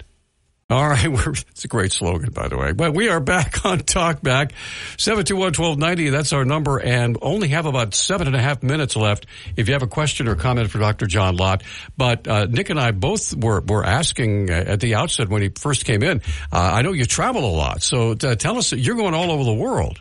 All 0.71 0.87
right, 0.87 1.07
we're, 1.11 1.31
it's 1.31 1.65
a 1.65 1.67
great 1.67 1.91
slogan, 1.91 2.31
by 2.31 2.47
the 2.47 2.57
way. 2.57 2.73
But 2.73 2.93
we 2.93 3.09
are 3.09 3.19
back 3.19 3.65
on 3.65 3.79
TalkBack, 3.79 4.51
721-1290. 4.97 6.11
That's 6.11 6.31
our 6.31 6.45
number, 6.45 6.79
and 6.79 7.17
only 7.21 7.47
have 7.49 7.65
about 7.65 7.95
seven 7.95 8.27
and 8.27 8.35
a 8.35 8.41
half 8.41 8.61
minutes 8.61 8.95
left 8.95 9.25
if 9.55 9.67
you 9.67 9.73
have 9.73 9.81
a 9.81 9.87
question 9.87 10.27
or 10.27 10.35
comment 10.35 10.69
for 10.69 10.77
Dr. 10.77 11.07
John 11.07 11.37
Lott. 11.37 11.63
But 11.97 12.27
uh, 12.27 12.45
Nick 12.45 12.69
and 12.69 12.79
I 12.79 12.91
both 12.91 13.33
were, 13.35 13.61
were 13.61 13.83
asking 13.83 14.51
uh, 14.51 14.63
at 14.67 14.79
the 14.79 14.93
outset 14.93 15.27
when 15.27 15.41
he 15.41 15.49
first 15.49 15.85
came 15.85 16.03
in, 16.03 16.21
uh, 16.51 16.57
I 16.73 16.83
know 16.83 16.91
you 16.91 17.05
travel 17.05 17.45
a 17.45 17.53
lot, 17.55 17.81
so 17.81 18.11
uh, 18.11 18.35
tell 18.35 18.57
us, 18.57 18.71
you're 18.71 18.95
going 18.95 19.15
all 19.15 19.31
over 19.31 19.43
the 19.43 19.53
world. 19.53 19.99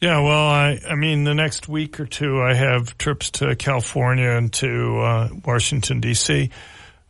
Yeah, 0.00 0.20
well, 0.20 0.48
I, 0.48 0.80
I 0.90 0.96
mean, 0.96 1.22
the 1.22 1.34
next 1.34 1.68
week 1.68 2.00
or 2.00 2.04
two, 2.04 2.42
I 2.42 2.52
have 2.54 2.98
trips 2.98 3.30
to 3.32 3.54
California 3.54 4.28
and 4.28 4.52
to 4.54 4.98
uh, 4.98 5.28
Washington, 5.44 6.00
D.C., 6.00 6.50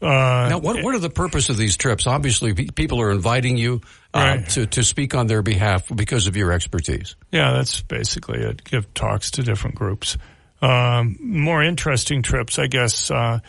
uh, 0.05 0.49
now, 0.51 0.59
what, 0.59 0.83
what 0.83 0.95
are 0.95 0.99
the 0.99 1.11
purpose 1.11 1.49
of 1.49 1.57
these 1.57 1.77
trips? 1.77 2.07
Obviously, 2.07 2.53
people 2.53 3.01
are 3.01 3.11
inviting 3.11 3.57
you 3.57 3.81
uh, 4.13 4.19
right. 4.19 4.49
to, 4.51 4.67
to 4.67 4.85
speak 4.85 5.15
on 5.15 5.27
their 5.27 5.43
behalf 5.43 5.89
because 5.95 6.27
of 6.27 6.37
your 6.37 6.53
expertise. 6.53 7.17
Yeah, 7.33 7.53
that's 7.53 7.81
basically 7.83 8.41
it. 8.41 8.63
Give 8.65 8.93
talks 8.93 9.33
to 9.33 9.43
different 9.43 9.77
groups. 9.77 10.19
Um, 10.61 11.17
more 11.21 11.63
interesting 11.63 12.23
trips, 12.23 12.59
I 12.59 12.67
guess. 12.67 13.11
Uh, 13.11 13.41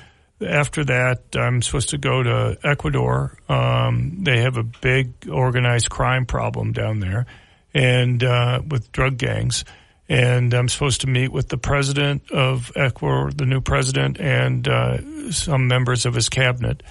after 0.41 0.85
that, 0.85 1.23
I'm 1.35 1.61
supposed 1.61 1.89
to 1.89 1.97
go 1.97 2.23
to 2.23 2.57
Ecuador. 2.63 3.37
Um, 3.49 4.23
they 4.23 4.41
have 4.41 4.57
a 4.57 4.63
big 4.63 5.13
organized 5.29 5.89
crime 5.89 6.25
problem 6.25 6.71
down 6.71 6.99
there, 6.99 7.25
and 7.73 8.23
uh, 8.23 8.61
with 8.65 8.91
drug 8.91 9.17
gangs 9.17 9.65
and 10.07 10.53
I'm 10.53 10.69
supposed 10.69 11.01
to 11.01 11.07
meet 11.07 11.31
with 11.31 11.49
the 11.49 11.57
president 11.57 12.31
of 12.31 12.71
Ecuador, 12.75 13.31
the 13.31 13.45
new 13.45 13.61
president, 13.61 14.19
and 14.19 14.67
uh, 14.67 15.31
some 15.31 15.67
members 15.67 16.05
of 16.05 16.13
his 16.13 16.29
cabinet. 16.29 16.83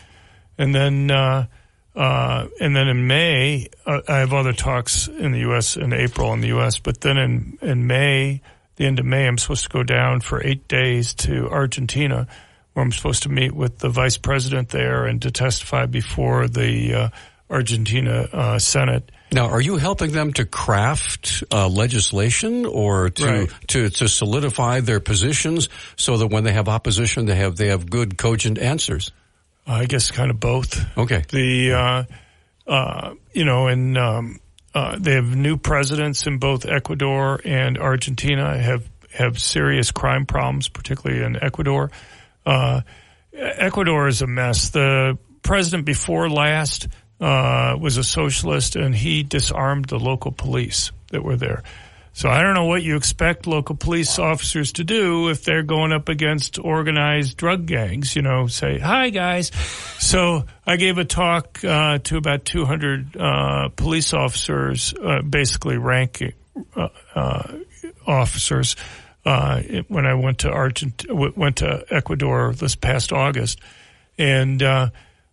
And 0.58 0.74
then, 0.74 1.10
uh, 1.10 1.46
uh, 1.94 2.48
and 2.60 2.74
then 2.74 2.88
in 2.88 3.06
May, 3.06 3.68
uh, 3.86 4.00
I 4.08 4.18
have 4.18 4.32
other 4.32 4.52
talks 4.52 5.06
in 5.06 5.32
the 5.32 5.40
U.S. 5.40 5.76
in 5.76 5.92
April 5.92 6.32
in 6.32 6.40
the 6.40 6.48
U.S. 6.48 6.78
But 6.78 7.00
then 7.00 7.16
in 7.16 7.58
in 7.62 7.86
May, 7.86 8.40
the 8.76 8.86
end 8.86 8.98
of 8.98 9.06
May, 9.06 9.26
I'm 9.26 9.38
supposed 9.38 9.64
to 9.64 9.70
go 9.70 9.84
down 9.84 10.20
for 10.20 10.42
eight 10.42 10.66
days 10.66 11.14
to 11.14 11.48
Argentina, 11.48 12.26
where 12.72 12.84
I'm 12.84 12.92
supposed 12.92 13.22
to 13.24 13.28
meet 13.28 13.52
with 13.52 13.78
the 13.78 13.90
vice 13.90 14.16
president 14.16 14.70
there 14.70 15.06
and 15.06 15.22
to 15.22 15.30
testify 15.30 15.86
before 15.86 16.48
the 16.48 16.94
uh, 16.94 17.08
Argentina 17.48 18.28
uh, 18.32 18.58
Senate 18.58 19.12
now, 19.33 19.47
are 19.47 19.61
you 19.61 19.77
helping 19.77 20.12
them 20.12 20.33
to 20.35 20.45
craft 20.45 21.43
uh, 21.51 21.68
legislation 21.68 22.66
or 22.66 23.11
to, 23.11 23.27
right. 23.27 23.51
to 23.68 23.91
to 23.91 24.09
solidify 24.09 24.81
their 24.81 25.01
positions 25.01 25.68
so 25.97 26.18
that 26.18 26.29
when 26.29 26.45
they 26.45 26.53
have 26.53 26.68
opposition, 26.68 27.27
they 27.27 27.35
have 27.35 27.57
they 27.57 27.68
have 27.68 27.91
good, 27.91 28.16
cogent 28.16 28.59
answers? 28.59 29.11
I 29.66 29.87
guess 29.87 30.11
kind 30.11 30.31
of 30.31 30.39
both. 30.39 30.85
Okay. 30.97 31.25
The 31.31 31.72
uh, 31.72 32.05
uh, 32.66 33.14
you 33.33 33.45
know, 33.45 33.66
and 33.66 33.99
um, 33.99 34.41
uh, 34.75 34.97
they 34.99 35.14
have 35.14 35.35
new 35.35 35.57
presidents 35.57 36.27
in 36.27 36.39
both 36.39 36.66
Ecuador 36.66 37.41
and 37.45 37.79
Argentina 37.79 38.57
have 38.57 38.89
have 39.12 39.41
serious 39.41 39.91
crime 39.91 40.27
problems, 40.27 40.68
particularly 40.68 41.25
in 41.25 41.43
Ecuador. 41.43 41.91
Uh, 42.45 42.83
Ecuador 43.33 44.07
is 44.07 44.22
a 44.22 44.27
mess. 44.27 44.70
The 44.70 45.18
president 45.43 45.87
before 45.87 46.29
last 46.29 46.89
uh, 47.25 47.75
was 47.81 47.97
a 47.97 48.05
socialist, 48.05 48.77
and 48.77 48.95
he 48.95 49.22
disarmed 49.22 49.87
the 49.87 49.99
local 49.99 50.31
police 50.31 50.93
that 51.11 51.25
were 51.25 51.37
there. 51.37 51.62
So 52.12 52.29
I 52.29 52.43
don't 52.43 52.53
know 52.53 52.66
what 52.66 52.83
you 52.83 52.97
expect 52.97 53.47
local 53.47 53.77
police 53.77 54.18
officers 54.18 54.72
to 54.72 54.85
do 54.85 55.31
if 55.31 55.43
they're 55.43 55.62
going 55.62 55.91
up 55.91 56.11
against 56.11 56.59
organized 56.59 57.39
drug 57.39 57.64
gangs. 57.64 58.14
You 58.14 58.20
know, 58.20 58.47
say 58.47 58.79
hi 58.79 59.09
guys. 59.09 59.53
So 59.99 60.45
I 60.66 60.77
gave 60.77 60.99
a 60.99 61.07
talk 61.07 61.64
uh, 61.64 61.99
to 62.05 62.18
about 62.18 62.45
200 62.45 63.16
uh, 63.16 63.68
police 63.70 64.12
officers, 64.12 64.93
uh, 65.03 65.22
basically 65.22 65.79
ranking 65.79 66.35
uh, 66.77 66.89
uh, 67.14 67.53
officers, 68.07 68.77
when 69.25 70.07
I 70.07 70.14
went 70.14 70.41
to 70.41 70.51
Argent- 70.51 71.07
went 71.09 71.57
to 71.57 71.87
Ecuador 71.89 72.53
this 72.53 72.77
past 72.77 73.14
August, 73.14 73.61
and 74.18 74.62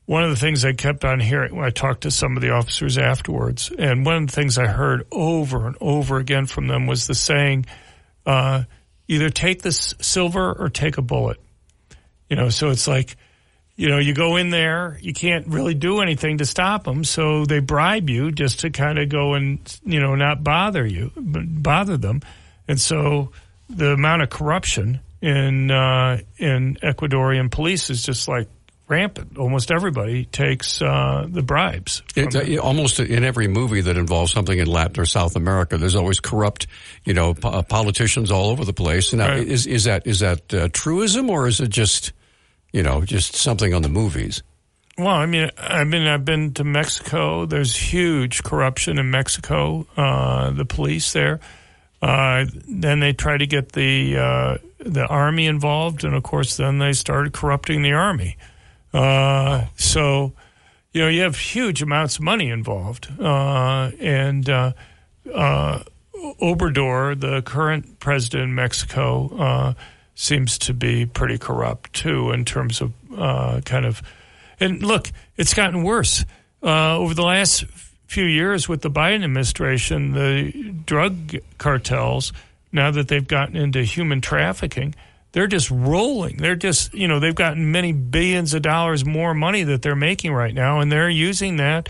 one 0.06 0.24
of 0.24 0.30
the 0.30 0.36
things 0.36 0.66
I 0.66 0.74
kept 0.74 1.06
on 1.06 1.20
hearing 1.20 1.56
when 1.56 1.66
I 1.66 1.70
talked 1.70 2.02
to 2.02 2.12
some 2.12 2.36
of 2.36 2.42
the 2.42 2.52
officers 2.52 2.98
afterwards, 2.98 3.72
and 3.78 4.06
one 4.06 4.24
of 4.24 4.28
the 4.28 4.34
things 4.34 4.58
I 4.58 4.68
heard 4.68 5.06
over 5.12 5.68
and 5.68 5.76
over 5.80 6.18
again 6.18 6.48
from 6.48 6.68
them 6.68 6.88
was 6.88 7.08
the 7.08 7.16
saying, 7.16 7.66
uh, 8.26 8.64
either 9.08 9.30
take 9.30 9.62
this 9.62 9.94
silver 10.02 10.54
or 10.54 10.70
take 10.70 10.98
a 10.98 11.02
bullet. 11.02 11.40
You 12.30 12.36
know, 12.36 12.50
so 12.50 12.70
it's 12.70 12.88
like, 12.88 13.16
you 13.76 13.90
know, 13.90 14.00
you 14.00 14.14
go 14.14 14.38
in 14.38 14.50
there, 14.50 14.98
you 15.02 15.14
can't 15.14 15.48
really 15.48 15.74
do 15.74 16.02
anything 16.02 16.38
to 16.40 16.46
stop 16.46 16.84
them, 16.84 17.04
so 17.04 17.46
they 17.46 17.60
bribe 17.60 18.10
you 18.10 18.32
just 18.32 18.62
to 18.62 18.70
kind 18.70 19.00
of 19.00 19.10
go 19.10 19.34
and, 19.34 19.60
you 19.84 20.00
know, 20.00 20.16
not 20.16 20.44
bother 20.44 20.86
you, 20.86 21.12
but 21.16 21.44
bother 21.64 21.98
them. 21.98 22.22
And 22.68 22.80
so 22.80 23.32
the 23.70 23.94
amount 23.94 24.22
of 24.22 24.30
corruption 24.30 25.02
in, 25.22 25.72
uh, 25.72 26.20
in 26.38 26.78
Ecuadorian 26.84 27.52
police 27.52 27.90
is 27.90 28.06
just 28.06 28.28
like 28.28 28.48
rampant. 28.92 29.38
Almost 29.38 29.72
everybody 29.72 30.26
takes 30.26 30.82
uh, 30.82 31.26
the 31.28 31.42
bribes. 31.42 32.04
It, 32.16 32.36
uh, 32.36 32.62
almost 32.62 33.00
in 33.00 33.24
every 33.24 33.48
movie 33.48 33.82
that 33.82 33.98
involves 33.98 34.32
something 34.32 34.58
in 34.58 34.68
Latin 34.68 35.00
or 35.00 35.06
South 35.06 35.36
America, 35.36 35.78
there's 35.78 35.96
always 35.96 36.20
corrupt, 36.20 36.68
you 37.06 37.14
know, 37.14 37.34
po- 37.34 37.50
uh, 37.50 37.62
politicians 37.64 38.30
all 38.30 38.50
over 38.50 38.66
the 38.66 38.74
place. 38.74 39.14
Now, 39.14 39.30
right. 39.30 39.48
is 39.48 39.66
is 39.66 39.86
that 39.86 40.06
is 40.06 40.20
that 40.20 40.54
uh, 40.54 40.68
truism 40.74 41.30
or 41.30 41.48
is 41.48 41.62
it 41.62 41.70
just, 41.70 42.12
you 42.72 42.84
know, 42.84 43.04
just 43.04 43.36
something 43.36 43.74
on 43.74 43.82
the 43.82 43.90
movies? 43.90 44.44
Well, 44.98 45.08
I 45.08 45.26
mean, 45.26 45.50
I 45.58 45.86
mean, 45.86 46.06
I've 46.06 46.26
been 46.26 46.54
to 46.56 46.64
Mexico. 46.66 47.46
There's 47.46 47.76
huge 47.76 48.44
corruption 48.44 49.00
in 49.00 49.10
Mexico. 49.10 49.88
Uh, 49.96 50.52
the 50.52 50.66
police 50.66 51.14
there. 51.14 51.40
Uh, 52.02 52.46
then 52.68 53.00
they 53.00 53.14
try 53.14 53.38
to 53.38 53.48
get 53.48 53.72
the 53.72 54.60
the 54.80 55.06
army 55.08 55.46
involved, 55.46 56.04
and 56.04 56.14
of 56.14 56.24
course, 56.24 56.58
then 56.58 56.80
they 56.80 56.94
started 56.94 57.32
corrupting 57.32 57.84
the 57.84 57.94
army. 57.94 58.38
Uh, 58.94 59.66
so, 59.76 60.34
you 60.92 61.02
know, 61.02 61.08
you 61.08 61.22
have 61.22 61.38
huge 61.38 61.82
amounts 61.82 62.18
of 62.18 62.24
money 62.24 62.50
involved. 62.50 63.10
Uh, 63.20 63.92
and 64.00 64.50
uh, 64.50 64.74
uh, 65.34 65.84
Obrador, 66.42 67.20
the 67.20 67.42
current 67.42 68.00
president 68.00 68.44
in 68.44 68.56
Mexico, 68.56 69.36
uh, 69.38 69.74
seems 70.16 70.58
to 70.60 70.74
be 70.74 71.06
pretty 71.06 71.38
corrupt 71.38 71.94
too 71.94 72.32
in 72.32 72.46
terms 72.46 72.82
of 72.82 72.94
kind 73.66 73.86
of. 73.86 74.02
And 74.60 74.84
look, 74.84 75.12
it's 75.38 75.54
gotten 75.54 75.84
worse 75.84 76.26
over 76.62 77.14
the 77.14 77.24
last 77.24 77.66
few 78.06 78.26
years 78.26 78.70
with 78.70 78.82
the 78.82 78.92
Biden 78.92 79.24
administration. 79.24 80.12
The 80.12 80.52
drug 80.86 81.38
cartels, 81.58 82.34
now 82.72 82.92
that 82.92 83.08
they've 83.08 83.28
gotten 83.28 83.56
into 83.56 83.84
human 83.84 84.22
trafficking, 84.22 84.94
they're 85.32 85.48
just 85.48 85.72
rolling. 85.72 86.38
They're 86.38 86.56
just, 86.56 86.94
you 86.94 87.08
know, 87.08 87.20
they've 87.20 87.36
gotten 87.36 87.72
many 87.72 87.94
billions 87.94 88.54
of 88.54 88.62
dollars 88.62 89.06
more 89.06 89.34
money 89.34 89.64
that 89.64 89.82
they're 89.82 89.96
making 89.96 90.34
right 90.34 90.54
now, 90.54 90.80
and 90.80 90.92
they're 90.92 91.10
using 91.10 91.58
that 91.58 91.90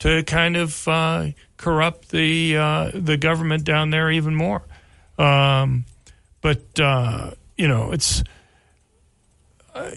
to 0.00 0.22
kind 0.24 0.56
of 0.56 0.86
uh, 0.86 1.28
corrupt 1.56 2.10
the 2.10 2.56
uh, 2.56 2.90
the 2.94 3.16
government 3.16 3.64
down 3.64 3.90
there 3.90 4.10
even 4.10 4.34
more. 4.34 4.62
Um, 5.18 5.86
but 6.40 6.78
uh, 6.78 7.30
you 7.56 7.68
know, 7.68 7.92
it's 7.92 8.22
uh, 9.74 9.90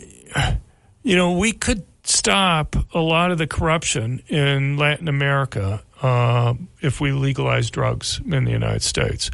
you 1.04 1.16
know, 1.16 1.38
we 1.38 1.52
could 1.52 1.86
stop 2.04 2.76
a 2.94 3.00
lot 3.00 3.32
of 3.32 3.38
the 3.38 3.48
corruption 3.48 4.22
in 4.28 4.78
Latin 4.78 5.08
America 5.08 5.84
uh, 6.02 6.54
if 6.82 7.02
we 7.02 7.12
legalize 7.12 7.70
drugs 7.70 8.22
in 8.26 8.46
the 8.46 8.52
United 8.52 8.82
States. 8.82 9.30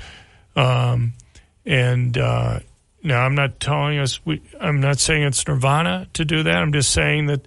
Um, 0.56 1.14
and 1.66 2.18
now, 3.04 3.22
I'm 3.22 3.36
not 3.36 3.60
telling 3.60 4.00
us, 4.00 4.26
we, 4.26 4.42
I'm 4.60 4.80
not 4.80 4.98
saying 4.98 5.24
it's 5.24 5.46
nirvana 5.46 6.08
to 6.14 6.24
do 6.24 6.44
that. 6.44 6.56
I'm 6.56 6.72
just 6.72 6.92
saying 6.92 7.26
that 7.28 7.46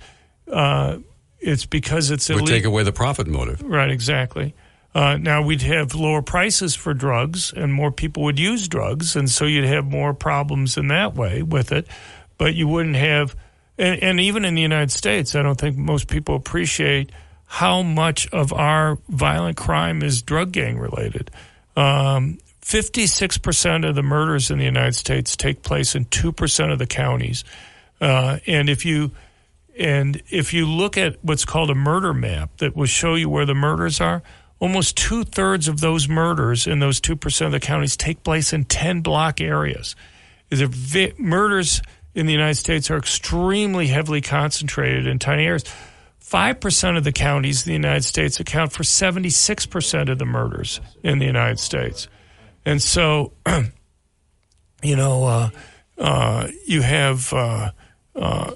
uh, 0.50 0.98
it's 1.40 1.64
because 1.64 2.10
it's 2.10 2.28
illegal. 2.28 2.44
Would 2.44 2.50
take 2.50 2.64
away 2.64 2.82
the 2.82 2.92
profit 2.92 3.26
motive. 3.26 3.62
Right, 3.62 3.90
exactly. 3.90 4.54
Uh, 4.94 5.16
now, 5.16 5.42
we'd 5.42 5.62
have 5.62 5.94
lower 5.94 6.22
prices 6.22 6.74
for 6.74 6.92
drugs 6.94 7.52
and 7.54 7.72
more 7.72 7.90
people 7.90 8.24
would 8.24 8.38
use 8.38 8.68
drugs. 8.68 9.16
And 9.16 9.30
so 9.30 9.46
you'd 9.46 9.64
have 9.64 9.86
more 9.86 10.12
problems 10.12 10.76
in 10.76 10.88
that 10.88 11.14
way 11.14 11.42
with 11.42 11.72
it. 11.72 11.86
But 12.38 12.54
you 12.54 12.68
wouldn't 12.68 12.96
have, 12.96 13.34
and, 13.78 14.02
and 14.02 14.20
even 14.20 14.44
in 14.44 14.54
the 14.54 14.62
United 14.62 14.92
States, 14.92 15.34
I 15.34 15.42
don't 15.42 15.58
think 15.58 15.76
most 15.76 16.08
people 16.08 16.34
appreciate 16.34 17.12
how 17.46 17.82
much 17.82 18.28
of 18.32 18.52
our 18.52 18.98
violent 19.08 19.56
crime 19.56 20.02
is 20.02 20.20
drug 20.20 20.52
gang 20.52 20.78
related. 20.78 21.30
Um, 21.76 22.38
56% 22.66 23.88
of 23.88 23.94
the 23.94 24.02
murders 24.02 24.50
in 24.50 24.58
the 24.58 24.64
United 24.64 24.96
States 24.96 25.36
take 25.36 25.62
place 25.62 25.94
in 25.94 26.04
2% 26.06 26.72
of 26.72 26.80
the 26.80 26.86
counties. 26.86 27.44
Uh, 28.00 28.38
and 28.44 28.68
if 28.68 28.84
you 28.84 29.12
and 29.78 30.20
if 30.30 30.52
you 30.52 30.66
look 30.66 30.96
at 30.96 31.16
what's 31.22 31.44
called 31.44 31.70
a 31.70 31.76
murder 31.76 32.12
map 32.12 32.56
that 32.56 32.74
will 32.74 32.86
show 32.86 33.14
you 33.14 33.28
where 33.28 33.46
the 33.46 33.54
murders 33.54 34.00
are, 34.00 34.20
almost 34.58 34.96
two 34.96 35.22
thirds 35.22 35.68
of 35.68 35.80
those 35.80 36.08
murders 36.08 36.66
in 36.66 36.80
those 36.80 37.00
2% 37.00 37.46
of 37.46 37.52
the 37.52 37.60
counties 37.60 37.96
take 37.96 38.24
place 38.24 38.52
in 38.52 38.64
10 38.64 39.00
block 39.00 39.40
areas. 39.40 39.94
Is 40.50 40.60
vi- 40.62 41.12
murders 41.18 41.82
in 42.16 42.26
the 42.26 42.32
United 42.32 42.56
States 42.56 42.90
are 42.90 42.96
extremely 42.96 43.86
heavily 43.86 44.22
concentrated 44.22 45.06
in 45.06 45.20
tiny 45.20 45.44
areas. 45.44 45.64
5% 46.20 46.96
of 46.96 47.04
the 47.04 47.12
counties 47.12 47.64
in 47.64 47.70
the 47.70 47.74
United 47.74 48.02
States 48.02 48.40
account 48.40 48.72
for 48.72 48.82
76% 48.82 50.10
of 50.10 50.18
the 50.18 50.24
murders 50.24 50.80
in 51.04 51.20
the 51.20 51.26
United 51.26 51.60
States. 51.60 52.08
And 52.66 52.82
so, 52.82 53.32
you 54.82 54.96
know, 54.96 55.24
uh, 55.24 55.50
uh, 55.96 56.48
you 56.66 56.82
have, 56.82 57.32
uh, 57.32 57.70
uh, 58.14 58.54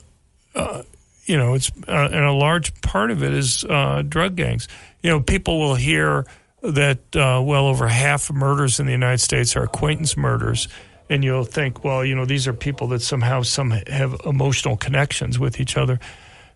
uh 0.55 0.83
you 1.25 1.37
know, 1.37 1.55
it's, 1.55 1.71
and 1.87 2.15
a 2.15 2.33
large 2.33 2.79
part 2.83 3.13
of 3.13 3.23
it 3.23 3.33
is 3.33 3.65
drug 4.09 4.35
gangs. 4.35 4.67
You 5.01 5.11
know, 5.11 5.21
people 5.21 5.61
will 5.61 5.77
hear 5.77 6.27
that 6.63 6.99
well 7.15 7.69
over 7.69 7.87
half 7.87 8.33
murders 8.33 8.81
in 8.81 8.87
the 8.87 8.93
United 8.93 9.21
States 9.21 9.55
are 9.57 9.63
acquaintance 9.63 10.17
murders 10.17 10.67
and 11.09 11.25
you'll 11.25 11.45
think, 11.45 11.85
well, 11.85 12.05
you 12.05 12.17
know, 12.17 12.25
these 12.25 12.49
are 12.49 12.53
people 12.53 12.89
that 12.89 13.03
somehow 13.03 13.43
some 13.43 13.71
have 13.71 14.21
emotional 14.25 14.77
connections 14.77 15.39
with 15.39 15.61
each 15.61 15.77
other. 15.77 16.01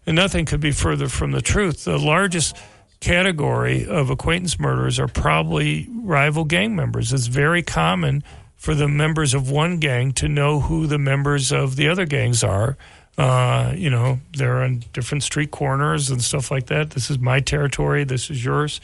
And 0.07 0.17
nothing 0.17 0.45
could 0.45 0.61
be 0.61 0.71
further 0.71 1.09
from 1.09 1.33
the 1.33 1.41
truth. 1.41 1.85
The 1.85 1.99
largest 1.99 2.57
category 3.05 3.87
of 3.87 4.11
acquaintance 4.11 4.59
murders 4.59 4.99
are 4.99 5.09
probably 5.09 5.89
rival 5.95 6.45
gang 6.45 6.75
members. 6.75 7.13
It's 7.13 7.27
very 7.27 7.63
common 7.63 8.25
for 8.57 8.75
the 8.75 8.89
members 8.89 9.35
of 9.35 9.51
one 9.51 9.79
gang 9.79 10.13
to 10.15 10.29
know 10.29 10.61
who 10.61 10.87
the 10.87 10.99
members 10.99 11.53
of 11.53 11.77
the 11.77 11.89
other 11.89 12.07
gangs 12.07 12.43
are. 12.43 12.77
Uh, 13.17 13.73
you 13.77 13.91
know, 13.91 14.19
they're 14.37 14.63
on 14.63 14.83
different 14.93 15.23
street 15.23 15.51
corners 15.51 16.11
and 16.11 16.23
stuff 16.23 16.51
like 16.51 16.67
that. 16.67 16.91
This 16.91 17.11
is 17.11 17.19
my 17.19 17.41
territory. 17.41 18.05
This 18.05 18.31
is 18.31 18.45
yours. 18.45 18.81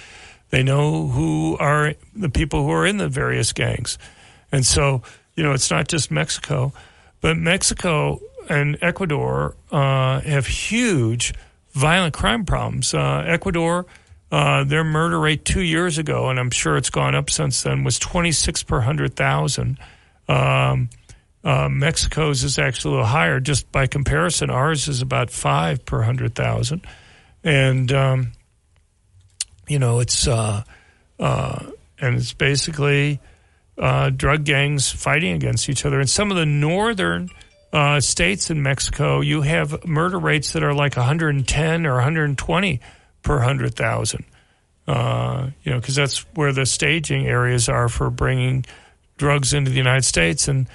They 0.51 0.63
know 0.63 1.09
who 1.09 1.57
are 1.59 1.95
the 2.15 2.29
people 2.29 2.65
who 2.65 2.71
are 2.71 2.87
in 2.87 2.99
the 2.99 3.09
various 3.09 3.53
gangs. 3.53 3.99
And 4.53 4.67
so 4.67 5.03
you 5.41 5.43
know, 5.43 5.53
it's 5.53 5.71
not 5.71 5.89
just 5.89 6.11
Mexico, 6.11 6.73
but 7.23 7.39
Mexico 7.39 8.21
and 8.51 8.77
Ecuador 8.83 9.57
uh, 9.71 10.21
have 10.21 10.47
huge 10.47 11.33
violent 11.71 12.13
crime 12.13 12.45
problems. 12.45 12.93
Uh, 12.93 13.25
Ecuador, 13.27 13.87
uh, 14.31 14.65
their 14.65 14.85
murder 14.85 15.19
rate 15.19 15.45
two 15.45 15.63
years 15.63 15.99
ago, 15.99 16.29
and 16.29 16.39
I'm 16.39 16.51
sure 16.51 16.77
it's 16.77 16.91
gone 16.91 17.15
up 17.15 17.31
since 17.31 17.63
then, 17.63 17.83
was 17.83 17.99
26 17.99 18.63
per 18.63 18.77
100,000. 18.77 19.79
Um, 20.29 20.91
uh, 21.43 21.69
Mexico's 21.69 22.45
is 22.45 22.59
actually 22.59 22.91
a 22.91 22.93
little 22.93 23.07
higher. 23.07 23.41
Just 23.41 23.71
by 23.73 23.87
comparison, 23.87 24.51
ours 24.51 24.87
is 24.87 25.03
about 25.03 25.31
five 25.31 25.85
per 25.85 25.99
100,000. 25.99 26.87
And, 27.43 27.93
um, 27.93 28.33
you 29.67 29.79
know, 29.79 30.01
it's, 30.01 30.29
uh, 30.29 30.63
uh, 31.19 31.67
and 31.99 32.17
it's 32.17 32.33
basically, 32.33 33.21
uh, 33.79 34.11
drug 34.11 34.45
gangs 34.45 34.93
fighting 34.93 35.33
against 35.33 35.69
each 35.69 35.85
other. 35.85 36.01
In 36.01 36.07
some 36.07 36.31
of 36.31 36.37
the 36.37 36.47
northern 36.47 37.31
uh, 37.73 37.99
states 37.99 38.51
in 38.51 38.63
Mexico, 38.63 39.21
you 39.21 39.41
have 39.43 39.87
murder 39.87 40.19
rates 40.19 40.53
that 40.53 40.63
are 40.63 40.75
like 40.75 40.97
110 40.97 41.87
or 41.87 41.95
120 41.95 42.81
per 43.23 43.37
100,000. 43.37 44.25
Uh, 44.87 45.51
you 45.63 45.73
know, 45.73 45.79
because 45.79 45.95
that's 45.95 46.19
where 46.35 46.53
the 46.53 46.67
staging 46.67 47.27
areas 47.27 47.69
are 47.69 47.89
for 47.89 48.11
bringing 48.11 48.65
drugs 49.19 49.53
into 49.53 49.71
the 49.71 49.77
United 49.77 50.05
States, 50.05 50.49
and 50.49 50.67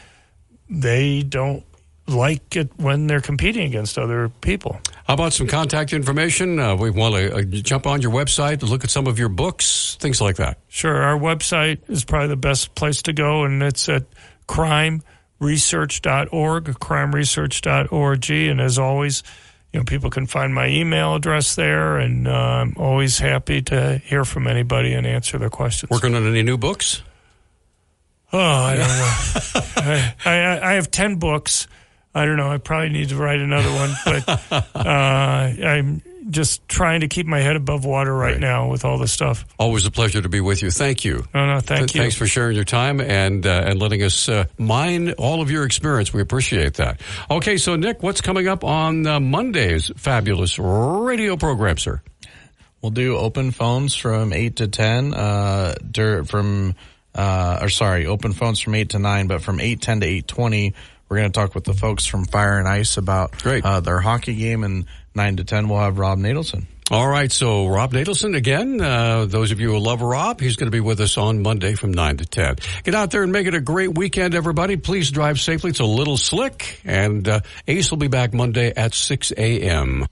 they 0.70 1.24
don't 1.24 1.66
like 2.08 2.56
it 2.56 2.70
when 2.78 3.08
they're 3.08 3.20
competing 3.20 3.66
against 3.66 3.98
other 3.98 4.30
people. 4.42 4.80
How 5.06 5.16
about 5.16 5.34
some 5.34 5.48
contact 5.48 5.92
information? 5.92 6.60
Uh, 6.60 6.76
we 6.76 6.92
want 6.92 7.16
to 7.16 7.36
uh, 7.36 7.42
jump 7.42 7.88
on 7.88 8.00
your 8.02 8.12
website 8.12 8.62
look 8.62 8.84
at 8.84 8.92
some 8.92 9.08
of 9.08 9.18
your 9.18 9.30
books, 9.30 9.98
things 10.00 10.22
like 10.22 10.36
that. 10.38 10.60
Sure. 10.68 11.02
Our 11.02 11.18
website 11.18 11.80
is 11.90 12.06
probably 12.06 12.28
the 12.30 12.36
best 12.36 12.76
place 12.76 13.02
to 13.04 13.14
go, 13.14 13.44
and 13.44 13.64
it's 13.64 13.90
at 13.90 14.04
crimeresearch.org, 14.48 16.66
crimeresearch.org. 16.66 18.32
And 18.32 18.62
as 18.62 18.80
always, 18.80 19.24
you 19.76 19.82
know, 19.82 19.84
people 19.84 20.10
can 20.10 20.26
find 20.26 20.56
my 20.56 20.70
email 20.70 21.16
address 21.16 21.56
there, 21.56 21.98
and 21.98 22.30
uh, 22.30 22.32
I'm 22.32 22.76
always 22.78 23.20
happy 23.20 23.62
to 23.64 23.98
hear 24.06 24.24
from 24.24 24.48
anybody 24.48 24.94
and 24.94 25.06
answer 25.06 25.38
their 25.38 25.50
questions. 25.50 25.90
Working 25.90 26.16
on 26.16 26.26
any 26.26 26.44
new 26.44 26.58
books? 26.58 27.02
Oh, 28.32 28.40
I 28.40 28.76
don't 28.78 28.88
know. 28.88 29.12
I, 29.76 30.16
I, 30.24 30.72
I 30.72 30.74
have 30.76 30.92
10 30.92 31.18
books. 31.18 31.68
I 32.14 32.24
don't 32.24 32.38
know. 32.38 32.50
I 32.50 32.58
probably 32.58 32.88
need 32.88 33.10
to 33.10 33.18
write 33.18 33.42
another 33.42 33.70
one, 33.70 33.92
but 34.06 34.52
uh, 34.76 34.88
I'm 34.88 36.02
just 36.30 36.68
trying 36.68 37.02
to 37.02 37.08
keep 37.08 37.28
my 37.28 37.40
head 37.40 37.56
above 37.56 37.86
water 37.86 38.14
right, 38.14 38.34
right, 38.34 38.40
now 38.40 38.70
with 38.70 38.86
all 38.86 38.98
this 38.98 39.12
stuff. 39.12 39.46
Always 39.60 39.86
a 39.86 39.92
pleasure 39.92 40.22
to 40.22 40.30
be 40.30 40.42
with 40.42 40.62
you. 40.62 40.72
Thank 40.72 41.06
you. 41.06 41.26
No, 41.34 41.46
no, 41.46 41.60
thank 41.60 41.88
Th- 41.88 41.96
you. 41.96 42.02
Thanks 42.02 42.16
for 42.16 42.28
sharing 42.28 42.56
your 42.56 42.66
time 42.66 43.00
and 43.00 43.46
uh, 43.46 43.64
and 43.66 43.80
letting 43.80 44.04
us 44.04 44.28
uh, 44.28 44.46
mine 44.58 45.14
all 45.14 45.42
of 45.42 45.52
your 45.52 45.66
experience. 45.66 46.14
We 46.14 46.22
appreciate 46.22 46.76
that. 46.76 47.02
Okay, 47.30 47.58
so 47.58 47.76
Nick, 47.76 48.02
what's 48.02 48.22
coming 48.22 48.48
up 48.48 48.64
on 48.64 49.06
uh, 49.06 49.20
Monday's 49.20 49.92
fabulous 49.98 50.58
radio 50.60 51.38
program, 51.38 51.78
sir? 51.78 52.02
We'll 52.82 52.92
do 52.92 53.18
open 53.18 53.52
phones 53.52 53.96
from 53.96 54.34
eight 54.34 54.58
to 54.58 54.68
ten. 54.68 55.14
Uh, 55.14 55.76
from 56.26 56.76
uh, 57.16 57.60
or 57.62 57.70
sorry, 57.70 58.06
open 58.06 58.34
phones 58.34 58.60
from 58.60 58.76
eight 58.76 58.90
to 58.90 59.00
nine, 59.00 59.28
but 59.28 59.42
from 59.42 59.60
eight 59.60 59.82
ten 59.82 60.02
to 60.02 60.06
eight 60.06 60.28
twenty 60.28 60.74
we're 61.10 61.18
going 61.18 61.32
to 61.32 61.40
talk 61.40 61.56
with 61.56 61.64
the 61.64 61.74
folks 61.74 62.06
from 62.06 62.26
Fire 62.26 62.58
and 62.60 62.68
Ice 62.68 62.98
about 62.98 63.34
uh, 63.64 63.80
their 63.80 64.00
hockey 64.00 64.36
game, 64.36 64.64
and 64.64 64.86
nine 65.14 65.38
to 65.38 65.44
ten 65.44 65.70
we'll 65.70 65.80
have 65.80 65.98
Rob 66.00 66.20
Nadelson. 66.20 66.66
All 66.92 67.08
right, 67.08 67.32
so 67.32 67.66
Rob 67.66 67.94
Nadelson 67.94 68.36
again. 68.36 68.80
Uh, 68.80 69.26
those 69.26 69.52
of 69.52 69.60
you 69.60 69.72
who 69.72 69.80
love 69.80 70.04
Rob, 70.04 70.40
he's 70.40 70.56
going 70.56 70.68
to 70.68 70.72
be 70.72 70.80
with 70.80 71.00
us 71.00 71.18
on 71.18 71.42
Monday 71.42 71.74
from 71.74 71.92
nine 71.92 72.18
to 72.18 72.26
ten. 72.26 72.58
Get 72.84 72.94
out 72.94 73.10
there 73.10 73.24
and 73.24 73.32
make 73.32 73.48
it 73.48 73.56
a 73.56 73.60
great 73.60 73.98
weekend, 73.98 74.36
everybody. 74.36 74.78
Please 74.78 75.10
drive 75.10 75.40
safely. 75.40 75.72
It's 75.72 75.80
a 75.80 75.86
little 75.86 76.18
slick, 76.18 76.80
and 76.86 77.28
uh, 77.28 77.40
Ace 77.68 77.90
will 77.90 77.98
be 77.98 78.08
back 78.08 78.34
Monday 78.36 78.72
at 78.76 78.94
six 78.94 79.32
a.m. 79.36 80.06